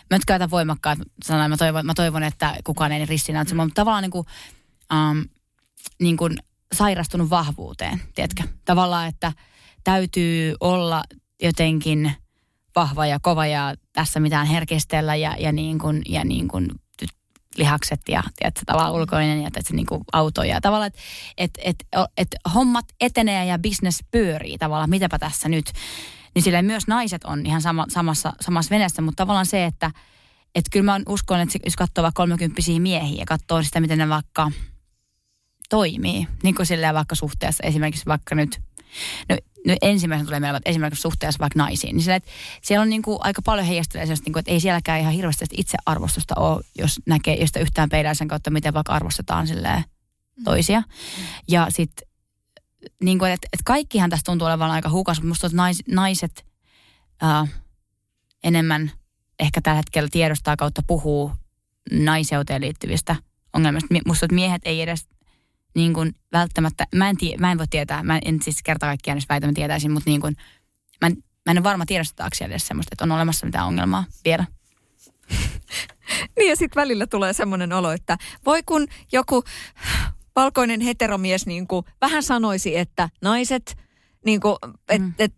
mä 0.10 0.18
nyt 0.18 0.26
käytän 0.26 0.50
voimakkaat 0.50 1.00
sanoja, 1.24 1.50
mä 1.50 1.58
toivon, 1.58 1.86
mä 1.86 1.94
toivon, 1.94 2.24
että 2.24 2.56
kukaan 2.64 2.92
ei 2.92 3.06
ristinäytä, 3.06 3.54
mm. 3.54 3.58
mutta 3.58 3.74
tavallaan 3.76 4.04
niin 4.04 4.12
kuin, 4.12 4.26
um, 4.94 5.26
niin 6.00 6.18
kuin 6.18 6.38
sairastunut 6.74 7.30
vahvuuteen, 7.30 8.02
tiedätkö? 8.16 8.44
Tavallaan, 8.66 9.08
että 9.08 9.34
täytyy 9.84 10.56
olla 10.60 11.04
jotenkin 11.42 12.14
vahva 12.76 13.06
ja 13.06 13.20
kova 13.22 13.46
ja 13.46 13.76
tässä 13.94 14.20
mitään 14.20 14.48
herkistellä 14.48 15.16
ja, 15.16 15.36
ja, 15.40 15.52
niin 15.52 15.80
kuin, 15.80 16.02
ja 16.10 16.24
niin 16.24 16.48
kuin 16.48 16.68
lihakset 17.58 18.02
ja 18.10 18.24
tiedätkö, 18.36 18.62
tavallaan 18.66 18.94
ulkoinen 18.94 19.42
ja 19.42 19.52
tiedätkö, 19.52 19.74
niin 19.74 19.86
kuin 19.86 20.04
auto 20.14 20.44
ja 20.44 20.62
tavallaan, 20.62 20.88
että 20.88 21.02
et, 21.38 21.52
et, 21.92 22.10
et, 22.18 22.36
hommat 22.54 22.86
etenee 23.02 23.46
ja 23.46 23.60
business 23.60 24.04
pyörii 24.12 24.58
tavallaan, 24.58 24.90
mitäpä 24.90 25.20
tässä 25.20 25.50
nyt. 25.50 25.74
Niin 26.38 26.44
sillä 26.44 26.62
myös 26.62 26.88
naiset 26.88 27.24
on 27.24 27.46
ihan 27.46 27.62
sama, 27.62 27.86
samassa, 27.90 28.34
samassa 28.42 28.70
veneessä, 28.70 29.02
mutta 29.02 29.22
tavallaan 29.22 29.46
se, 29.46 29.66
että 29.66 29.92
et 30.56 30.66
kyllä 30.72 30.86
mä 30.86 31.00
uskon, 31.10 31.40
että 31.40 31.60
jos 31.66 31.76
katsoo 31.76 32.04
vaikka 32.04 32.22
kolmekymppisiä 32.22 32.80
miehiä 32.80 33.20
ja 33.20 33.26
katsoo 33.26 33.64
sitä, 33.64 33.80
miten 33.80 33.98
ne 33.98 34.10
vaikka 34.10 34.52
toimii, 35.70 36.28
niin 36.44 36.56
kuin 36.56 36.66
silleen 36.66 36.96
vaikka 36.96 37.16
suhteessa 37.16 37.64
esimerkiksi 37.64 38.06
vaikka 38.06 38.36
nyt, 38.36 38.62
no 39.30 39.38
no 39.68 39.76
ensimmäisenä 39.82 40.26
tulee 40.26 40.40
mieleen, 40.40 40.58
että 40.58 40.70
esimerkiksi 40.70 41.02
suhteessa 41.02 41.40
vaikka 41.40 41.60
naisiin, 41.60 41.96
niin 41.96 42.04
sillä, 42.04 42.16
että 42.16 42.32
siellä 42.62 42.82
on 42.82 42.90
niin 42.90 43.02
kuin 43.02 43.18
aika 43.22 43.42
paljon 43.42 43.68
heijastelee 43.68 44.06
niin 44.06 44.34
kuin, 44.34 44.40
että 44.40 44.52
ei 44.52 44.60
sielläkään 44.60 45.00
ihan 45.00 45.14
hirveästi 45.14 45.46
itsearvostusta 45.52 46.36
ole, 46.38 46.64
jos 46.78 47.00
näkee, 47.06 47.42
jos 47.42 47.50
yhtään 47.60 47.90
peilää 47.90 48.14
sen 48.14 48.28
kautta, 48.28 48.50
miten 48.50 48.74
vaikka 48.74 48.94
arvostetaan 48.94 49.48
silleen 49.48 49.84
mm. 50.38 50.44
toisia. 50.44 50.80
Mm. 50.80 51.24
Ja 51.48 51.68
sitten 51.70 52.07
niin 53.04 53.20
kuin, 53.20 53.32
että, 53.32 53.48
että 53.54 53.64
kaikkihan 53.66 54.10
tästä 54.10 54.26
tuntuu 54.26 54.48
olevan 54.48 54.72
aika 54.72 54.90
hukas, 54.90 55.18
mutta 55.18 55.28
musta 55.28 55.50
nais, 55.54 55.84
naiset 55.88 56.46
ää, 57.22 57.48
enemmän 58.44 58.92
ehkä 59.40 59.62
tällä 59.62 59.78
hetkellä 59.78 60.10
tiedostaa 60.12 60.56
kautta 60.56 60.82
puhuu 60.88 61.32
naiseuteen 61.92 62.62
liittyvistä 62.62 63.16
ongelmista. 63.54 63.96
Musta 64.06 64.26
että 64.26 64.36
miehet 64.36 64.62
ei 64.66 64.82
edes 64.82 65.08
niin 65.76 65.94
kuin 65.94 66.16
välttämättä, 66.32 66.88
mä 66.96 67.10
en, 67.10 67.18
tie, 67.18 67.38
mä 67.38 67.52
en 67.52 67.58
voi 67.58 67.68
tietää, 67.68 68.04
mä 68.04 68.20
en 68.26 68.42
siis 68.44 68.64
kerta 68.64 68.86
kaikkiaan 68.86 69.18
jos 69.18 69.30
väitä, 69.30 69.48
mä 69.48 69.54
tietäisin, 69.54 69.92
mutta 69.92 70.10
niin 70.10 70.22
kuin, 70.22 70.36
mä, 71.02 71.08
en, 71.08 71.18
mä 71.46 71.52
en 71.52 71.58
ole 71.58 71.64
varma 71.64 71.86
tiedostetaanko 71.86 72.36
edes 72.42 72.68
semmoista, 72.68 72.90
että 72.94 73.04
on 73.04 73.12
olemassa 73.12 73.46
mitään 73.46 73.68
ongelmaa 73.68 74.04
vielä. 74.26 74.46
niin 76.38 76.50
ja 76.50 76.56
sitten 76.56 76.82
välillä 76.82 77.08
tulee 77.08 77.34
semmoinen 77.34 77.74
olo, 77.74 77.92
että 77.92 78.18
voi 78.46 78.64
kun 78.66 78.88
joku 79.12 79.44
valkoinen 80.38 80.82
heteromies 80.82 81.46
niin 81.46 81.68
kuin 81.68 81.86
vähän 82.02 82.24
sanoisi, 82.24 82.78
että 82.78 83.10
naiset– 83.22 83.76
niin 84.28 84.40
kuin, 84.40 84.56
et, 84.90 85.02
mm. 85.02 85.14
et, 85.20 85.34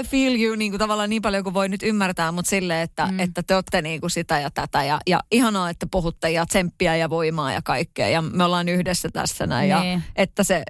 I 0.00 0.04
feel 0.04 0.40
you 0.40 0.56
niin 0.56 0.72
kuin 0.72 0.78
tavallaan 0.78 1.10
niin 1.10 1.22
paljon 1.22 1.44
kuin 1.44 1.54
voi 1.54 1.68
nyt 1.68 1.82
ymmärtää, 1.82 2.32
mutta 2.32 2.48
sille, 2.48 2.82
että, 2.82 3.06
mm. 3.06 3.20
että 3.20 3.42
te 3.42 3.54
olette 3.54 3.82
niin 3.82 4.00
kuin 4.00 4.10
sitä 4.10 4.40
ja 4.40 4.50
tätä. 4.50 4.84
Ja, 4.84 4.98
ja 5.06 5.20
ihanaa, 5.30 5.70
että 5.70 5.86
puhutte 5.90 6.30
ja 6.30 6.46
tsemppiä 6.46 6.96
ja 6.96 7.10
voimaa 7.10 7.52
ja 7.52 7.62
kaikkea. 7.62 8.08
Ja 8.08 8.22
me 8.22 8.44
ollaan 8.44 8.68
yhdessä 8.68 9.08
tässä 9.12 9.46
näin. 9.46 9.68
Ja, 9.68 9.80
niin. 9.80 10.02
että 10.16 10.44
se, 10.44 10.62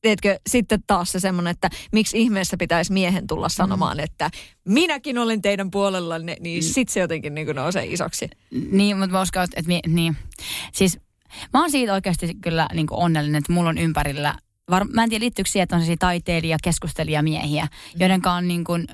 tiedätkö, 0.00 0.38
sitten 0.46 0.82
taas 0.86 1.12
se 1.12 1.20
semmoinen, 1.20 1.50
että 1.50 1.70
miksi 1.92 2.22
ihmeessä 2.22 2.56
pitäisi 2.56 2.92
miehen 2.92 3.26
tulla 3.26 3.46
mm. 3.46 3.52
sanomaan, 3.52 3.96
mm. 3.96 4.04
että 4.04 4.30
minäkin 4.68 5.18
olen 5.18 5.42
teidän 5.42 5.70
puolellanne, 5.70 6.36
niin 6.40 6.64
mm. 6.64 6.68
sitten 6.68 6.92
se 6.92 7.00
jotenkin 7.00 7.34
niin 7.34 7.46
kuin 7.46 7.56
nousee 7.56 7.84
isoksi. 7.84 8.30
Niin, 8.70 8.98
mutta 8.98 9.12
mä 9.12 9.22
uskon, 9.22 9.42
että, 9.42 9.60
että 9.60 9.88
niin. 9.88 10.16
Siis 10.72 10.98
mä 11.52 11.60
oon 11.60 11.70
siitä 11.70 11.92
oikeasti 11.92 12.34
kyllä 12.40 12.68
niin 12.74 12.86
kuin 12.86 12.98
onnellinen, 12.98 13.38
että 13.38 13.52
mulla 13.52 13.70
on 13.70 13.78
ympärillä 13.78 14.34
var, 14.70 14.84
mä 14.84 15.02
en 15.02 15.08
tiedä 15.08 15.22
liittyykö 15.22 15.50
siihen, 15.50 15.62
että 15.62 15.76
on 15.76 15.82
sellaisia 15.82 15.96
taiteilija, 16.00 16.56
keskustelijamiehiä, 16.62 17.64
mm. 17.64 18.00
joiden 18.00 18.22
kanssa 18.22 18.40
niin 18.40 18.64
kuin, 18.64 18.86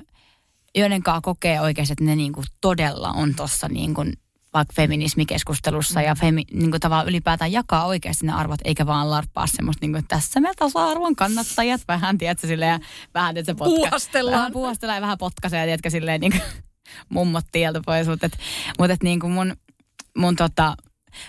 joiden 0.75 1.01
kokee 1.21 1.61
oikeasti, 1.61 1.93
että 1.93 2.03
ne 2.03 2.15
niin 2.15 2.33
kuin 2.33 2.45
todella 2.61 3.09
on 3.09 3.35
tuossa 3.35 3.67
niin 3.67 3.93
kuin 3.93 4.13
vaikka 4.53 4.73
feminismikeskustelussa 4.75 5.99
mm. 5.99 6.05
ja 6.05 6.15
femi, 6.15 6.43
niin 6.51 6.71
kuin 6.71 6.81
tavallaan 6.81 7.09
ylipäätään 7.09 7.51
jakaa 7.51 7.85
oikeasti 7.85 8.25
ne 8.25 8.33
arvot, 8.33 8.59
eikä 8.63 8.85
vaan 8.85 9.09
larppaa 9.09 9.47
semmoista, 9.47 9.83
niin 9.83 9.91
kuin, 9.91 9.99
että 9.99 10.15
tässä 10.15 10.39
me 10.39 10.51
tasa-arvon 10.57 11.15
kannattajat 11.15 11.81
vähän, 11.87 12.17
tiedätkö, 12.17 12.47
silleen, 12.47 12.81
vähän, 13.13 13.37
että 13.37 13.51
se 13.51 13.55
potka. 13.55 13.91
Vähän 14.31 14.51
puhastellaan 14.51 14.97
ja 14.97 15.01
vähän 15.01 15.17
potkaisee, 15.17 15.65
tiedätkö, 15.65 15.89
silleen, 15.89 16.21
niin 16.21 16.31
kuin, 16.31 16.41
mummot 17.09 17.45
tieltä 17.51 17.81
pois, 17.85 18.07
mutta, 18.07 18.25
et, 18.25 18.39
mutta 18.79 18.93
et, 18.93 19.03
niin 19.03 19.19
kuin 19.19 19.33
mun, 19.33 19.55
mun 20.17 20.35
tota, 20.35 20.75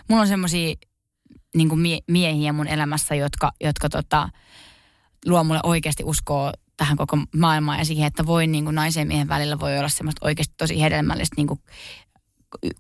mulla 0.09 0.23
on 0.23 0.29
semmoisia 0.29 0.75
niin 1.55 1.69
kuin 1.69 1.81
mie- 1.81 2.03
miehiä 2.09 2.53
mun 2.53 2.69
elämässä, 2.69 3.15
jotka, 3.15 3.53
jotka 3.61 3.89
tota, 3.89 4.29
luo 5.27 5.45
mulle 5.45 5.61
oikeasti 5.63 6.05
uskoa 6.05 6.53
tähän 6.77 6.97
koko 6.97 7.19
maailmaan 7.37 7.79
ja 7.79 7.85
siihen, 7.85 8.07
että 8.07 8.27
voi 8.27 8.47
niin 8.47 8.65
kuin 8.65 8.75
naisen 8.75 9.01
ja 9.01 9.07
miehen 9.07 9.29
välillä 9.29 9.61
voi 9.61 9.79
olla 9.79 9.89
semmoista 9.89 10.27
oikeasti 10.27 10.55
tosi 10.57 10.81
hedelmällistä 10.81 11.35
niin 11.37 11.47
kuin 11.47 11.61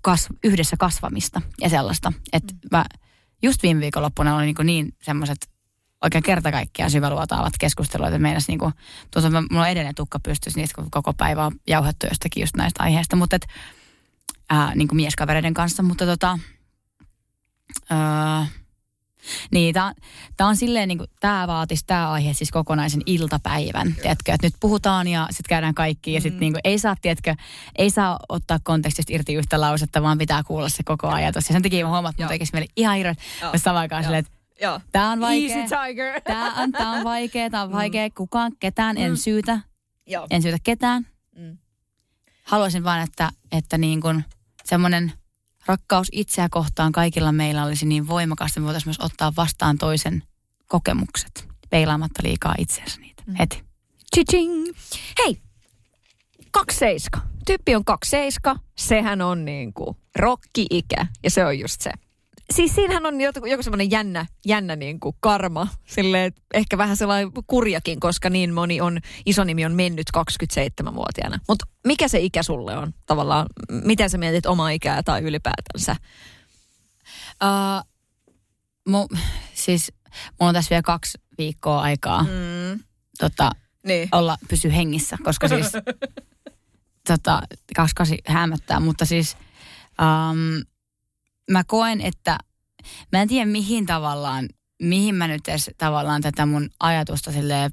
kas, 0.02 0.28
yhdessä 0.44 0.76
kasvamista 0.76 1.42
ja 1.60 1.68
sellaista. 1.68 2.12
Että 2.32 2.54
mm. 2.54 2.60
mä 2.70 2.84
just 3.42 3.62
viime 3.62 3.80
viikonloppuna 3.80 4.36
oli 4.36 4.44
niin, 4.44 4.66
niin 4.66 4.94
semmoiset 5.02 5.50
oikein 6.02 6.22
kerta 6.22 6.52
kaikkiaan 6.52 6.90
syväluotaavat 6.90 7.52
keskustelut, 7.60 8.06
että 8.06 8.18
meinas 8.18 8.48
niin 8.48 8.58
kuin, 8.58 8.72
tuota, 9.10 9.30
mulla 9.30 9.62
on 9.62 9.68
edelleen 9.68 9.94
tukka 9.94 10.20
pystyssä 10.20 10.60
niistä 10.60 10.82
koko 10.90 11.12
päivä 11.12 11.46
on 11.46 11.52
jauhettu 11.66 12.06
jostakin 12.06 12.40
just 12.40 12.56
näistä 12.56 12.82
aiheista, 12.82 13.16
mutta 13.16 13.36
et, 13.36 13.46
ää, 14.50 14.74
niin 14.74 14.88
kuin 14.88 14.96
mieskavereiden 14.96 15.54
kanssa, 15.54 15.82
mutta 15.82 16.06
tota, 16.06 16.38
ää, 17.90 18.46
niin, 19.50 19.74
tämä 20.36 20.48
on 20.48 20.56
silleen, 20.56 20.88
niin 20.88 21.00
tämä 21.20 21.46
vaatisi 21.46 21.84
tämä 21.86 22.10
aihe 22.10 22.32
siis 22.32 22.50
kokonaisen 22.50 23.02
iltapäivän, 23.06 23.94
tiedätkö, 23.94 24.32
että 24.32 24.46
nyt 24.46 24.54
puhutaan 24.60 25.08
ja 25.08 25.26
sitten 25.30 25.48
käydään 25.48 25.74
kaikki 25.74 26.12
ja 26.12 26.20
sitten 26.20 26.36
mm. 26.36 26.40
niin 26.40 26.54
ei 26.64 26.78
saa, 26.78 26.96
tiedätkö, 27.02 27.34
ei 27.76 27.90
saa 27.90 28.18
ottaa 28.28 28.58
kontekstista 28.62 29.12
irti 29.12 29.34
yhtä 29.34 29.60
lausetta, 29.60 30.02
vaan 30.02 30.18
pitää 30.18 30.42
kuulla 30.42 30.68
se 30.68 30.82
koko 30.82 31.08
ajatus. 31.08 31.48
Ja 31.48 31.52
sen 31.52 31.62
takia 31.62 31.84
mä 31.84 31.90
huomaan, 31.90 32.10
että 32.10 32.22
mun 32.22 32.28
tekisi 32.28 32.52
mieli 32.52 32.66
ihan 32.76 32.96
hirveän, 32.96 33.16
mutta 33.42 33.58
samaan 33.58 33.80
aikaan 33.80 34.02
silleen, 34.02 34.20
että 34.20 34.40
Joo. 34.60 34.80
Tämä 34.92 35.10
on 35.10 35.20
vaikea. 35.20 35.56
Easy 35.56 35.74
tiger. 35.86 36.20
Tämä 36.24 36.54
on, 36.62 36.72
tämä 36.72 36.92
on 36.92 37.04
vaikea, 37.04 37.50
tämä 37.50 37.62
on 37.62 37.68
mm. 37.68 37.76
vaikea. 37.76 38.08
Mm. 38.08 38.14
Kukaan, 38.14 38.52
ketään 38.60 38.98
en 38.98 39.10
mm. 39.10 39.16
syytä. 39.16 39.60
Joo. 40.06 40.26
En 40.30 40.42
syytä 40.42 40.58
ketään. 40.62 41.06
Mm. 41.36 41.58
Haluaisin 42.44 42.84
vaan, 42.84 43.02
että, 43.02 43.30
että 43.52 43.78
niin 43.78 44.00
kuin 44.00 44.24
semmoinen 44.64 45.12
rakkaus 45.66 46.08
itseä 46.12 46.48
kohtaan 46.48 46.92
kaikilla 46.92 47.32
meillä 47.32 47.64
olisi 47.64 47.86
niin 47.86 48.08
voimakasta, 48.08 48.60
me 48.60 48.66
voitaisiin 48.66 48.88
myös 48.88 49.00
ottaa 49.00 49.32
vastaan 49.36 49.78
toisen 49.78 50.22
kokemukset, 50.66 51.48
peilaamatta 51.70 52.22
liikaa 52.24 52.54
itseänsä 52.58 53.00
niitä 53.00 53.22
mm. 53.26 53.34
heti. 53.38 53.64
Chiching. 54.14 54.66
Hei, 55.24 55.40
seiska. 56.72 57.20
Tyyppi 57.46 57.74
on 57.74 57.84
seiska. 58.06 58.56
Sehän 58.78 59.22
on 59.22 59.44
niin 59.44 59.72
kuin 59.72 59.96
rokki-ikä 60.16 61.06
ja 61.24 61.30
se 61.30 61.46
on 61.46 61.58
just 61.58 61.80
se 61.80 61.90
siis 62.50 62.74
siinähän 62.74 63.06
on 63.06 63.20
joku, 63.20 63.46
joku 63.46 63.62
semmoinen 63.62 63.90
jännä, 63.90 64.26
jännä 64.46 64.76
niin 64.76 65.00
kuin 65.00 65.16
karma. 65.20 65.68
Silleen, 65.86 66.32
ehkä 66.54 66.78
vähän 66.78 66.96
sellainen 66.96 67.32
kurjakin, 67.46 68.00
koska 68.00 68.30
niin 68.30 68.54
moni 68.54 68.80
on, 68.80 68.98
iso 69.26 69.44
nimi 69.44 69.64
on 69.64 69.72
mennyt 69.72 70.06
27-vuotiaana. 70.18 71.38
Mutta 71.48 71.66
mikä 71.86 72.08
se 72.08 72.20
ikä 72.20 72.42
sulle 72.42 72.76
on 72.76 72.92
tavallaan? 73.06 73.46
Miten 73.84 74.10
sä 74.10 74.18
mietit 74.18 74.46
omaa 74.46 74.70
ikää 74.70 75.02
tai 75.02 75.22
ylipäätänsä? 75.22 75.96
Uh, 77.42 77.90
mu, 78.88 79.08
siis 79.54 79.92
mulla 80.40 80.48
on 80.48 80.54
tässä 80.54 80.70
vielä 80.70 80.82
kaksi 80.82 81.18
viikkoa 81.38 81.80
aikaa 81.80 82.22
mm. 82.22 82.80
tota, 83.18 83.50
niin. 83.86 84.08
olla, 84.12 84.38
pysy 84.48 84.72
hengissä, 84.72 85.18
koska 85.24 85.48
siis 85.48 85.72
tota, 87.08 87.42
28 87.76 88.16
hämöttää, 88.26 88.80
mutta 88.80 89.04
siis 89.04 89.36
um, 90.00 90.64
mä 91.50 91.64
koen, 91.64 92.00
että 92.00 92.38
mä 93.12 93.22
en 93.22 93.28
tiedä 93.28 93.46
mihin 93.46 93.86
tavallaan, 93.86 94.48
mihin 94.82 95.14
mä 95.14 95.28
nyt 95.28 95.48
edes 95.48 95.70
tavallaan 95.78 96.22
tätä 96.22 96.46
mun 96.46 96.70
ajatusta 96.80 97.32
silleen 97.32 97.70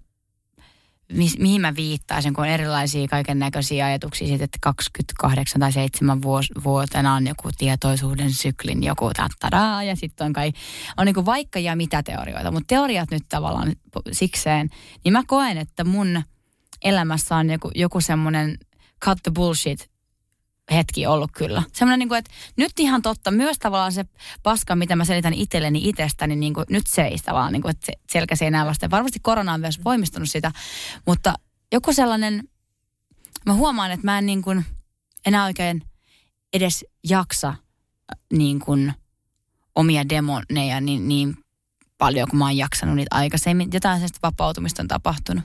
mi, 1.14 1.30
mihin 1.40 1.62
mä 1.62 1.76
viittaisin, 1.76 2.34
kun 2.34 2.44
on 2.44 2.50
erilaisia 2.50 3.08
kaiken 3.08 3.40
näköisiä 3.40 3.86
ajatuksia 3.86 4.28
siitä, 4.28 4.44
että 4.44 4.58
28 4.62 5.60
tai 5.60 5.72
7 5.72 6.22
vuos, 6.22 6.52
vuotena 6.64 7.14
on 7.14 7.28
joku 7.28 7.50
tietoisuuden 7.58 8.34
syklin 8.34 8.84
joku 8.84 9.12
tattadaa 9.16 9.84
ja 9.84 9.96
sitten 9.96 10.26
on 10.26 10.34
kai, 10.34 10.52
on 10.98 11.06
niin 11.06 11.14
kuin 11.14 11.26
vaikka 11.26 11.60
ja 11.60 11.76
mitä 11.76 12.04
teorioita, 12.04 12.52
mutta 12.52 12.68
teoriat 12.68 13.12
nyt 13.12 13.24
tavallaan 13.30 13.74
sikseen, 14.12 14.70
niin 15.04 15.14
mä 15.14 15.24
koen, 15.28 15.58
että 15.58 15.84
mun 15.84 16.24
elämässä 16.84 17.36
on 17.36 17.50
joku, 17.50 17.72
joku 17.76 18.02
semmoinen 18.02 18.58
cut 19.06 19.18
the 19.24 19.32
bullshit 19.36 19.90
hetki 20.72 21.08
ollut 21.08 21.32
kyllä. 21.32 21.64
Semmoinen, 21.74 22.00
niin 22.00 22.10
kuin, 22.10 22.18
että 22.18 22.32
nyt 22.58 22.80
ihan 22.80 23.02
totta, 23.02 23.32
myös 23.32 23.60
tavallaan 23.60 23.92
se 23.92 24.06
paska, 24.44 24.76
mitä 24.76 24.96
mä 24.96 25.06
selitän 25.06 25.34
itselleni 25.34 25.90
itsestäni, 25.90 26.36
niin 26.36 26.54
kuin, 26.54 26.66
nyt 26.70 26.88
se 26.88 27.02
ei 27.02 27.18
tavallaan, 27.26 27.54
niin 27.54 27.62
kuin, 27.62 27.72
että 27.72 27.86
se 27.86 27.94
selkä 28.12 28.36
se 28.36 28.48
enää 28.48 28.66
vasta. 28.66 28.92
Varmasti 28.92 29.20
korona 29.20 29.54
on 29.54 29.60
myös 29.60 29.84
voimistunut 29.86 30.30
sitä, 30.30 30.52
mutta 31.06 31.34
joku 31.72 31.94
sellainen, 31.94 32.44
mä 33.46 33.54
huomaan, 33.54 33.92
että 33.92 34.06
mä 34.06 34.18
en 34.18 34.26
niin 34.26 34.42
kuin, 34.42 34.66
enää 35.26 35.46
oikein 35.46 35.82
edes 36.54 36.86
jaksa 37.04 37.54
niin 38.34 38.60
kuin, 38.60 38.94
omia 39.76 40.10
demoneja 40.10 40.82
niin, 40.82 41.08
niin 41.08 41.38
paljon, 41.98 42.30
kun 42.30 42.40
mä 42.40 42.46
oon 42.46 42.58
jaksanut 42.58 42.96
niitä 42.96 43.16
aikaisemmin. 43.16 43.70
Jotain 43.74 43.98
sellaista 43.98 44.20
vapautumista 44.24 44.82
on 44.82 44.88
tapahtunut. 44.88 45.44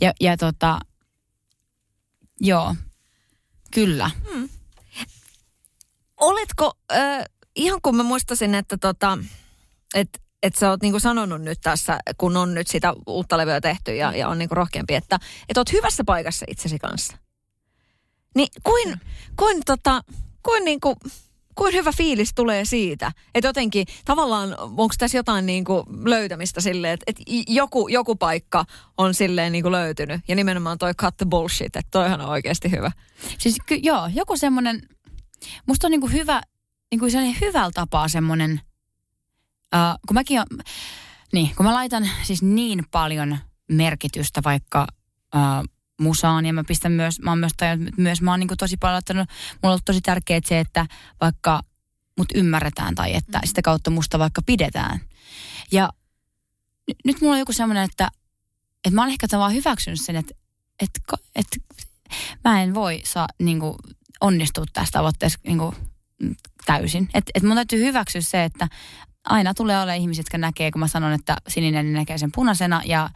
Ja, 0.00 0.12
ja 0.20 0.36
tota, 0.36 0.80
joo, 2.40 2.74
Kyllä. 3.70 4.10
Hmm. 4.32 4.48
Oletko, 6.16 6.72
äh, 6.92 7.24
ihan 7.56 7.80
kun 7.82 7.96
mä 7.96 8.02
muistasin, 8.02 8.54
että 8.54 8.76
tota, 8.76 9.18
et, 9.94 10.22
et 10.42 10.54
sä 10.54 10.70
oot 10.70 10.82
niinku 10.82 11.00
sanonut 11.00 11.42
nyt 11.42 11.58
tässä, 11.62 11.98
kun 12.18 12.36
on 12.36 12.54
nyt 12.54 12.66
sitä 12.66 12.94
uutta 13.06 13.38
levyä 13.38 13.60
tehty 13.60 13.96
ja, 13.96 14.16
ja 14.16 14.28
on 14.28 14.38
niinku 14.38 14.54
rohkeampi, 14.54 14.94
että 14.94 15.18
et 15.48 15.56
oot 15.56 15.72
hyvässä 15.72 16.04
paikassa 16.04 16.46
itsesi 16.48 16.78
kanssa. 16.78 17.16
Niin 18.34 18.48
kuin, 18.62 19.00
kuin 19.36 19.62
tota, 19.66 20.02
kuin 20.42 20.64
niinku, 20.64 20.96
kuin 21.58 21.74
hyvä 21.74 21.92
fiilis 21.92 22.34
tulee 22.34 22.64
siitä, 22.64 23.12
että 23.34 23.48
jotenkin 23.48 23.86
tavallaan 24.04 24.54
onko 24.58 24.94
tässä 24.98 25.18
jotain 25.18 25.46
niin 25.46 25.64
kuin 25.64 25.84
löytämistä 26.04 26.60
silleen, 26.60 26.94
että, 26.94 27.04
että 27.06 27.22
joku, 27.48 27.88
joku 27.88 28.16
paikka 28.16 28.64
on 28.98 29.14
silleen 29.14 29.52
niin 29.52 29.62
kuin 29.62 29.72
löytynyt 29.72 30.20
ja 30.28 30.36
nimenomaan 30.36 30.78
toi 30.78 30.94
cut 30.94 31.16
the 31.16 31.26
bullshit, 31.30 31.76
että 31.76 31.90
toihan 31.90 32.20
on 32.20 32.28
oikeasti 32.28 32.70
hyvä. 32.70 32.92
Siis 33.38 33.56
ky- 33.66 33.80
joo, 33.82 34.10
joku 34.14 34.36
semmoinen, 34.36 34.82
musta 35.66 35.86
on 35.86 35.90
niin 35.90 36.00
kuin 36.00 36.12
hyvä, 36.12 36.42
niin 36.90 36.98
kuin 36.98 37.10
sellainen 37.10 37.40
hyvällä 37.40 37.70
tapaa 37.74 38.08
semmoinen, 38.08 38.60
uh, 39.74 40.00
kun 40.08 40.14
mäkin 40.14 40.40
on, 40.40 40.46
niin, 41.32 41.56
kun 41.56 41.66
mä 41.66 41.74
laitan 41.74 42.10
siis 42.22 42.42
niin 42.42 42.84
paljon 42.90 43.38
merkitystä 43.68 44.40
vaikka 44.44 44.86
uh, 45.34 45.77
musaan 46.00 46.46
ja 46.46 46.52
mä 46.52 46.64
pistän 46.64 46.92
myös, 46.92 47.20
mä 47.20 47.30
oon 47.30 47.38
myös 47.38 47.52
tajunnut, 47.56 47.96
myös 47.96 48.22
mä 48.22 48.30
oon 48.30 48.40
niin 48.40 48.48
tosi 48.58 48.76
paljon 48.76 48.98
ottanut, 48.98 49.28
mulla 49.28 49.58
on 49.62 49.70
ollut 49.70 49.84
tosi 49.84 50.00
tärkeää 50.00 50.40
se, 50.44 50.60
että 50.60 50.86
vaikka 51.20 51.60
mut 52.18 52.28
ymmärretään 52.34 52.94
tai 52.94 53.14
että 53.14 53.38
mm. 53.38 53.46
sitä 53.46 53.62
kautta 53.62 53.90
musta 53.90 54.18
vaikka 54.18 54.42
pidetään. 54.46 55.00
Ja 55.72 55.90
n- 56.90 57.00
nyt 57.04 57.20
mulla 57.20 57.32
on 57.32 57.38
joku 57.38 57.52
semmoinen, 57.52 57.84
että, 57.84 58.08
että 58.84 58.94
mä 58.94 59.02
oon 59.02 59.10
ehkä 59.10 59.26
vaan 59.38 59.54
hyväksynyt 59.54 60.00
sen, 60.00 60.16
että, 60.16 60.34
että, 60.80 61.00
että 61.34 61.56
mä 62.44 62.62
en 62.62 62.74
voi 62.74 63.00
saa 63.04 63.28
niin 63.38 63.60
kuin, 63.60 63.74
onnistua 64.20 64.64
tästä 64.72 64.98
tavoitteessa 64.98 65.38
niin 65.46 65.58
kuin, 65.58 65.74
täysin. 66.66 67.08
Että 67.14 67.30
et 67.34 67.42
mun 67.42 67.54
täytyy 67.54 67.84
hyväksyä 67.84 68.20
se, 68.20 68.44
että 68.44 68.68
aina 69.24 69.54
tulee 69.54 69.78
olemaan 69.78 69.98
ihmisiä, 69.98 70.20
jotka 70.20 70.38
näkee, 70.38 70.70
kun 70.70 70.80
mä 70.80 70.88
sanon, 70.88 71.12
että 71.12 71.36
sininen 71.48 71.84
niin 71.84 71.94
näkee 71.94 72.18
sen 72.18 72.32
punaisena 72.34 72.82
ja 72.84 73.10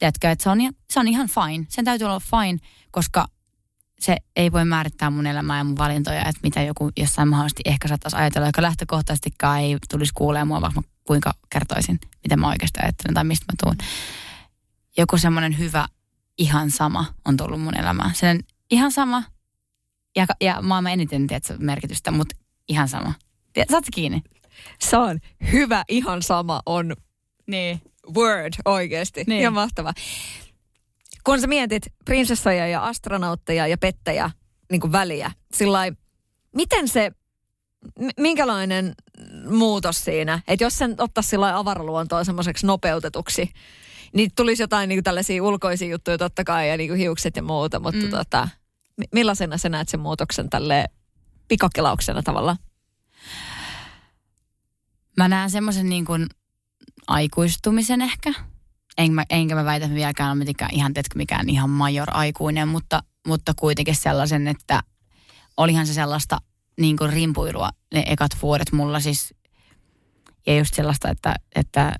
Tiedätkö, 0.00 0.30
että 0.30 0.42
se 0.42 0.50
on, 0.50 0.58
se 0.90 1.00
on 1.00 1.08
ihan 1.08 1.28
fine. 1.28 1.66
Sen 1.68 1.84
täytyy 1.84 2.04
olla 2.06 2.20
fine, 2.20 2.58
koska 2.90 3.26
se 4.00 4.16
ei 4.36 4.52
voi 4.52 4.64
määrittää 4.64 5.10
mun 5.10 5.26
elämää 5.26 5.58
ja 5.58 5.64
mun 5.64 5.78
valintoja, 5.78 6.20
että 6.20 6.40
mitä 6.42 6.62
joku 6.62 6.90
jossain 6.96 7.28
mahdollisesti 7.28 7.62
ehkä 7.64 7.88
saattaisi 7.88 8.16
ajatella, 8.16 8.48
joka 8.48 8.62
lähtökohtaisestikaan 8.62 9.60
ei 9.60 9.76
tulisi 9.90 10.12
kuulemaan 10.14 10.48
mua, 10.48 10.60
vaikka 10.60 10.82
kuinka 11.04 11.32
kertoisin, 11.50 12.00
mitä 12.22 12.36
mä 12.36 12.48
oikeasti 12.48 12.80
ajattelen 12.82 13.14
tai 13.14 13.24
mistä 13.24 13.46
mä 13.52 13.56
tuun. 13.62 13.76
Joku 14.96 15.18
semmoinen 15.18 15.58
hyvä 15.58 15.86
ihan 16.38 16.70
sama 16.70 17.04
on 17.24 17.36
tullut 17.36 17.60
mun 17.60 17.76
elämään. 17.76 18.14
Sen 18.14 18.40
ihan 18.70 18.92
sama 18.92 19.22
ja, 20.16 20.26
ja 20.40 20.62
maailman 20.62 20.92
eniten 20.92 21.26
tiedätkö, 21.26 21.56
merkitystä, 21.58 22.10
mutta 22.10 22.36
ihan 22.68 22.88
sama. 22.88 23.14
Saat 23.70 23.84
kiinni? 23.94 24.22
Saan. 24.78 25.20
Hyvä 25.52 25.84
ihan 25.88 26.22
sama 26.22 26.62
on 26.66 26.96
niin 27.46 27.82
word 28.14 28.52
oikeasti. 28.64 29.24
Niin. 29.26 29.40
Ihan 29.40 29.52
mahtava. 29.52 29.92
Kun 31.24 31.40
sä 31.40 31.46
mietit 31.46 31.82
prinsessoja 32.04 32.66
ja 32.66 32.84
astronautteja 32.84 33.66
ja 33.66 33.78
pettäjä 33.78 34.30
niin 34.70 34.80
kuin 34.80 34.92
väliä, 34.92 35.30
sillä 35.54 35.78
miten 36.56 36.88
se, 36.88 37.12
minkälainen 38.16 38.94
muutos 39.50 40.04
siinä, 40.04 40.40
että 40.48 40.64
jos 40.64 40.78
sen 40.78 40.94
ottaisi 40.98 41.28
sillä 41.28 41.58
avaraluontoon 41.58 42.24
semmoiseksi 42.24 42.66
nopeutetuksi, 42.66 43.50
niin 44.12 44.30
tulisi 44.36 44.62
jotain 44.62 44.88
niin 44.88 44.96
kuin 44.96 45.04
tällaisia 45.04 45.42
ulkoisia 45.42 45.88
juttuja 45.88 46.18
totta 46.18 46.44
kai 46.44 46.68
ja 46.68 46.76
niin 46.76 46.88
kuin 46.88 47.00
hiukset 47.00 47.36
ja 47.36 47.42
muuta, 47.42 47.80
mutta 47.80 48.04
mm. 48.04 48.10
tota, 48.10 48.48
millaisena 49.12 49.58
sä 49.58 49.68
näet 49.68 49.88
sen 49.88 50.00
muutoksen 50.00 50.50
tälle 50.50 50.84
pikakelauksena 51.48 52.22
tavallaan? 52.22 52.56
Mä 55.16 55.28
näen 55.28 55.50
semmoisen 55.50 55.88
niin 55.88 56.04
kuin 56.04 56.26
aikuistumisen 57.10 58.00
ehkä. 58.00 58.32
En 58.98 59.12
mä, 59.12 59.24
enkä 59.30 59.54
mä 59.54 59.64
väitä, 59.64 59.86
että 59.86 59.94
vieläkään 59.94 60.30
ole 60.30 60.38
mitenkään 60.38 60.74
ihan, 60.74 60.94
teetkö, 60.94 61.18
mikään 61.18 61.48
ihan 61.48 61.70
major 61.70 62.08
aikuinen, 62.10 62.68
mutta, 62.68 63.02
mutta 63.26 63.52
kuitenkin 63.56 63.94
sellaisen, 63.94 64.48
että 64.48 64.82
olihan 65.56 65.86
se 65.86 65.94
sellaista 65.94 66.38
niin 66.80 66.96
kuin 66.96 67.12
rimpuilua 67.12 67.70
ne 67.94 68.04
ekat 68.06 68.30
vuodet 68.42 68.72
mulla 68.72 69.00
siis. 69.00 69.34
Ja 70.46 70.58
just 70.58 70.74
sellaista, 70.74 71.08
että, 71.08 71.34
että 71.54 71.92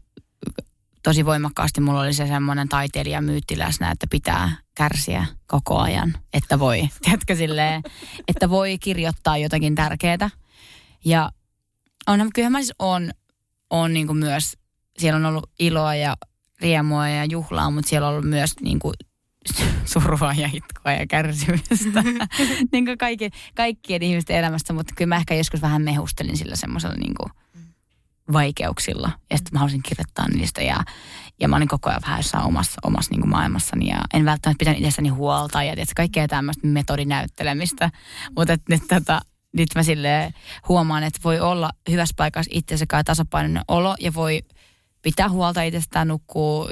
tosi 1.03 1.25
voimakkaasti 1.25 1.81
mulla 1.81 2.01
oli 2.01 2.13
se 2.13 2.27
semmoinen 2.27 2.69
taiteilija 2.69 3.21
myytti 3.21 3.59
läsnä, 3.59 3.91
että 3.91 4.07
pitää 4.11 4.57
kärsiä 4.75 5.27
koko 5.47 5.79
ajan, 5.79 6.15
että 6.33 6.59
voi, 6.59 6.89
tiedätkö 7.03 7.37
silleen, 7.37 7.83
että 8.29 8.51
voi 8.51 8.79
kirjoittaa 8.79 9.37
jotakin 9.37 9.75
tärkeää. 9.75 10.31
Ja 11.05 11.31
on, 12.07 12.31
kyllähän 12.35 12.53
mä 12.53 12.59
siis 12.59 12.75
on, 12.79 13.11
on 13.71 13.93
niin 13.93 14.17
myös 14.17 14.60
siellä 15.01 15.17
on 15.17 15.27
ollut 15.27 15.51
iloa 15.59 15.95
ja 15.95 16.17
riemua 16.61 17.09
ja 17.09 17.25
juhlaa, 17.25 17.71
mutta 17.71 17.89
siellä 17.89 18.09
on 18.09 18.15
ollut 18.15 18.31
myös 18.31 18.55
niin 18.61 18.79
kuin, 18.79 18.95
surua 19.93 20.33
ja 20.33 20.51
itkoa 20.53 20.93
ja 20.93 21.07
kärsimystä. 21.07 22.03
niin 22.73 22.85
kuin 22.85 22.99
kaikki, 22.99 23.31
kaikkien 23.55 24.03
ihmisten 24.03 24.37
elämästä, 24.37 24.73
mutta 24.73 24.95
kyllä 24.97 25.09
mä 25.09 25.17
ehkä 25.17 25.35
joskus 25.35 25.63
vähän 25.63 25.83
mehustelin 25.83 26.37
sillä 26.37 26.57
semmoisella 26.57 26.97
niin 26.97 27.15
kuin 27.15 27.31
vaikeuksilla. 28.33 29.11
Ja 29.31 29.37
sitten 29.37 29.53
mä 29.53 29.59
halusin 29.59 29.83
kirjoittaa 29.83 30.29
niistä 30.29 30.63
ja, 30.63 30.77
ja 31.41 31.49
mä 31.49 31.57
olin 31.57 31.69
koko 31.69 31.91
ajan 31.91 32.03
vähän 32.03 32.19
jossain 32.19 32.45
omassa, 32.45 32.81
omassa 32.85 33.11
niin 33.11 33.21
kuin 33.21 33.31
maailmassani 33.31 33.89
ja 33.89 33.99
en 34.15 34.25
välttämättä 34.25 34.59
pitänyt 34.59 34.81
itsestäni 34.81 35.09
huolta 35.09 35.63
ja 35.63 35.75
tietysti 35.75 35.95
kaikkea 35.95 36.29
tämmöistä 36.29 36.67
metodinäyttelemistä. 36.67 37.91
Mutta 38.37 38.57
nyt 38.69 38.83
tota, 38.89 39.21
nyt 39.57 39.69
mä 39.75 39.83
sille 39.83 40.35
huomaan, 40.69 41.03
että 41.03 41.21
voi 41.25 41.41
olla 41.41 41.71
hyvässä 41.91 42.15
paikassa 42.17 42.51
itsensä 42.55 42.85
kai 42.89 43.05
tasapainoinen 43.05 43.63
olo 43.69 43.95
ja 44.01 44.15
voi– 44.15 44.43
pitää 45.03 45.29
huolta 45.29 45.63
itsestään, 45.63 46.09
nukkuu, 46.09 46.71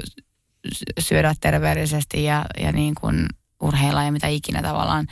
syödä 0.99 1.35
terveellisesti 1.41 2.23
ja, 2.23 2.45
ja 2.59 2.71
niin 2.71 2.95
kuin 2.95 3.25
urheilla 3.61 4.03
ja 4.03 4.11
mitä 4.11 4.27
ikinä 4.27 4.61
tavallaan 4.61 5.07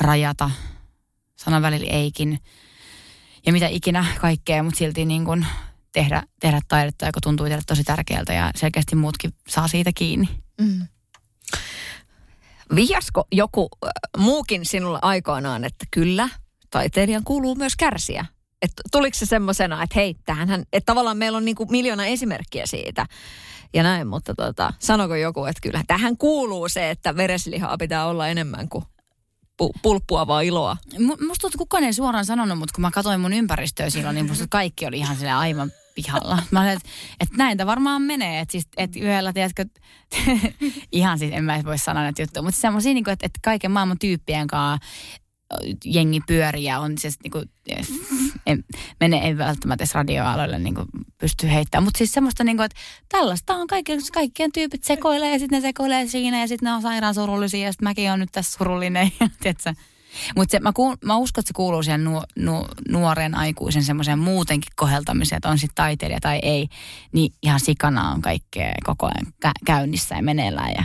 rajata. 0.00 0.50
Sanan 1.36 1.62
välillä 1.62 1.92
eikin. 1.92 2.38
Ja 3.46 3.52
mitä 3.52 3.66
ikinä 3.68 4.04
kaikkea, 4.20 4.62
mutta 4.62 4.78
silti 4.78 5.04
niin 5.04 5.24
kuin 5.24 5.46
tehdä, 5.92 6.22
tehdä 6.40 6.60
taidetta, 6.68 7.06
joka 7.06 7.20
tuntuu 7.20 7.46
tehdä 7.46 7.62
tosi 7.66 7.84
tärkeältä 7.84 8.32
ja 8.32 8.50
selkeästi 8.56 8.96
muutkin 8.96 9.34
saa 9.48 9.68
siitä 9.68 9.90
kiinni. 9.94 10.28
Mm. 10.60 10.86
Vihjasko 12.74 13.24
joku 13.32 13.68
äh, 13.84 13.90
muukin 14.16 14.66
sinulle 14.66 14.98
aikoinaan, 15.02 15.64
että 15.64 15.86
kyllä, 15.90 16.28
taiteilijan 16.70 17.24
kuuluu 17.24 17.54
myös 17.54 17.76
kärsiä? 17.76 18.26
Että 18.62 18.82
tuliko 18.92 19.18
se 19.18 19.26
semmoisena, 19.26 19.82
että 19.82 19.94
hei, 19.94 20.14
tähänhän, 20.26 20.64
että 20.72 20.86
tavallaan 20.86 21.16
meillä 21.16 21.38
on 21.38 21.44
niinku 21.44 21.66
miljoona 21.70 22.06
esimerkkiä 22.06 22.66
siitä 22.66 23.06
ja 23.74 23.82
näin, 23.82 24.06
mutta 24.06 24.34
tota, 24.34 24.72
sanoko 24.78 25.14
joku, 25.14 25.44
että 25.44 25.60
kyllä 25.62 25.82
tähän 25.86 26.16
kuuluu 26.16 26.68
se, 26.68 26.90
että 26.90 27.16
vereslihaa 27.16 27.78
pitää 27.78 28.06
olla 28.06 28.28
enemmän 28.28 28.68
kuin 28.68 28.84
pu- 29.62 29.78
pulppua 29.82 30.40
iloa. 30.40 30.76
M- 30.98 31.26
musta 31.26 31.40
tuntuu, 31.40 31.58
kukaan 31.58 31.84
ei 31.84 31.92
suoraan 31.92 32.24
sanonut, 32.24 32.58
mutta 32.58 32.72
kun 32.74 32.82
mä 32.82 32.90
katsoin 32.90 33.20
mun 33.20 33.32
ympäristöä 33.32 33.90
silloin, 33.90 34.14
niin 34.14 34.28
musta 34.28 34.46
kaikki 34.50 34.86
oli 34.86 34.98
ihan 34.98 35.16
sille 35.16 35.32
aivan 35.32 35.72
pihalla. 35.94 36.42
Mä 36.50 36.72
että, 36.72 36.88
näin 37.36 37.58
tämä 37.58 37.70
varmaan 37.70 38.02
menee. 38.02 38.40
Että, 38.40 38.52
siis, 38.52 38.68
että 38.76 38.98
yhdellä, 38.98 39.32
tiedätkö, 39.32 39.64
ihan 40.92 41.18
siis 41.18 41.32
en 41.34 41.44
mä 41.44 41.60
voi 41.64 41.78
sanoa 41.78 42.02
näitä 42.02 42.22
juttuja, 42.22 42.42
mutta 42.42 42.60
semmoisia, 42.60 42.94
niin 42.94 43.10
että, 43.10 43.26
että 43.26 43.40
kaiken 43.44 43.70
maailman 43.70 43.98
tyyppien 43.98 44.46
kanssa 44.46 44.88
jengi 45.84 46.20
pyöriä 46.26 46.80
on 46.80 46.98
siis 46.98 47.18
niinku, 47.22 47.42
en, 48.46 48.64
mene 49.00 49.18
ei 49.18 49.38
välttämättä 49.38 49.82
edes 49.82 49.94
radioaloille 49.94 50.58
niinku 50.58 50.84
pysty 51.18 51.48
heittämään. 51.48 51.84
Mutta 51.84 51.98
siis 51.98 52.12
semmoista 52.12 52.44
niinku, 52.44 52.62
että 52.62 52.78
tällaista 53.08 53.54
on 53.54 53.66
kaikki, 53.66 53.92
kaikkien 54.12 54.52
tyypit 54.52 54.84
sekoilee 54.84 55.32
ja 55.32 55.38
sitten 55.38 55.62
ne 55.62 55.68
sekoilee 55.68 56.06
siinä 56.06 56.40
ja 56.40 56.48
sitten 56.48 56.66
ne 56.66 56.72
on 56.72 56.82
sairaan 56.82 57.14
surullisia 57.14 57.66
ja 57.66 57.72
sitten 57.72 57.88
mäkin 57.88 58.12
on 58.12 58.18
nyt 58.18 58.32
tässä 58.32 58.58
surullinen. 58.58 59.12
Mutta 60.36 60.60
mä, 60.60 60.72
kuul, 60.72 60.96
mä 61.04 61.16
uskon, 61.16 61.42
että 61.42 61.48
se 61.48 61.54
kuuluu 61.54 61.82
siihen 61.82 62.04
nu, 62.04 62.22
nu, 62.36 62.66
nuoren 62.88 63.34
aikuisen 63.34 63.84
semmoiseen 63.84 64.18
muutenkin 64.18 64.72
koheltamiseen, 64.76 65.36
että 65.36 65.48
on 65.48 65.58
sitten 65.58 65.74
taiteilija 65.74 66.20
tai 66.20 66.38
ei, 66.42 66.68
niin 67.12 67.32
ihan 67.42 67.60
sikana 67.60 68.10
on 68.10 68.22
kaikkea 68.22 68.72
koko 68.84 69.06
ajan 69.06 69.52
käynnissä 69.66 70.14
ja 70.14 70.22
meneillään 70.22 70.72
ja 70.78 70.84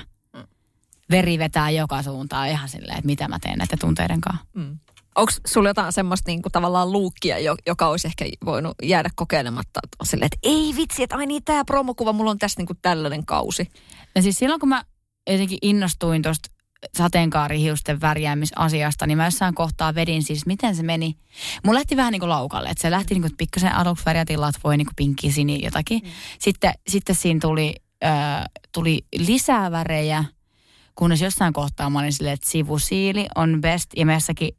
veri 1.12 1.40
vetää 1.40 1.70
joka 1.70 2.04
suuntaan 2.04 2.50
ihan 2.50 2.70
silleen, 2.70 2.98
että 2.98 3.06
mitä 3.06 3.28
mä 3.28 3.40
teen 3.40 3.58
näiden 3.58 3.80
tunteiden 3.80 4.22
kanssa. 4.22 4.46
Mm. 4.54 4.80
Onko 5.16 5.32
sulla 5.48 5.70
jotain 5.70 5.94
semmoista 5.94 6.32
niinku 6.32 6.50
tavallaan 6.50 6.92
luukkia, 6.92 7.36
joka 7.68 7.88
olisi 7.88 8.08
ehkä 8.08 8.26
voinut 8.46 8.76
jäädä 8.84 9.10
kokeilematta? 9.16 9.80
On 10.00 10.06
silleen, 10.06 10.26
että 10.26 10.38
ei 10.44 10.74
vitsi, 10.78 11.04
että 11.04 11.16
ai 11.16 11.26
niin 11.26 11.44
tämä 11.44 11.66
promokuva, 11.66 12.14
mulla 12.14 12.32
on 12.32 12.40
tässä 12.40 12.60
niinku 12.60 12.74
tällainen 12.82 13.26
kausi. 13.26 13.68
Ja 14.16 14.22
siis 14.22 14.40
silloin 14.40 14.60
kun 14.60 14.70
mä 14.70 14.84
jotenkin 15.30 15.58
innostuin 15.62 16.22
tuosta 16.22 16.50
sateenkaarihiusten 16.98 18.02
värjäämisasiasta, 18.02 19.08
niin 19.08 19.18
mä 19.18 19.26
jossain 19.26 19.56
kohtaa 19.56 19.96
vedin 19.96 20.24
siis, 20.24 20.46
miten 20.46 20.76
se 20.76 20.84
meni. 20.84 21.16
Mun 21.66 21.76
lähti 21.76 21.98
vähän 21.98 22.12
niin 22.12 22.20
kuin 22.20 22.30
laukalle, 22.30 22.70
että 22.70 22.82
se 22.82 22.92
lähti 22.92 23.14
niin 23.14 23.22
kuin 23.22 23.38
pikkasen 23.38 23.76
aluksi 23.76 24.06
värjätin 24.06 24.42
latvoja 24.42 24.78
niin 24.78 24.86
kuin 24.86 24.96
pinkki, 24.96 25.32
sini, 25.32 25.64
jotakin. 25.64 26.00
Mm. 26.04 26.10
Sitten, 26.40 26.74
sitten 26.88 27.16
siinä 27.16 27.40
tuli, 27.42 27.76
äh, 28.06 28.44
tuli 28.74 29.06
lisää 29.18 29.72
värejä, 29.72 30.26
kunnes 30.96 31.22
jossain 31.22 31.54
kohtaa 31.54 31.90
mä 31.90 32.00
olin 32.00 32.14
silleen, 32.14 32.34
että 32.34 32.50
sivusiili 32.50 33.28
on 33.36 33.62
best. 33.62 33.90
Ja 33.96 34.06
mä 34.06 34.14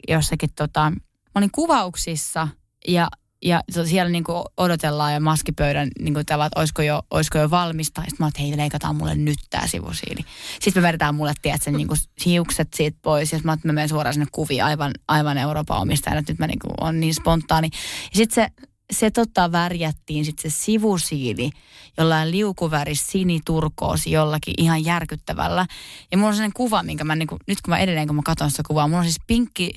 jossakin, 0.09 0.51
tota, 0.57 0.91
mä 0.91 1.01
olin 1.35 1.51
kuvauksissa 1.51 2.49
ja 2.89 3.09
ja 3.45 3.61
siellä 3.87 4.11
niin 4.11 4.25
kuin 4.25 4.45
odotellaan 4.57 5.13
ja 5.13 5.21
maskipöydän 5.21 5.89
niin 6.01 6.15
kuin 6.15 6.27
tavat, 6.27 6.53
olisiko 6.57 6.83
jo, 6.83 7.03
olisiko 7.11 7.39
jo 7.39 7.51
valmista. 7.51 8.01
Sitten 8.01 8.17
mä 8.25 8.29
että 8.29 8.43
hei, 8.43 8.57
leikataan 8.57 8.97
mulle 8.97 9.15
nyt 9.15 9.39
tämä 9.51 9.67
sivusiili. 9.67 10.25
Sitten 10.61 10.83
me 10.83 10.87
vedetään 10.87 11.15
mulle, 11.15 11.33
tiedät, 11.43 11.63
sen 11.63 11.75
niin 11.75 11.89
kuin 11.89 11.99
hiukset 12.27 12.69
siitä 12.75 12.99
pois. 13.03 13.33
Ja 13.33 13.41
mä 13.45 13.53
että 13.53 13.69
mä 13.69 13.73
menen 13.73 13.89
suoraan 13.89 14.15
sinne 14.15 14.27
kuviin 14.33 14.65
aivan, 14.65 14.93
aivan 15.09 15.39
Euroopan 15.39 15.81
omistajana, 15.81 16.23
nyt 16.29 16.39
mä 16.39 16.47
niin 16.47 16.59
kuin, 16.59 16.75
on 16.81 17.01
niin 17.01 17.15
spontaani. 17.15 17.69
Ja 18.13 18.17
sitten 18.17 18.35
se, 18.35 18.69
se 18.93 19.11
tota 19.11 19.53
värjättiin 19.53 20.25
sitten 20.25 20.51
se 20.51 20.57
sivusiili 20.57 21.51
jollain 21.99 22.31
liukuväris 22.31 23.07
siniturkoosi 23.07 24.11
jollakin 24.11 24.55
ihan 24.59 24.85
järkyttävällä. 24.85 25.67
Ja 26.11 26.19
mulla 26.19 26.29
on 26.29 26.35
sellainen 26.35 26.55
kuva, 26.55 26.83
minkä 26.83 27.05
mä 27.05 27.17
niinku, 27.17 27.39
nyt 27.47 27.61
kun 27.61 27.71
mä 27.71 27.79
edelleen 27.79 28.07
kun 28.07 28.17
mä 28.17 28.23
katson 28.25 28.51
sitä 28.51 28.63
kuvaa, 28.67 28.89
mulla 28.89 28.99
on 28.99 29.05
siis 29.05 29.21
pinkki 29.27 29.71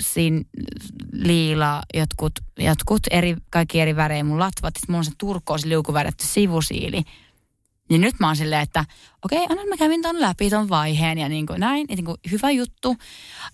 sin, 0.00 0.46
liila, 1.12 1.82
jotkut, 1.94 2.32
jotkut 2.58 3.02
eri, 3.10 3.36
kaikki 3.50 3.80
eri 3.80 3.96
värejä 3.96 4.24
mun 4.24 4.38
latvat. 4.38 4.76
Sitten 4.76 4.92
mulla 4.92 4.98
on 4.98 5.04
se 5.04 5.12
turkoosi 5.18 5.68
liukuvärätty 5.68 6.26
sivusiili. 6.26 7.02
Niin 7.94 8.00
nyt 8.00 8.14
mä 8.20 8.26
oon 8.26 8.36
silleen, 8.36 8.62
että 8.62 8.84
okei, 9.24 9.44
okay, 9.44 9.56
anna 9.56 9.68
mä 9.68 9.76
kävin 9.76 10.02
ton 10.02 10.20
läpi 10.20 10.50
ton 10.50 10.68
vaiheen 10.68 11.18
ja 11.18 11.28
niin 11.28 11.46
kuin 11.46 11.60
näin. 11.60 11.86
Ja 11.88 11.96
niin 11.96 12.04
kuin 12.04 12.16
hyvä 12.30 12.50
juttu. 12.50 12.96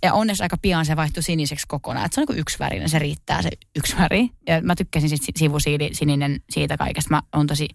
Ja 0.03 0.15
onneksi 0.15 0.43
aika 0.43 0.57
pian 0.63 0.87
se 0.87 0.97
vaihtui 0.97 1.23
siniseksi 1.23 1.67
kokonaan. 1.69 2.07
Että 2.07 2.15
se 2.15 2.21
on 2.21 2.27
niin 2.29 2.41
yksi 2.41 2.59
värinen, 2.59 2.89
se 2.89 2.99
riittää 2.99 3.43
se 3.43 3.51
yksi 3.77 3.97
väri. 3.99 4.31
Ja 4.47 4.63
mä 4.63 4.75
tykkäsin 4.75 5.09
sit 5.09 5.37
sivusiili 5.37 5.91
sininen 5.93 6.41
siitä 6.51 6.77
kaikesta. 6.77 7.11
Mä 7.11 7.23
on 7.33 7.47
tosi, 7.47 7.69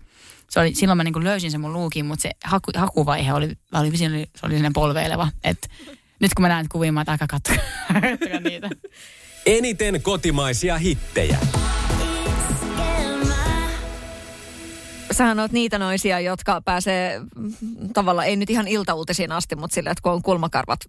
se 0.49 0.59
oli, 0.59 0.75
silloin 0.75 0.97
mä 0.97 1.03
niin 1.03 1.23
löysin 1.23 1.51
sen 1.51 1.61
mun 1.61 1.73
luukin, 1.73 2.05
mutta 2.05 2.21
se 2.21 2.31
haku, 2.43 2.71
hakuvaihe 2.75 3.33
oli, 3.33 3.51
oli, 3.73 3.97
se 3.97 4.05
oli, 4.05 4.25
se 4.35 4.45
oli 4.45 4.55
polveileva. 4.73 5.29
Että 5.43 5.67
nyt 6.19 6.33
kun 6.33 6.41
mä 6.41 6.49
näen 6.49 6.69
kuvia, 6.71 6.91
mä 6.91 7.03
aika 7.07 7.27
katsoa 7.27 7.55
niitä. 8.43 8.69
Eniten 9.45 10.01
kotimaisia 10.01 10.77
hittejä. 10.77 11.37
Sähän 15.17 15.39
oot 15.39 15.51
niitä 15.51 15.79
noisia, 15.79 16.19
jotka 16.19 16.61
pääsee 16.61 17.21
tavallaan, 17.93 18.27
ei 18.27 18.35
nyt 18.35 18.49
ihan 18.49 18.67
iltauutisiin 18.67 19.31
asti, 19.31 19.55
mutta 19.55 19.73
sillä, 19.75 19.91
että 19.91 20.01
kun 20.01 20.11
on 20.11 20.21
kulmakarvat 20.21 20.79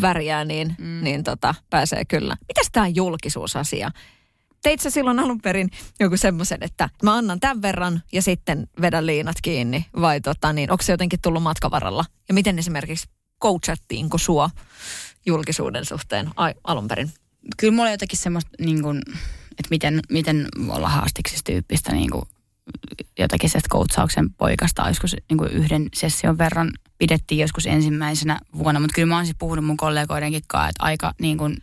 väriä, 0.00 0.44
niin, 0.44 0.74
mm. 0.78 1.04
niin 1.04 1.24
tota, 1.24 1.54
pääsee 1.70 2.04
kyllä. 2.04 2.36
Mitäs 2.48 2.68
tämä 2.72 2.88
julkisuusasia? 2.88 3.90
Teit 4.62 4.80
sä 4.80 4.90
silloin 4.90 5.18
alun 5.18 5.40
perin 5.40 5.70
joku 6.00 6.16
semmoisen, 6.16 6.62
että 6.62 6.88
mä 7.02 7.14
annan 7.14 7.40
tämän 7.40 7.62
verran 7.62 8.02
ja 8.12 8.22
sitten 8.22 8.68
vedän 8.80 9.06
liinat 9.06 9.36
kiinni? 9.42 9.86
Vai 10.00 10.20
tota, 10.20 10.52
niin, 10.52 10.70
onko 10.70 10.82
se 10.82 10.92
jotenkin 10.92 11.20
tullut 11.22 11.42
matkavaralla? 11.42 12.04
Ja 12.28 12.34
miten 12.34 12.58
esimerkiksi 12.58 13.08
coachattiinko 13.42 14.18
sua 14.18 14.50
julkisuuden 15.26 15.84
suhteen 15.84 16.30
ai, 16.36 16.54
alun 16.64 16.88
perin? 16.88 17.10
Kyllä 17.56 17.74
mulla 17.74 17.90
jotenkin 17.90 18.18
semmoista, 18.18 18.50
niin 18.58 18.82
kuin, 18.82 19.02
että 19.50 19.68
miten, 19.70 20.00
miten 20.10 20.46
olla 20.68 20.88
haastiksista 20.88 21.52
tyyppistä 21.52 21.92
niin 21.92 22.10
jotakin 23.18 23.50
se 23.50 23.60
coachauksen 23.70 24.30
poikasta. 24.30 24.88
Joskus 24.88 25.16
niin 25.28 25.38
kuin 25.38 25.50
yhden 25.50 25.88
session 25.94 26.38
verran 26.38 26.70
pidettiin 26.98 27.38
joskus 27.40 27.66
ensimmäisenä 27.66 28.40
vuonna, 28.58 28.80
mutta 28.80 28.94
kyllä 28.94 29.08
mä 29.08 29.16
oon 29.16 29.26
siis 29.26 29.36
puhunut 29.38 29.64
mun 29.64 29.76
kollegoidenkin 29.76 30.42
kanssa, 30.46 30.68
että 30.68 30.84
aika 30.84 31.14
niin 31.20 31.38
kuin 31.38 31.56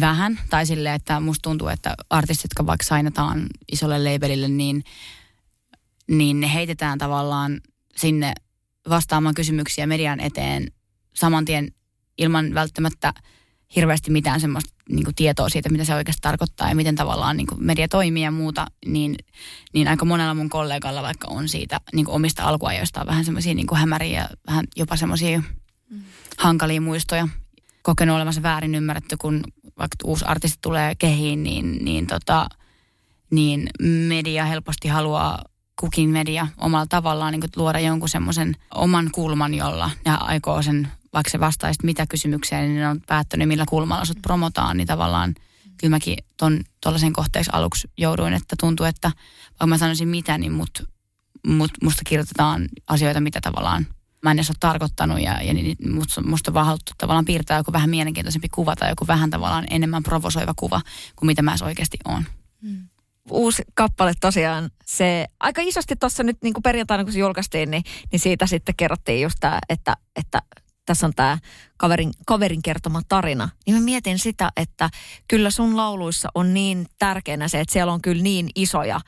vähän, 0.00 0.40
tai 0.50 0.66
silleen, 0.66 0.94
että 0.94 1.20
musta 1.20 1.42
tuntuu, 1.42 1.68
että 1.68 1.94
artistit, 2.10 2.44
jotka 2.44 2.66
vaikka 2.66 2.86
sainataan 2.86 3.46
isolle 3.72 4.12
labelille, 4.12 4.48
niin, 4.48 4.84
niin 6.08 6.40
ne 6.40 6.54
heitetään 6.54 6.98
tavallaan 6.98 7.60
sinne 7.96 8.32
vastaamaan 8.88 9.34
kysymyksiä 9.34 9.86
median 9.86 10.20
eteen 10.20 10.72
saman 11.14 11.44
tien 11.44 11.72
ilman 12.18 12.54
välttämättä 12.54 13.14
hirveästi 13.76 14.10
mitään 14.10 14.40
semmoista 14.40 14.74
niin 14.90 15.04
kuin 15.04 15.14
tietoa 15.14 15.48
siitä, 15.48 15.68
mitä 15.68 15.84
se 15.84 15.94
oikeasti 15.94 16.22
tarkoittaa 16.22 16.68
ja 16.68 16.74
miten 16.74 16.96
tavallaan 16.96 17.36
niin 17.36 17.46
kuin 17.46 17.66
media 17.66 17.88
toimii 17.88 18.22
ja 18.22 18.30
muuta, 18.30 18.66
niin, 18.86 19.16
niin 19.72 19.88
aika 19.88 20.04
monella 20.04 20.34
mun 20.34 20.50
kollegalla 20.50 21.02
vaikka 21.02 21.28
on 21.28 21.48
siitä 21.48 21.80
niin 21.92 22.06
kuin 22.06 22.14
omista 22.14 22.42
alkuajoistaan 22.42 23.06
vähän 23.06 23.24
semmoisia 23.24 23.54
niin 23.54 23.76
hämäriä 23.76 24.20
ja 24.20 24.28
vähän 24.46 24.64
jopa 24.76 24.96
semmoisia 24.96 25.42
mm. 25.90 26.02
hankalia 26.38 26.80
muistoja. 26.80 27.28
Kokenut 27.82 28.16
olemassa 28.16 28.42
väärin 28.42 28.74
ymmärretty, 28.74 29.16
kun 29.16 29.42
vaikka 29.78 29.96
uusi 30.04 30.24
artisti 30.24 30.58
tulee 30.62 30.94
kehiin, 30.94 31.42
niin, 31.42 31.84
niin, 31.84 32.06
tota, 32.06 32.48
niin 33.30 33.70
media 34.08 34.44
helposti 34.44 34.88
haluaa 34.88 35.44
kukin 35.80 36.08
media 36.08 36.46
omalla 36.58 36.86
tavallaan 36.86 37.32
niin 37.32 37.50
luoda 37.56 37.80
jonkun 37.80 38.08
semmoisen 38.08 38.56
oman 38.74 39.10
kulman, 39.12 39.54
jolla 39.54 39.90
ne 40.04 40.16
aikoo 40.20 40.62
sen 40.62 40.88
vaikka 41.12 41.30
se 41.30 41.40
vastaisi 41.40 41.80
mitä 41.84 42.06
kysymykseen, 42.06 42.68
niin 42.68 42.80
ne 42.80 42.88
on 42.88 43.00
päättänyt, 43.06 43.48
millä 43.48 43.64
kulmalla 43.68 44.04
sut 44.04 44.22
promotaan, 44.22 44.76
niin 44.76 44.86
tavallaan 44.86 45.34
kyllä 45.76 45.90
mäkin 45.90 46.16
ton 46.36 46.60
tuollaisen 46.82 47.12
kohteeksi 47.12 47.50
aluksi 47.54 47.90
jouduin, 47.98 48.34
että 48.34 48.56
tuntuu, 48.60 48.86
että 48.86 49.10
vaikka 49.50 49.66
mä 49.66 49.78
sanoisin 49.78 50.08
mitä, 50.08 50.38
niin 50.38 50.52
mut, 50.52 50.88
mut, 51.46 51.70
musta 51.82 52.02
kirjoitetaan 52.06 52.68
asioita, 52.86 53.20
mitä 53.20 53.40
tavallaan 53.40 53.86
mä 54.22 54.30
en 54.30 54.38
edes 54.38 54.50
ole 54.50 54.56
tarkoittanut 54.60 55.20
ja, 55.20 55.42
ja 55.42 55.54
niin 55.54 55.76
musta, 55.92 56.22
musta 56.22 56.50
on 56.50 56.54
vaan 56.54 56.66
haluttu 56.66 56.92
tavallaan 56.98 57.24
piirtää 57.24 57.58
joku 57.58 57.72
vähän 57.72 57.90
mielenkiintoisempi 57.90 58.48
kuva 58.48 58.76
tai 58.76 58.90
joku 58.90 59.06
vähän 59.06 59.30
tavallaan 59.30 59.66
enemmän 59.70 60.02
provosoiva 60.02 60.54
kuva 60.56 60.80
kuin 61.16 61.26
mitä 61.26 61.42
mä 61.42 61.54
oikeasti 61.64 61.98
oon. 62.04 62.24
Hmm. 62.62 62.88
Uusi 63.30 63.62
kappale 63.74 64.12
tosiaan, 64.20 64.70
se 64.86 65.26
aika 65.40 65.60
isosti 65.64 65.96
tuossa 65.96 66.22
nyt 66.22 66.38
niin 66.42 66.54
kuin 66.54 66.62
perjantaina 66.62 67.04
kun 67.04 67.12
se 67.12 67.18
julkaistiin, 67.18 67.70
niin, 67.70 67.82
niin 68.12 68.20
siitä 68.20 68.46
sitten 68.46 68.74
kerrottiin 68.76 69.22
just 69.22 69.36
tämä, 69.40 69.58
että, 69.68 69.96
että 70.16 70.42
tässä 70.90 71.06
on 71.06 71.14
tämä 71.16 71.38
kaverin, 71.76 72.10
kaverin 72.26 72.62
kertoma 72.62 73.00
tarina, 73.08 73.48
niin 73.66 73.76
mä 73.76 73.80
mietin 73.80 74.18
sitä, 74.18 74.50
että 74.56 74.90
kyllä 75.28 75.50
sun 75.50 75.76
lauluissa 75.76 76.28
on 76.34 76.54
niin 76.54 76.86
tärkeänä 76.98 77.48
se, 77.48 77.60
että 77.60 77.72
siellä 77.72 77.92
on 77.92 78.02
kyllä 78.02 78.22
niin 78.22 78.50
isoja 78.54 79.00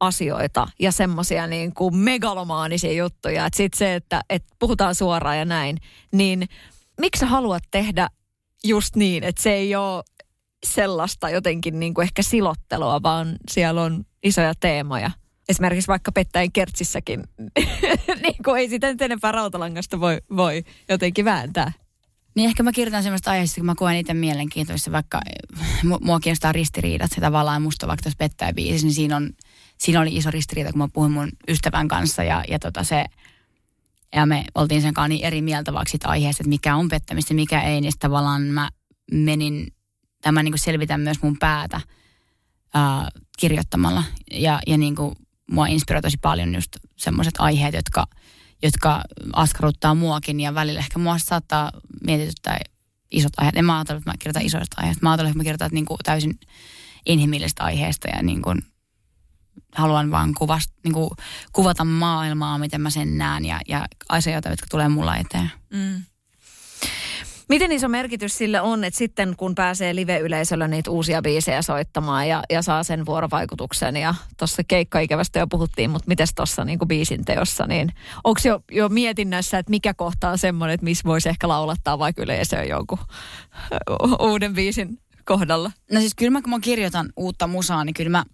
asioita 0.00 0.68
ja 0.78 0.92
semmoisia 0.92 1.46
niin 1.46 1.74
kuin 1.74 1.96
megalomaanisia 1.96 2.92
juttuja. 2.92 3.46
Että 3.46 3.56
sitten 3.56 3.78
se, 3.78 3.94
että, 3.94 4.20
että 4.30 4.54
puhutaan 4.58 4.94
suoraan 4.94 5.38
ja 5.38 5.44
näin, 5.44 5.78
niin 6.12 6.48
miksi 7.00 7.20
sä 7.20 7.26
haluat 7.26 7.62
tehdä 7.70 8.08
just 8.64 8.96
niin, 8.96 9.24
että 9.24 9.42
se 9.42 9.52
ei 9.52 9.76
ole 9.76 10.04
sellaista 10.66 11.30
jotenkin 11.30 11.80
niin 11.80 11.94
kuin 11.94 12.02
ehkä 12.02 12.22
silottelua, 12.22 13.02
vaan 13.02 13.36
siellä 13.50 13.82
on 13.82 14.04
isoja 14.22 14.52
teemoja– 14.60 15.10
esimerkiksi 15.48 15.88
vaikka 15.88 16.12
pettäen 16.12 16.52
kertsissäkin, 16.52 17.24
niin 18.22 18.42
kuin 18.44 18.60
ei 18.60 18.68
sitä 18.68 18.86
nyt 18.88 19.02
enempää 19.02 19.32
rautalangasta 19.32 20.00
voi, 20.00 20.20
voi 20.36 20.64
jotenkin 20.88 21.24
vääntää. 21.24 21.72
Niin 22.34 22.48
ehkä 22.48 22.62
mä 22.62 22.72
kirjoitan 22.72 23.02
semmoista 23.02 23.30
aiheesta, 23.30 23.60
kun 23.60 23.66
mä 23.66 23.74
koen 23.74 23.96
itse 23.96 24.14
mielenkiintoista, 24.14 24.92
vaikka 24.92 25.20
mua 26.00 26.20
kiinnostaa 26.20 26.52
ristiriidat, 26.52 27.10
se 27.14 27.20
tavallaan 27.20 27.62
musta 27.62 27.86
vaikka 27.86 28.02
tuossa 28.02 28.16
pettäjä 28.18 28.52
biisissä, 28.52 28.86
niin 28.86 28.94
siinä, 28.94 29.16
on, 29.16 29.30
siinä 29.78 30.00
oli 30.00 30.16
iso 30.16 30.30
ristiriita, 30.30 30.72
kun 30.72 30.78
mä 30.78 30.88
puhuin 30.92 31.12
mun 31.12 31.28
ystävän 31.48 31.88
kanssa 31.88 32.22
ja, 32.22 32.44
ja 32.48 32.58
tota 32.58 32.84
se, 32.84 33.04
ja 34.14 34.26
me 34.26 34.44
oltiin 34.54 34.82
sen 34.82 34.94
kanssa 34.94 35.08
niin 35.08 35.24
eri 35.24 35.42
mieltä 35.42 35.72
vaikka 35.72 35.90
siitä 35.90 36.08
aiheesta, 36.08 36.42
että 36.42 36.48
mikä 36.48 36.76
on 36.76 36.88
pettämistä, 36.88 37.34
mikä 37.34 37.60
ei, 37.60 37.80
niin 37.80 37.92
tavallaan 37.98 38.42
mä 38.42 38.70
menin, 39.12 39.68
tämä 40.20 40.42
niin 40.42 40.58
selvitän 40.58 41.00
myös 41.00 41.22
mun 41.22 41.38
päätä 41.38 41.80
ää, 42.74 43.08
kirjoittamalla 43.38 44.04
ja, 44.30 44.60
ja 44.66 44.78
niin 44.78 44.96
kuin 44.96 45.14
mua 45.50 45.66
inspiroi 45.66 46.02
tosi 46.02 46.16
paljon 46.16 46.54
just 46.54 46.76
semmoiset 46.96 47.34
aiheet, 47.38 47.74
jotka, 47.74 48.06
jotka 48.62 49.02
askarruttaa 49.32 49.94
muakin 49.94 50.40
ja 50.40 50.54
välillä 50.54 50.80
ehkä 50.80 50.98
mua 50.98 51.18
saattaa 51.18 51.70
mietityttää 52.04 52.58
isot 53.10 53.32
aiheet. 53.36 53.56
En 53.56 53.64
mä 53.64 53.76
ajattele, 53.76 53.98
että 53.98 54.10
mä 54.10 54.14
kirjoitan 54.18 54.46
isoista 54.46 54.76
aiheista. 54.80 55.02
Mä 55.02 55.10
ajattelen, 55.10 55.30
että 55.30 55.38
mä 55.38 55.44
kirjoitan 55.44 55.70
niin 55.72 55.86
kuin 55.86 55.98
täysin 56.04 56.40
inhimillisistä 57.06 57.64
aiheista 57.64 58.08
ja 58.08 58.22
niin 58.22 58.42
kuin 58.42 58.58
haluan 59.74 60.10
vaan 60.10 60.34
kuvast, 60.34 60.70
niin 60.84 60.94
kuin 60.94 61.10
kuvata 61.52 61.84
maailmaa, 61.84 62.58
miten 62.58 62.80
mä 62.80 62.90
sen 62.90 63.18
näen 63.18 63.44
ja, 63.44 63.60
ja 63.68 63.86
asioita, 64.08 64.48
jotka 64.48 64.66
tulee 64.70 64.88
mulla 64.88 65.16
eteen. 65.16 65.50
Mm. 65.72 66.02
Miten 67.48 67.72
iso 67.72 67.88
merkitys 67.88 68.38
sille 68.38 68.60
on, 68.60 68.84
että 68.84 68.98
sitten 68.98 69.34
kun 69.36 69.54
pääsee 69.54 69.94
live-yleisöllä 69.94 70.68
niitä 70.68 70.90
uusia 70.90 71.22
biisejä 71.22 71.62
soittamaan 71.62 72.28
ja, 72.28 72.42
ja 72.50 72.62
saa 72.62 72.82
sen 72.82 73.06
vuorovaikutuksen 73.06 73.96
ja 73.96 74.14
tuossa 74.36 74.62
keikkaikävästä 74.68 75.38
jo 75.38 75.46
puhuttiin, 75.46 75.90
mutta 75.90 76.08
miten 76.08 76.26
tuossa 76.36 76.64
niin 76.64 76.78
biisin 76.86 77.24
teossa, 77.24 77.66
niin 77.66 77.92
onko 78.24 78.40
jo, 78.44 78.62
jo 78.72 78.88
mietinnässä, 78.88 79.58
että 79.58 79.70
mikä 79.70 79.94
kohta 79.94 80.30
on 80.30 80.38
semmoinen, 80.38 80.74
että 80.74 80.84
missä 80.84 81.08
voisi 81.08 81.28
ehkä 81.28 81.48
laulattaa 81.48 81.98
vaikka 81.98 82.22
yleisöä 82.22 82.64
jonkun 82.64 82.98
uuden 84.20 84.54
biisin 84.54 84.98
kohdalla? 85.24 85.72
No 85.92 86.00
siis 86.00 86.14
kyllä 86.14 86.30
mä, 86.30 86.42
kun 86.42 86.50
mä 86.50 86.60
kirjoitan 86.60 87.12
uutta 87.16 87.46
musaa, 87.46 87.84
niin 87.84 87.94
kyllä 87.94 88.10
mä 88.10 88.24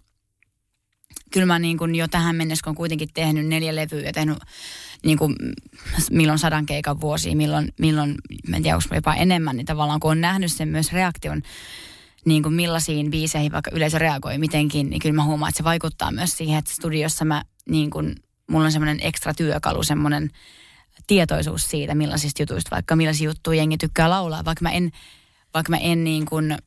kyllä 1.31 1.45
mä 1.45 1.59
niin 1.59 1.77
kuin 1.77 1.95
jo 1.95 2.07
tähän 2.07 2.35
mennessä, 2.35 2.63
kun 2.63 2.75
kuitenkin 2.75 3.09
tehnyt 3.13 3.47
neljä 3.47 3.75
levyä 3.75 4.01
ja 4.01 4.13
tehnyt 4.13 4.37
niin 5.05 5.17
kuin, 5.17 5.35
milloin 6.11 6.39
sadan 6.39 6.65
keikan 6.65 7.01
vuosi, 7.01 7.35
milloin, 7.35 7.73
milloin 7.79 8.15
en 8.53 8.63
tiedä, 8.63 8.75
onko 8.75 8.95
jopa 8.95 9.13
enemmän, 9.13 9.55
niin 9.55 9.65
tavallaan 9.65 9.99
kun 9.99 10.11
on 10.11 10.21
nähnyt 10.21 10.51
sen 10.51 10.67
myös 10.67 10.93
reaktion, 10.93 11.41
niin 12.25 12.43
kuin 12.43 12.53
millaisiin 12.53 13.11
biiseihin 13.11 13.51
vaikka 13.51 13.71
yleisö 13.73 13.99
reagoi 13.99 14.37
mitenkin, 14.37 14.89
niin 14.89 15.01
kyllä 15.01 15.15
mä 15.15 15.23
huomaan, 15.23 15.49
että 15.49 15.57
se 15.57 15.63
vaikuttaa 15.63 16.11
myös 16.11 16.37
siihen, 16.37 16.59
että 16.59 16.71
studiossa 16.71 17.25
mä 17.25 17.43
niin 17.69 17.89
kuin, 17.89 18.15
mulla 18.51 18.65
on 18.65 18.71
semmoinen 18.71 18.99
ekstra 19.01 19.33
työkalu, 19.33 19.83
semmoinen 19.83 20.29
tietoisuus 21.07 21.69
siitä, 21.69 21.95
millaisista 21.95 22.41
jutuista, 22.41 22.71
vaikka 22.71 22.95
millaisia 22.95 23.25
juttuja 23.25 23.57
jengi 23.57 23.77
tykkää 23.77 24.09
laulaa, 24.09 24.45
vaikka 24.45 24.63
mä 24.63 24.71
en, 24.71 24.91
vaikka 25.53 25.69
mä 25.69 25.77
en 25.77 26.03
niin 26.03 26.25
kuin, 26.25 26.57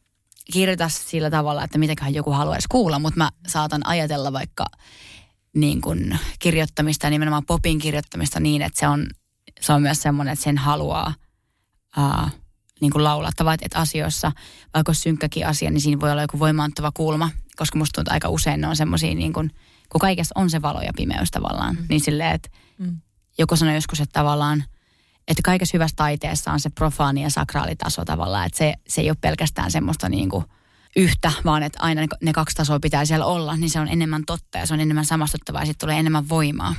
kirjoita 0.53 0.89
sillä 0.89 1.31
tavalla, 1.31 1.65
että 1.65 1.79
mitäköhän 1.79 2.15
joku 2.15 2.31
haluaisi 2.31 2.69
kuulla, 2.71 2.99
mutta 2.99 3.19
mä 3.19 3.31
saatan 3.47 3.87
ajatella 3.87 4.33
vaikka 4.33 4.67
niin 5.55 5.81
kuin 5.81 6.19
kirjoittamista 6.39 7.07
ja 7.07 7.11
nimenomaan 7.11 7.47
popin 7.47 7.79
kirjoittamista 7.79 8.41
niin, 8.41 8.63
että 8.63 8.81
se 8.81 8.89
on, 8.89 9.07
se 9.61 9.73
on 9.73 9.83
myös 9.83 10.03
semmoinen, 10.03 10.33
että 10.33 10.43
sen 10.43 10.59
haluaa 10.59 11.15
ää, 11.97 12.31
niin 12.81 12.93
kuin 12.93 13.05
laulattava, 13.05 13.55
että 13.55 13.79
asioissa, 13.79 14.33
vaikka 14.75 14.95
synkkäkin 14.95 15.47
asia, 15.47 15.71
niin 15.71 15.81
siinä 15.81 16.01
voi 16.01 16.11
olla 16.11 16.23
joku 16.23 16.39
voimaantava 16.39 16.93
kulma, 16.95 17.31
koska 17.57 17.79
musta 17.79 17.93
tuntuu, 17.95 18.03
että 18.03 18.15
aika 18.15 18.29
usein 18.29 18.61
ne 18.61 18.67
on 18.67 18.77
semmoisia 18.77 19.15
niin 19.15 19.33
kuin, 19.33 19.51
kun 19.89 20.01
kaikessa 20.01 20.33
on 20.35 20.51
se 20.51 20.63
valo 20.63 20.81
ja 20.81 20.93
pimeys 20.97 21.31
tavallaan, 21.31 21.75
mm. 21.75 21.87
niin 21.89 22.01
silleen, 22.01 22.35
että 22.35 22.49
mm. 22.79 22.97
joku 23.39 23.57
sanoi 23.57 23.75
joskus, 23.75 24.01
että 24.01 24.21
tavallaan, 24.21 24.65
että 25.29 25.43
kaikessa 25.45 25.75
hyvässä 25.75 25.97
taiteessa 25.97 26.53
on 26.53 26.61
se 26.61 26.71
profaani 26.71 27.23
ja 27.23 27.31
sakraalitaso 27.31 28.05
tavallaan, 28.05 28.47
että 28.47 28.59
se, 28.59 28.75
se 28.89 29.01
ei 29.01 29.11
ole 29.11 29.17
pelkästään 29.21 29.71
semmoista 29.71 30.09
niin 30.09 30.29
kuin 30.29 30.45
yhtä, 30.97 31.33
vaan 31.45 31.63
että 31.63 31.79
aina 31.83 32.07
ne, 32.23 32.33
kaksi 32.33 32.57
tasoa 32.57 32.81
pitää 32.81 33.05
siellä 33.05 33.27
olla, 33.27 33.57
niin 33.57 33.71
se 33.71 33.81
on 33.81 33.89
enemmän 33.89 34.23
totta 34.27 34.59
ja 34.59 34.67
se 34.67 34.75
on 34.75 34.81
enemmän 34.81 35.05
samastuttavaa 35.05 35.63
ja 35.63 35.67
sitten 35.67 35.87
tulee 35.87 35.99
enemmän 35.99 36.29
voimaa 36.29 36.75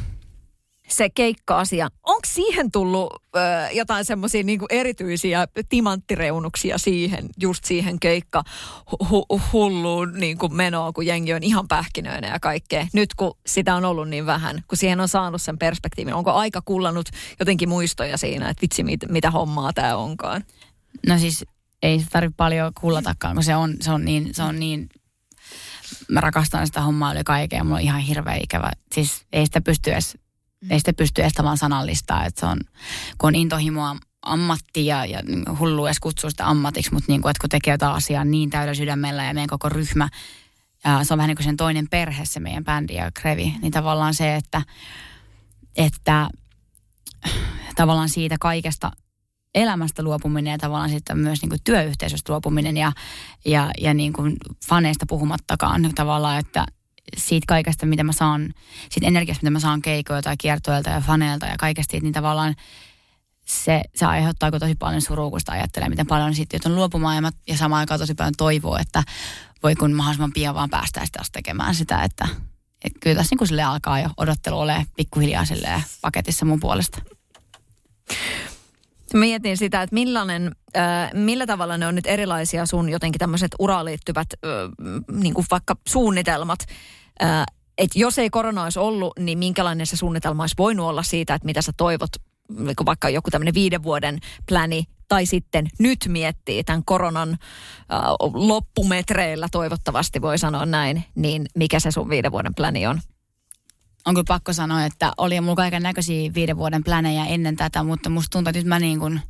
se 0.91 1.09
keikka-asia. 1.09 1.89
Onko 2.03 2.21
siihen 2.27 2.71
tullut 2.71 3.13
ö, 3.35 3.39
jotain 3.71 4.05
semmoisia 4.05 4.43
niinku 4.43 4.65
erityisiä 4.69 5.47
timanttireunuksia 5.69 6.77
siihen, 6.77 7.29
just 7.41 7.65
siihen 7.65 7.99
keikka 7.99 8.43
hu- 8.91 9.41
hulluun 9.53 10.13
niinku 10.13 10.49
menoon, 10.49 10.93
kun 10.93 11.05
jengi 11.05 11.33
on 11.33 11.43
ihan 11.43 11.67
pähkinöinä 11.67 12.27
ja 12.27 12.39
kaikkea. 12.39 12.87
Nyt 12.93 13.13
kun 13.13 13.37
sitä 13.45 13.75
on 13.75 13.85
ollut 13.85 14.09
niin 14.09 14.25
vähän, 14.25 14.63
kun 14.67 14.77
siihen 14.77 14.99
on 14.99 15.07
saanut 15.07 15.41
sen 15.41 15.57
perspektiivin, 15.57 16.13
onko 16.13 16.31
aika 16.31 16.61
kullannut 16.65 17.09
jotenkin 17.39 17.69
muistoja 17.69 18.17
siinä, 18.17 18.49
että 18.49 18.61
vitsi 18.61 18.83
mit, 18.83 18.99
mitä 19.09 19.31
hommaa 19.31 19.73
tämä 19.73 19.95
onkaan? 19.95 20.43
No 21.07 21.17
siis 21.17 21.45
ei 21.83 21.99
se 21.99 22.05
tarvitse 22.09 22.35
paljon 22.37 22.73
kullatakaan, 22.81 23.35
kun 23.35 23.43
se 23.43 23.55
on, 23.55 23.75
se 23.81 23.91
on 23.91 24.05
niin, 24.05 24.33
se 24.33 24.43
on 24.43 24.59
niin 24.59 24.89
mä 26.09 26.21
rakastan 26.21 26.67
sitä 26.67 26.81
hommaa 26.81 27.13
yli 27.13 27.23
kaikkea, 27.23 27.63
mulla 27.63 27.75
on 27.75 27.81
ihan 27.81 28.01
hirveä 28.01 28.37
ikävä. 28.43 28.71
Siis 28.91 29.25
ei 29.33 29.45
sitä 29.45 29.61
pysty 29.61 29.91
edes 29.91 30.17
Mm. 30.61 30.71
Ei 30.71 30.79
sitä 30.79 30.93
pysty 30.93 31.23
estämään 31.23 31.57
sanallistaa, 31.57 32.25
että 32.25 32.39
se 32.39 32.45
on, 32.45 32.59
kun 33.17 33.27
on 33.27 33.35
intohimoa 33.35 33.95
ammatti 34.21 34.85
ja, 34.85 35.05
ja 35.05 35.19
hullu 35.59 35.85
edes 35.85 35.99
kutsua 35.99 36.29
sitä 36.29 36.49
ammatiksi, 36.49 36.93
mutta 36.93 37.11
niin 37.11 37.21
kuin, 37.21 37.29
että 37.29 37.41
kun 37.41 37.49
tekee 37.49 37.73
jotain 37.73 37.95
asiaa 37.95 38.25
niin 38.25 38.49
täydellä 38.49 38.73
sydämellä 38.73 39.25
ja 39.25 39.33
meidän 39.33 39.49
koko 39.49 39.69
ryhmä, 39.69 40.09
ja 40.83 41.03
se 41.03 41.13
on 41.13 41.17
vähän 41.17 41.27
niin 41.27 41.37
kuin 41.37 41.45
sen 41.45 41.57
toinen 41.57 41.89
perhe, 41.89 42.25
se 42.25 42.39
meidän 42.39 42.63
bändi 42.63 42.93
ja 42.93 43.11
Krevi, 43.13 43.55
niin 43.61 43.71
tavallaan 43.71 44.13
se, 44.13 44.35
että, 44.35 44.61
että 45.75 46.29
tavallaan 47.75 48.09
siitä 48.09 48.35
kaikesta 48.39 48.91
elämästä 49.55 50.03
luopuminen 50.03 50.51
ja 50.51 50.57
tavallaan 50.57 50.89
sitten 50.89 51.17
myös 51.17 51.41
niin 51.41 51.49
kuin 51.49 51.63
työyhteisöstä 51.63 52.33
luopuminen 52.33 52.77
ja, 52.77 52.91
ja, 53.45 53.71
ja 53.81 53.93
niin 53.93 54.13
kuin 54.13 54.37
faneista 54.67 55.05
puhumattakaan 55.05 55.91
tavallaan, 55.95 56.39
että, 56.39 56.65
siitä 57.17 57.45
kaikesta, 57.47 57.85
mitä 57.85 58.03
mä 58.03 58.11
saan, 58.11 58.53
siitä 58.89 59.07
energiasta, 59.07 59.43
mitä 59.43 59.51
mä 59.51 59.59
saan 59.59 59.81
keikoilta 59.81 60.29
ja 60.29 60.35
kiertoilta 60.37 60.89
ja 60.89 61.01
faneilta 61.01 61.45
ja 61.45 61.55
kaikesta 61.57 61.97
niin 62.01 62.13
tavallaan 62.13 62.55
se, 63.45 63.81
se 63.95 64.05
aiheuttaa 64.05 64.51
tosi 64.51 64.75
paljon 64.75 65.01
surua, 65.01 65.29
kun 65.29 65.39
sitä 65.39 65.51
ajattelee, 65.51 65.89
miten 65.89 66.07
paljon 66.07 66.35
siitä 66.35 66.55
joutuu 66.55 66.75
luopumaan 66.75 67.15
ja, 67.15 67.21
mä, 67.21 67.31
ja 67.47 67.57
samaan 67.57 67.79
aikaan 67.79 67.99
tosi 67.99 68.13
paljon 68.13 68.33
toivoo, 68.37 68.77
että 68.77 69.03
voi 69.63 69.75
kun 69.75 69.93
mahdollisimman 69.93 70.33
pian 70.33 70.55
vaan 70.55 70.69
päästä 70.69 71.05
sitä 71.05 71.19
tekemään 71.31 71.75
sitä, 71.75 72.03
että 72.03 72.27
et 72.83 72.93
kyllä 72.99 73.15
tässä 73.15 73.35
niin 73.39 73.47
sille 73.47 73.63
alkaa 73.63 73.99
jo 73.99 74.09
odottelu 74.17 74.59
ole 74.59 74.85
pikkuhiljaa 74.95 75.45
paketissa 76.01 76.45
mun 76.45 76.59
puolesta. 76.59 77.01
Mietin 79.13 79.57
sitä, 79.57 79.81
että 79.81 79.93
millainen, 79.93 80.51
millä 81.13 81.47
tavalla 81.47 81.77
ne 81.77 81.87
on 81.87 81.95
nyt 81.95 82.07
erilaisia 82.07 82.65
sun 82.65 82.89
jotenkin 82.89 83.19
tämmöiset 83.19 83.51
uraan 83.59 83.85
liittyvät 83.85 84.27
niin 85.11 85.33
kuin 85.33 85.45
vaikka 85.51 85.75
suunnitelmat. 85.87 86.59
Että 87.77 87.99
jos 87.99 88.19
ei 88.19 88.29
korona 88.29 88.63
olisi 88.63 88.79
ollut, 88.79 89.13
niin 89.19 89.37
minkälainen 89.37 89.87
se 89.87 89.95
suunnitelma 89.95 90.43
olisi 90.43 90.55
voinut 90.57 90.85
olla 90.85 91.03
siitä, 91.03 91.33
että 91.33 91.45
mitä 91.45 91.61
sä 91.61 91.71
toivot, 91.77 92.09
niin 92.59 92.75
vaikka 92.85 93.09
joku 93.09 93.31
tämmöinen 93.31 93.53
viiden 93.53 93.83
vuoden 93.83 94.19
pläni, 94.47 94.83
tai 95.07 95.25
sitten 95.25 95.67
nyt 95.79 95.99
miettii 96.07 96.63
tämän 96.63 96.85
koronan 96.85 97.37
loppumetreillä 98.33 99.47
toivottavasti 99.51 100.21
voi 100.21 100.37
sanoa 100.37 100.65
näin, 100.65 101.03
niin 101.15 101.45
mikä 101.55 101.79
se 101.79 101.91
sun 101.91 102.09
viiden 102.09 102.31
vuoden 102.31 102.55
pläni 102.55 102.87
on? 102.87 103.01
On 104.05 104.13
kyllä 104.13 104.25
pakko 104.27 104.53
sanoa, 104.53 104.85
että 104.85 105.13
oli 105.17 105.41
mulla 105.41 105.55
kaiken 105.55 105.83
näköisiä 105.83 106.33
viiden 106.33 106.57
vuoden 106.57 106.83
plänejä 106.83 107.25
ennen 107.25 107.55
tätä, 107.55 107.83
mutta 107.83 108.09
musta 108.09 108.29
tuntuu, 108.31 108.49
että 108.49 108.59
nyt 108.59 108.67
mä 108.67 108.79
niin 108.79 108.99
kuin, 108.99 109.21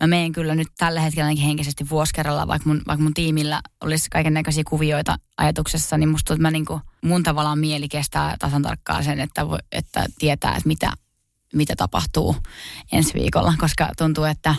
mä 0.00 0.06
menen 0.06 0.32
kyllä 0.32 0.54
nyt 0.54 0.68
tällä 0.78 1.00
hetkellä 1.00 1.26
ainakin 1.26 1.44
henkisesti 1.44 1.90
vuosi 1.90 2.14
kerralla, 2.14 2.46
vaikka 2.48 2.68
mun, 2.68 2.82
vaikka 2.86 3.02
mun 3.02 3.14
tiimillä 3.14 3.60
olisi 3.80 4.10
kaiken 4.10 4.34
näköisiä 4.34 4.64
kuvioita 4.68 5.16
ajatuksessa, 5.36 5.98
niin 5.98 6.08
musta 6.08 6.24
tuntuu, 6.26 6.34
että 6.34 6.48
mä 6.48 6.50
niin 6.50 6.66
kuin, 6.66 6.80
mun 7.04 7.22
tavallaan 7.22 7.58
mieli 7.58 7.88
kestää 7.88 8.36
tasan 8.38 8.62
tarkkaan 8.62 9.04
sen, 9.04 9.20
että, 9.20 9.42
että 9.72 10.06
tietää, 10.18 10.50
että 10.56 10.68
mitä, 10.68 10.92
mitä 11.54 11.74
tapahtuu 11.76 12.36
ensi 12.92 13.14
viikolla, 13.14 13.54
koska 13.58 13.88
tuntuu, 13.98 14.24
että 14.24 14.54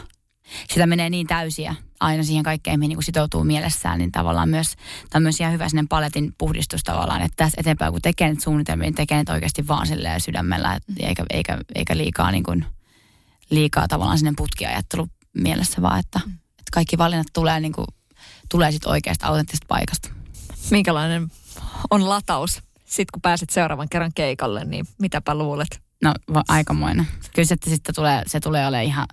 sitä 0.69 0.87
menee 0.87 1.09
niin 1.09 1.27
täysiä 1.27 1.75
aina 1.99 2.23
siihen 2.23 2.43
kaikkeen, 2.43 2.79
mihin 2.79 2.89
niin 2.89 3.03
sitoutuu 3.03 3.43
mielessään, 3.43 3.99
niin 3.99 4.11
tavallaan 4.11 4.49
myös, 4.49 4.75
tämä 5.09 5.19
on 5.19 5.23
myös 5.23 5.39
ihan 5.39 5.53
hyvä 5.53 5.69
sinne 5.69 5.83
paletin 5.89 6.33
puhdistus 6.37 6.83
tavallaan, 6.83 7.21
että 7.21 7.35
tässä 7.35 7.61
eteenpäin 7.61 7.91
kun 7.91 8.01
tekee 8.01 8.29
nyt 8.29 8.41
suunnitelmia, 8.41 8.85
niin 8.85 8.95
tekee 8.95 9.17
nyt 9.17 9.29
oikeasti 9.29 9.67
vaan 9.67 9.87
silleen 9.87 10.21
sydämellä, 10.21 10.73
et, 10.73 10.83
eikä, 10.99 11.25
eikä, 11.29 11.57
eikä 11.75 11.97
liikaa, 11.97 12.31
niin 12.31 12.43
kuin, 12.43 12.65
liikaa 13.49 13.87
tavallaan 13.87 14.17
sinne 14.17 14.33
putkiajattelu 14.37 15.07
mielessä, 15.33 15.81
vaan 15.81 15.99
että, 15.99 16.19
että 16.49 16.71
kaikki 16.71 16.97
valinnat 16.97 17.27
tulee, 17.33 17.59
niin 17.59 17.73
kuin, 17.73 17.87
tulee 18.49 18.71
sitten 18.71 18.91
oikeasta 18.91 19.27
autenttisesta 19.27 19.65
paikasta. 19.67 20.09
Minkälainen 20.71 21.31
on 21.89 22.09
lataus 22.09 22.61
sitten 22.85 23.11
kun 23.13 23.21
pääset 23.21 23.49
seuraavan 23.49 23.89
kerran 23.89 24.11
keikalle, 24.15 24.65
niin 24.65 24.85
mitäpä 24.97 25.35
luulet? 25.35 25.81
No 26.01 26.13
aikamoinen. 26.47 27.07
Kyllä 27.35 27.47
se, 27.47 27.55
sitten 27.67 27.95
tulee, 27.95 28.23
se 28.27 28.39
tulee 28.39 28.67
olemaan 28.67 28.85
ihan 28.85 29.07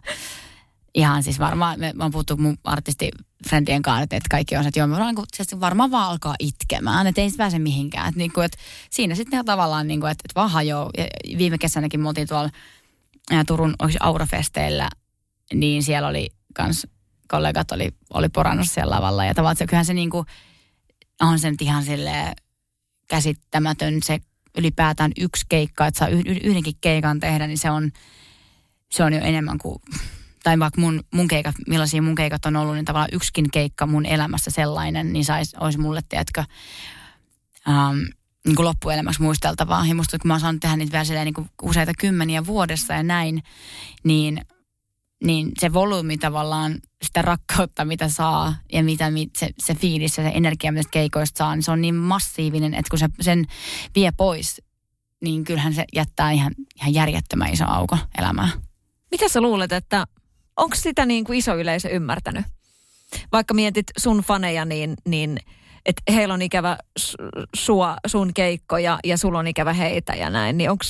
ihan 0.94 1.22
siis 1.22 1.38
varmaan, 1.38 1.80
me, 1.80 1.92
me 1.94 2.04
on 2.04 2.10
puhuttu 2.10 2.36
mun 2.36 2.58
artistifrendien 2.64 3.82
kanssa, 3.82 4.02
että, 4.02 4.18
kaikki 4.30 4.56
on, 4.56 4.66
että 4.66 4.80
joo, 4.80 4.90
varmaan, 4.90 5.14
niin 5.14 5.26
kuin, 5.50 5.60
varmaan 5.60 5.90
vaan 5.90 6.10
alkaa 6.10 6.34
itkemään, 6.38 7.06
että 7.06 7.20
ei 7.20 7.30
se 7.30 7.36
pääse 7.36 7.58
mihinkään. 7.58 8.08
Että, 8.08 8.18
niin 8.18 8.32
kuin, 8.32 8.44
että 8.44 8.58
siinä 8.90 9.14
sitten 9.14 9.44
tavallaan, 9.44 9.88
niin 9.88 10.00
kuin, 10.00 10.10
että, 10.10 10.22
että 10.24 10.40
vaan 10.40 10.50
hajoaa. 10.50 10.90
Viime 11.38 11.58
kesänäkin 11.58 12.00
me 12.00 12.08
oltiin 12.08 12.28
tuolla 12.28 12.50
ää, 13.30 13.44
Turun 13.44 13.74
Aurafesteillä, 14.00 14.88
niin 15.54 15.82
siellä 15.82 16.08
oli 16.08 16.30
kans 16.54 16.86
kollegat 17.28 17.72
oli, 17.72 17.88
oli 18.14 18.28
porannut 18.28 18.70
siellä 18.70 18.94
lavalla. 18.94 19.24
Ja 19.24 19.34
tavallaan 19.34 19.52
että 19.52 19.66
kyllähän 19.66 19.84
se 19.84 19.94
niin 19.94 20.10
kuin, 20.10 20.26
on 21.20 21.38
sen 21.38 21.56
ihan 21.60 21.84
sille 21.84 22.32
käsittämätön 23.08 23.94
se 24.02 24.18
ylipäätään 24.58 25.12
yksi 25.18 25.46
keikka, 25.48 25.86
että 25.86 25.98
saa 25.98 26.08
yhdenkin 26.44 26.74
keikan 26.80 27.20
tehdä, 27.20 27.46
niin 27.46 27.58
se 27.58 27.70
on, 27.70 27.90
se 28.92 29.04
on 29.04 29.12
jo 29.12 29.20
enemmän 29.20 29.58
kuin 29.58 29.82
tai 30.42 30.58
vaikka 30.58 30.80
mun, 30.80 31.04
mun 31.14 31.28
keikat, 31.28 31.54
millaisia 31.68 32.02
mun 32.02 32.14
keikat 32.14 32.46
on 32.46 32.56
ollut, 32.56 32.74
niin 32.74 32.84
tavallaan 32.84 33.10
yksikin 33.12 33.50
keikka 33.52 33.86
mun 33.86 34.06
elämässä 34.06 34.50
sellainen, 34.50 35.12
niin 35.12 35.24
sais, 35.24 35.54
olisi 35.54 35.78
mulle, 35.78 36.00
tiedätkö, 36.08 36.44
ähm, 37.68 37.98
niin 38.46 38.56
kuin 38.56 38.66
loppuelämäksi 38.66 39.22
muisteltavaa. 39.22 39.86
Ja 39.86 39.94
musta 39.94 40.18
kun 40.18 40.28
mä 40.28 40.34
oon 40.34 40.40
saanut 40.40 40.60
tehdä 40.60 40.76
niitä 40.76 41.02
vielä 41.08 41.24
niin 41.24 41.34
kuin 41.34 41.50
useita 41.62 41.92
kymmeniä 41.98 42.46
vuodessa 42.46 42.94
ja 42.94 43.02
näin, 43.02 43.42
niin, 44.04 44.40
niin 45.24 45.52
se 45.58 45.72
volyymi 45.72 46.18
tavallaan, 46.18 46.74
sitä 47.02 47.22
rakkautta, 47.22 47.84
mitä 47.84 48.08
saa 48.08 48.54
ja 48.72 48.82
mitä 48.82 49.12
se, 49.38 49.50
se 49.58 49.74
fiilis 49.74 50.18
ja 50.18 50.24
se 50.24 50.32
energia, 50.34 50.72
mitä 50.72 50.88
keikoista 50.90 51.38
saa, 51.38 51.56
niin 51.56 51.62
se 51.62 51.70
on 51.70 51.80
niin 51.80 51.94
massiivinen, 51.94 52.74
että 52.74 52.90
kun 52.90 52.98
se 52.98 53.08
sen 53.20 53.44
vie 53.94 54.12
pois, 54.16 54.62
niin 55.20 55.44
kyllähän 55.44 55.74
se 55.74 55.84
jättää 55.94 56.30
ihan, 56.30 56.54
ihan 56.76 56.94
järjettömän 56.94 57.52
iso 57.52 57.64
auko 57.68 57.98
elämää. 58.18 58.48
Mitä 59.10 59.28
sä 59.28 59.40
luulet, 59.40 59.72
että 59.72 60.06
onko 60.60 60.76
sitä 60.76 61.06
niin 61.06 61.24
kuin 61.24 61.38
iso 61.38 61.56
yleisö 61.56 61.88
ymmärtänyt? 61.88 62.44
Vaikka 63.32 63.54
mietit 63.54 63.86
sun 63.98 64.18
faneja, 64.18 64.64
niin, 64.64 64.94
niin 65.08 65.38
että 65.86 66.02
heillä 66.12 66.34
on 66.34 66.42
ikävä 66.42 66.78
sua, 67.56 67.96
sun 68.06 68.34
keikko 68.34 68.78
ja, 68.78 68.98
ja 69.04 69.16
sulla 69.16 69.38
on 69.38 69.46
ikävä 69.46 69.72
heitä 69.72 70.14
ja 70.14 70.30
näin, 70.30 70.58
niin 70.58 70.70
onko 70.70 70.84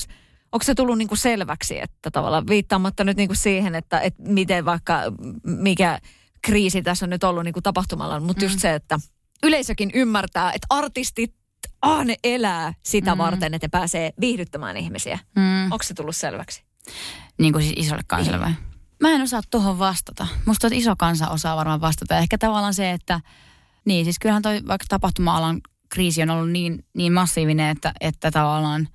onko 0.51 0.63
se 0.63 0.75
tullut 0.75 0.97
niinku 0.97 1.15
selväksi, 1.15 1.79
että 1.79 2.11
tavallaan 2.11 2.47
viittaamatta 2.47 3.03
nyt 3.03 3.17
niinku 3.17 3.35
siihen, 3.35 3.75
että, 3.75 3.99
että 3.99 4.23
miten 4.23 4.65
vaikka, 4.65 5.01
mikä 5.43 5.99
kriisi 6.41 6.81
tässä 6.81 7.05
on 7.05 7.09
nyt 7.09 7.23
ollut 7.23 7.43
niinku 7.43 7.61
tapahtumalla, 7.61 8.19
mutta 8.19 8.41
mm. 8.41 8.45
just 8.45 8.59
se, 8.59 8.73
että 8.73 8.99
yleisökin 9.43 9.91
ymmärtää, 9.93 10.51
että 10.51 10.67
artistit, 10.69 11.35
ah 11.81 12.05
ne 12.05 12.15
elää 12.23 12.73
sitä 12.83 13.15
mm. 13.15 13.17
varten, 13.17 13.53
että 13.53 13.65
ne 13.65 13.69
pääsee 13.69 14.13
viihdyttämään 14.19 14.77
ihmisiä. 14.77 15.19
Mm. 15.35 15.63
Onko 15.63 15.83
se 15.83 15.93
tullut 15.93 16.15
selväksi? 16.15 16.63
Niin 17.37 17.53
kuin 17.53 17.63
siis 17.63 17.75
isolle 17.77 18.03
kansalle 18.07 18.39
vai? 18.39 18.51
Mä 19.01 19.09
en 19.09 19.21
osaa 19.21 19.41
tuohon 19.51 19.79
vastata. 19.79 20.27
Musta 20.45 20.67
että 20.67 20.77
iso 20.77 20.95
kansa 20.95 21.27
osaa 21.29 21.57
varmaan 21.57 21.81
vastata. 21.81 22.17
Ehkä 22.17 22.37
tavallaan 22.37 22.73
se, 22.73 22.91
että 22.91 23.19
niin 23.85 24.05
siis 24.05 24.19
kyllähän 24.19 24.41
toi 24.41 24.61
vaikka 24.67 24.85
tapahtuma-alan 24.89 25.61
kriisi 25.89 26.23
on 26.23 26.29
ollut 26.29 26.49
niin, 26.49 26.85
niin 26.93 27.13
massiivinen, 27.13 27.69
että, 27.69 27.93
että 28.01 28.31
tavallaan 28.31 28.87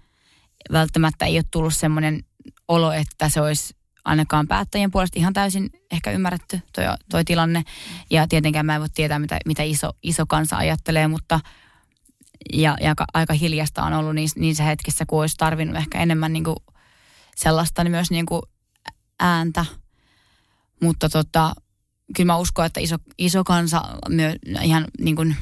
välttämättä 0.73 1.25
ei 1.25 1.37
ole 1.37 1.45
tullut 1.51 1.75
semmoinen 1.75 2.25
olo, 2.69 2.93
että 2.93 3.29
se 3.29 3.41
olisi 3.41 3.77
ainakaan 4.05 4.49
päättäjien 4.49 4.91
puolesta 4.91 5.19
ihan 5.19 5.33
täysin 5.33 5.71
ehkä 5.93 6.11
ymmärretty 6.11 6.61
toi, 6.73 6.85
toi 7.11 7.25
tilanne. 7.25 7.63
Ja 8.11 8.29
tietenkään 8.29 8.67
mä 8.67 8.75
en 8.75 8.81
voi 8.81 8.89
tietää, 8.95 9.19
mitä, 9.19 9.39
mitä 9.47 9.63
iso, 9.63 9.93
iso 10.03 10.27
kansa 10.27 10.57
ajattelee, 10.57 11.09
mutta 11.09 11.41
ja, 12.53 12.77
ja 12.81 12.95
aika 13.15 13.35
hiljasta 13.35 13.83
on 13.83 13.93
ollut 13.93 14.15
niissä, 14.15 14.41
niissä 14.41 14.65
hetkissä, 14.65 15.07
kun 15.07 15.21
olisi 15.21 15.37
tarvinnut 15.37 15.77
ehkä 15.77 15.99
enemmän 15.99 16.33
niin 16.33 16.45
kuin 16.45 16.57
sellaista 17.37 17.85
niin 17.85 17.93
myös 17.93 18.11
niin 18.11 18.27
kuin 18.27 18.43
ääntä. 19.21 19.65
Mutta 20.83 21.09
tota, 21.09 21.55
kyllä 22.17 22.33
mä 22.33 22.37
uskon, 22.37 22.67
että 22.67 22.81
iso, 22.81 22.97
iso 23.19 23.45
kansa 23.45 23.83
myö, 24.09 24.35
ihan 24.63 24.85
niin 25.01 25.17
kuin 25.17 25.37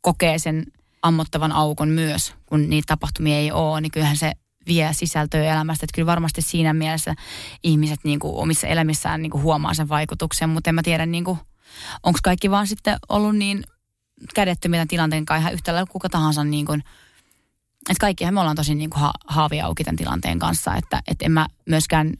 kokee 0.00 0.38
sen 0.38 0.64
ammottavan 1.02 1.52
aukon 1.52 1.88
myös, 1.88 2.34
kun 2.46 2.70
niitä 2.70 2.86
tapahtumia 2.86 3.36
ei 3.36 3.52
ole, 3.52 3.80
niin 3.80 3.92
kyllähän 3.92 4.16
se 4.16 4.32
vie 4.66 4.92
sisältöä 4.92 5.52
elämästä. 5.52 5.84
Että 5.84 5.94
kyllä 5.94 6.06
varmasti 6.06 6.42
siinä 6.42 6.72
mielessä 6.72 7.14
ihmiset 7.62 8.00
niin 8.04 8.18
kuin 8.18 8.34
omissa 8.34 8.66
elämissään 8.66 9.22
niin 9.22 9.30
kuin 9.30 9.42
huomaa 9.42 9.74
sen 9.74 9.88
vaikutuksen, 9.88 10.50
mutta 10.50 10.70
en 10.70 10.74
mä 10.74 10.82
tiedä, 10.82 11.06
niin 11.06 11.24
onko 12.02 12.18
kaikki 12.22 12.50
vaan 12.50 12.66
sitten 12.66 12.98
ollut 13.08 13.36
niin 13.36 13.64
kädettömillä 14.34 14.86
tilanteen 14.88 15.24
kanssa 15.24 15.40
ihan 15.40 15.52
yhtä 15.52 15.72
lailla 15.72 15.92
kuka 15.92 16.08
tahansa 16.08 16.44
niin 16.44 16.66
kuin, 16.66 16.80
että 17.90 18.00
kaikkihan 18.00 18.34
me 18.34 18.40
ollaan 18.40 18.56
tosi 18.56 18.74
niin 18.74 18.90
kuin 18.90 19.00
ha- 19.00 19.12
haavia 19.26 19.66
auki 19.66 19.84
tämän 19.84 19.96
tilanteen 19.96 20.38
kanssa, 20.38 20.74
että, 20.74 21.02
että 21.06 21.24
en 21.24 21.32
mä 21.32 21.46
myöskään 21.68 22.14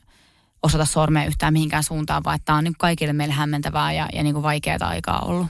osata 0.65 0.85
sormea 0.85 1.25
yhtään 1.25 1.53
mihinkään 1.53 1.85
suuntaan, 1.85 2.25
vaan 2.25 2.39
tämä 2.45 2.59
on 2.59 2.65
niin 2.65 2.75
kaikille 2.79 3.13
meille 3.13 3.35
hämmentävää 3.35 3.93
ja, 3.93 4.09
ja 4.13 4.23
niin 4.23 4.43
vaikeaa 4.43 4.79
aikaa 4.81 5.21
ollut. 5.21 5.47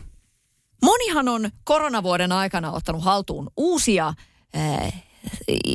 Monihan 0.82 1.28
on 1.28 1.50
koronavuoden 1.64 2.32
aikana 2.32 2.72
ottanut 2.72 3.04
haltuun 3.04 3.50
uusia 3.56 4.14
äh, 4.56 5.04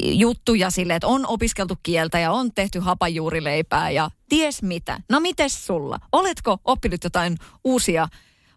juttuja 0.04 0.72
sille, 0.72 0.96
että 0.96 1.08
on 1.08 1.28
opiskeltu 1.28 1.76
kieltä 1.84 2.20
ja 2.20 2.32
on 2.32 2.54
tehty 2.54 2.80
hapajuurileipää 2.80 3.90
ja 3.90 4.10
ties 4.30 4.64
mitä. 4.64 5.00
No 5.10 5.20
mites 5.20 5.66
sulla? 5.66 6.00
Oletko 6.12 6.58
oppinut 6.66 7.04
jotain 7.04 7.38
uusia 7.64 8.08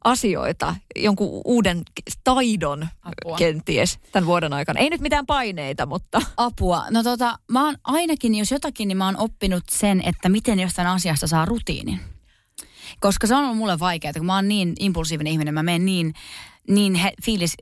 asioita, 0.04 0.74
jonkun 0.96 1.42
uuden 1.44 1.82
taidon 2.24 2.88
Apua. 3.02 3.36
kenties 3.36 3.98
tämän 4.12 4.26
vuoden 4.26 4.52
aikana? 4.52 4.80
Ei 4.80 4.90
nyt 4.90 5.00
mitään 5.00 5.26
paineita, 5.26 5.86
mutta... 5.86 6.22
Apua. 6.36 6.84
No 6.90 7.02
tota, 7.02 7.38
mä 7.50 7.64
oon 7.64 7.76
ainakin, 7.84 8.34
jos 8.34 8.50
jotakin, 8.50 8.88
niin 8.88 8.98
mä 8.98 9.04
oon 9.04 9.16
oppinut 9.16 9.64
sen, 9.70 10.02
että 10.06 10.28
miten 10.28 10.60
jostain 10.60 10.88
asiasta 10.88 11.26
saa 11.26 11.44
rutiinin. 11.44 12.00
Koska 13.00 13.26
se 13.26 13.34
on 13.34 13.44
ollut 13.44 13.56
mulle 13.56 13.78
vaikeaa, 13.78 14.12
kun 14.12 14.26
mä 14.26 14.34
oon 14.34 14.48
niin 14.48 14.72
impulsiivinen 14.80 15.32
ihminen, 15.32 15.54
mä 15.54 15.62
menen 15.62 15.86
niin 15.86 16.14
niin 16.68 16.94
he, 16.94 17.12
fiilis, 17.24 17.54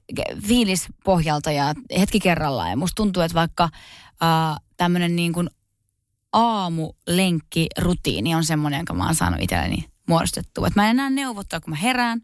fiilis 0.47 0.86
pohjalta 1.05 1.53
ja 1.53 1.74
hetki 1.99 2.20
kerrallaan. 2.20 2.70
Ja 2.70 2.76
musta 2.76 2.95
tuntuu, 2.95 3.22
että 3.22 3.34
vaikka 3.34 3.64
äh, 3.64 4.61
tämmöinen 4.76 5.16
niin 5.16 5.32
kuin 5.32 5.51
aamulenkki 6.32 7.66
rutiini 7.78 8.34
on 8.34 8.45
semmoinen, 8.45 8.78
jonka 8.78 8.95
mä 8.95 9.05
oon 9.05 9.14
saanut 9.14 9.41
itselleni 9.41 9.84
muodostettua. 10.09 10.66
Että 10.66 10.80
mä 10.80 10.84
en 10.84 10.91
enää 10.91 11.11
neuvottaa, 11.11 11.61
kun 11.61 11.70
mä 11.70 11.76
herään, 11.76 12.22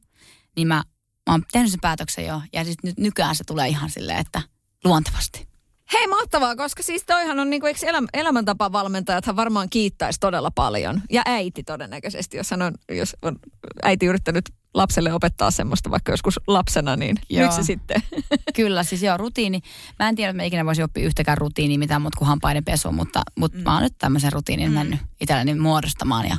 niin 0.57 0.69
mä, 0.69 0.83
mä 1.27 1.33
oon 1.33 1.43
tehnyt 1.53 1.71
sen 1.71 1.81
päätöksen 1.81 2.27
jo. 2.27 2.43
Ja 2.53 2.65
sitten 2.65 2.89
nyt 2.89 2.99
nykyään 2.99 3.37
se 3.37 3.45
tulee 3.45 3.69
ihan 3.69 3.91
silleen, 3.91 4.19
että 4.19 4.43
luontevasti. 4.85 5.47
Hei, 5.93 6.07
mahtavaa, 6.07 6.57
koska 6.57 6.83
siis 6.83 7.05
toihan 7.07 7.41
on, 7.41 7.51
niin 7.51 7.61
kuin, 7.61 7.69
eikö 7.69 7.87
eläm- 7.87 8.09
elämäntapavalmentajathan 8.13 9.37
varmaan 9.37 9.71
kiittäisi 9.71 10.21
todella 10.21 10.51
paljon. 10.51 11.03
Ja 11.11 11.23
äiti 11.27 11.63
todennäköisesti, 11.63 12.37
jos, 12.37 12.53
on, 12.53 12.75
jos 12.97 13.17
on 13.23 13.37
äiti 13.83 14.07
yrittänyt 14.07 14.45
lapselle 14.77 15.13
opettaa 15.13 15.51
semmoista 15.51 15.91
vaikka 15.91 16.13
joskus 16.13 16.41
lapsena, 16.47 16.97
niin 16.97 17.17
joo. 17.31 17.45
nyt 17.45 17.53
se 17.53 17.63
sitten. 17.63 18.03
Kyllä, 18.57 18.83
siis 18.83 19.03
joo, 19.03 19.17
rutiini. 19.17 19.61
Mä 19.99 20.09
en 20.09 20.17
tiedä, 20.17 20.31
että 20.31 20.43
mä 20.43 20.43
ikinä 20.43 20.67
voisi 20.67 20.83
oppia 20.83 21.07
yhtäkään 21.07 21.39
rutiiniä 21.39 21.79
mitään 21.79 22.03
muuta 22.03 22.19
kuin 22.19 22.29
hampaiden 22.29 22.65
pesu, 22.65 22.93
mutta, 22.93 23.23
mutta 23.39 23.59
mm. 23.59 23.65
mä 23.65 23.75
oon 23.75 23.83
nyt 23.83 23.99
tämmöisen 23.99 24.33
rutiinin 24.33 24.69
mm. 24.71 24.75
mennyt 24.75 25.01
itselleni 25.21 25.55
muodostamaan 25.55 26.29
ja 26.29 26.37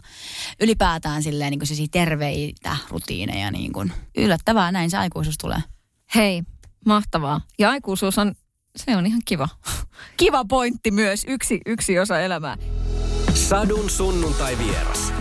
ylipäätään 0.62 1.24
silleen 1.24 1.52
niin 1.52 1.60
kuin 1.60 1.90
terveitä 1.92 2.78
rutiineja. 2.90 3.52
Niin 3.52 3.74
kuin. 3.74 3.92
Yllättävää, 4.18 4.72
näin 4.72 4.90
se 4.90 4.98
aikuisuus 4.98 5.38
tulee. 5.38 5.60
Hei, 6.16 6.44
mahtavaa. 6.86 7.42
Ja 7.60 7.70
aikuisuus 7.70 8.18
on, 8.18 8.36
se 8.76 8.98
on 8.98 9.06
ihan 9.06 9.22
kiva. 9.26 9.50
kiva 10.18 10.46
pointti 10.46 10.92
myös, 10.92 11.26
yksi, 11.28 11.62
yksi 11.66 12.00
osa 12.00 12.20
elämää. 12.20 12.58
Sadun 13.34 13.90
sunnuntai 13.90 14.58
vieras. 14.58 15.14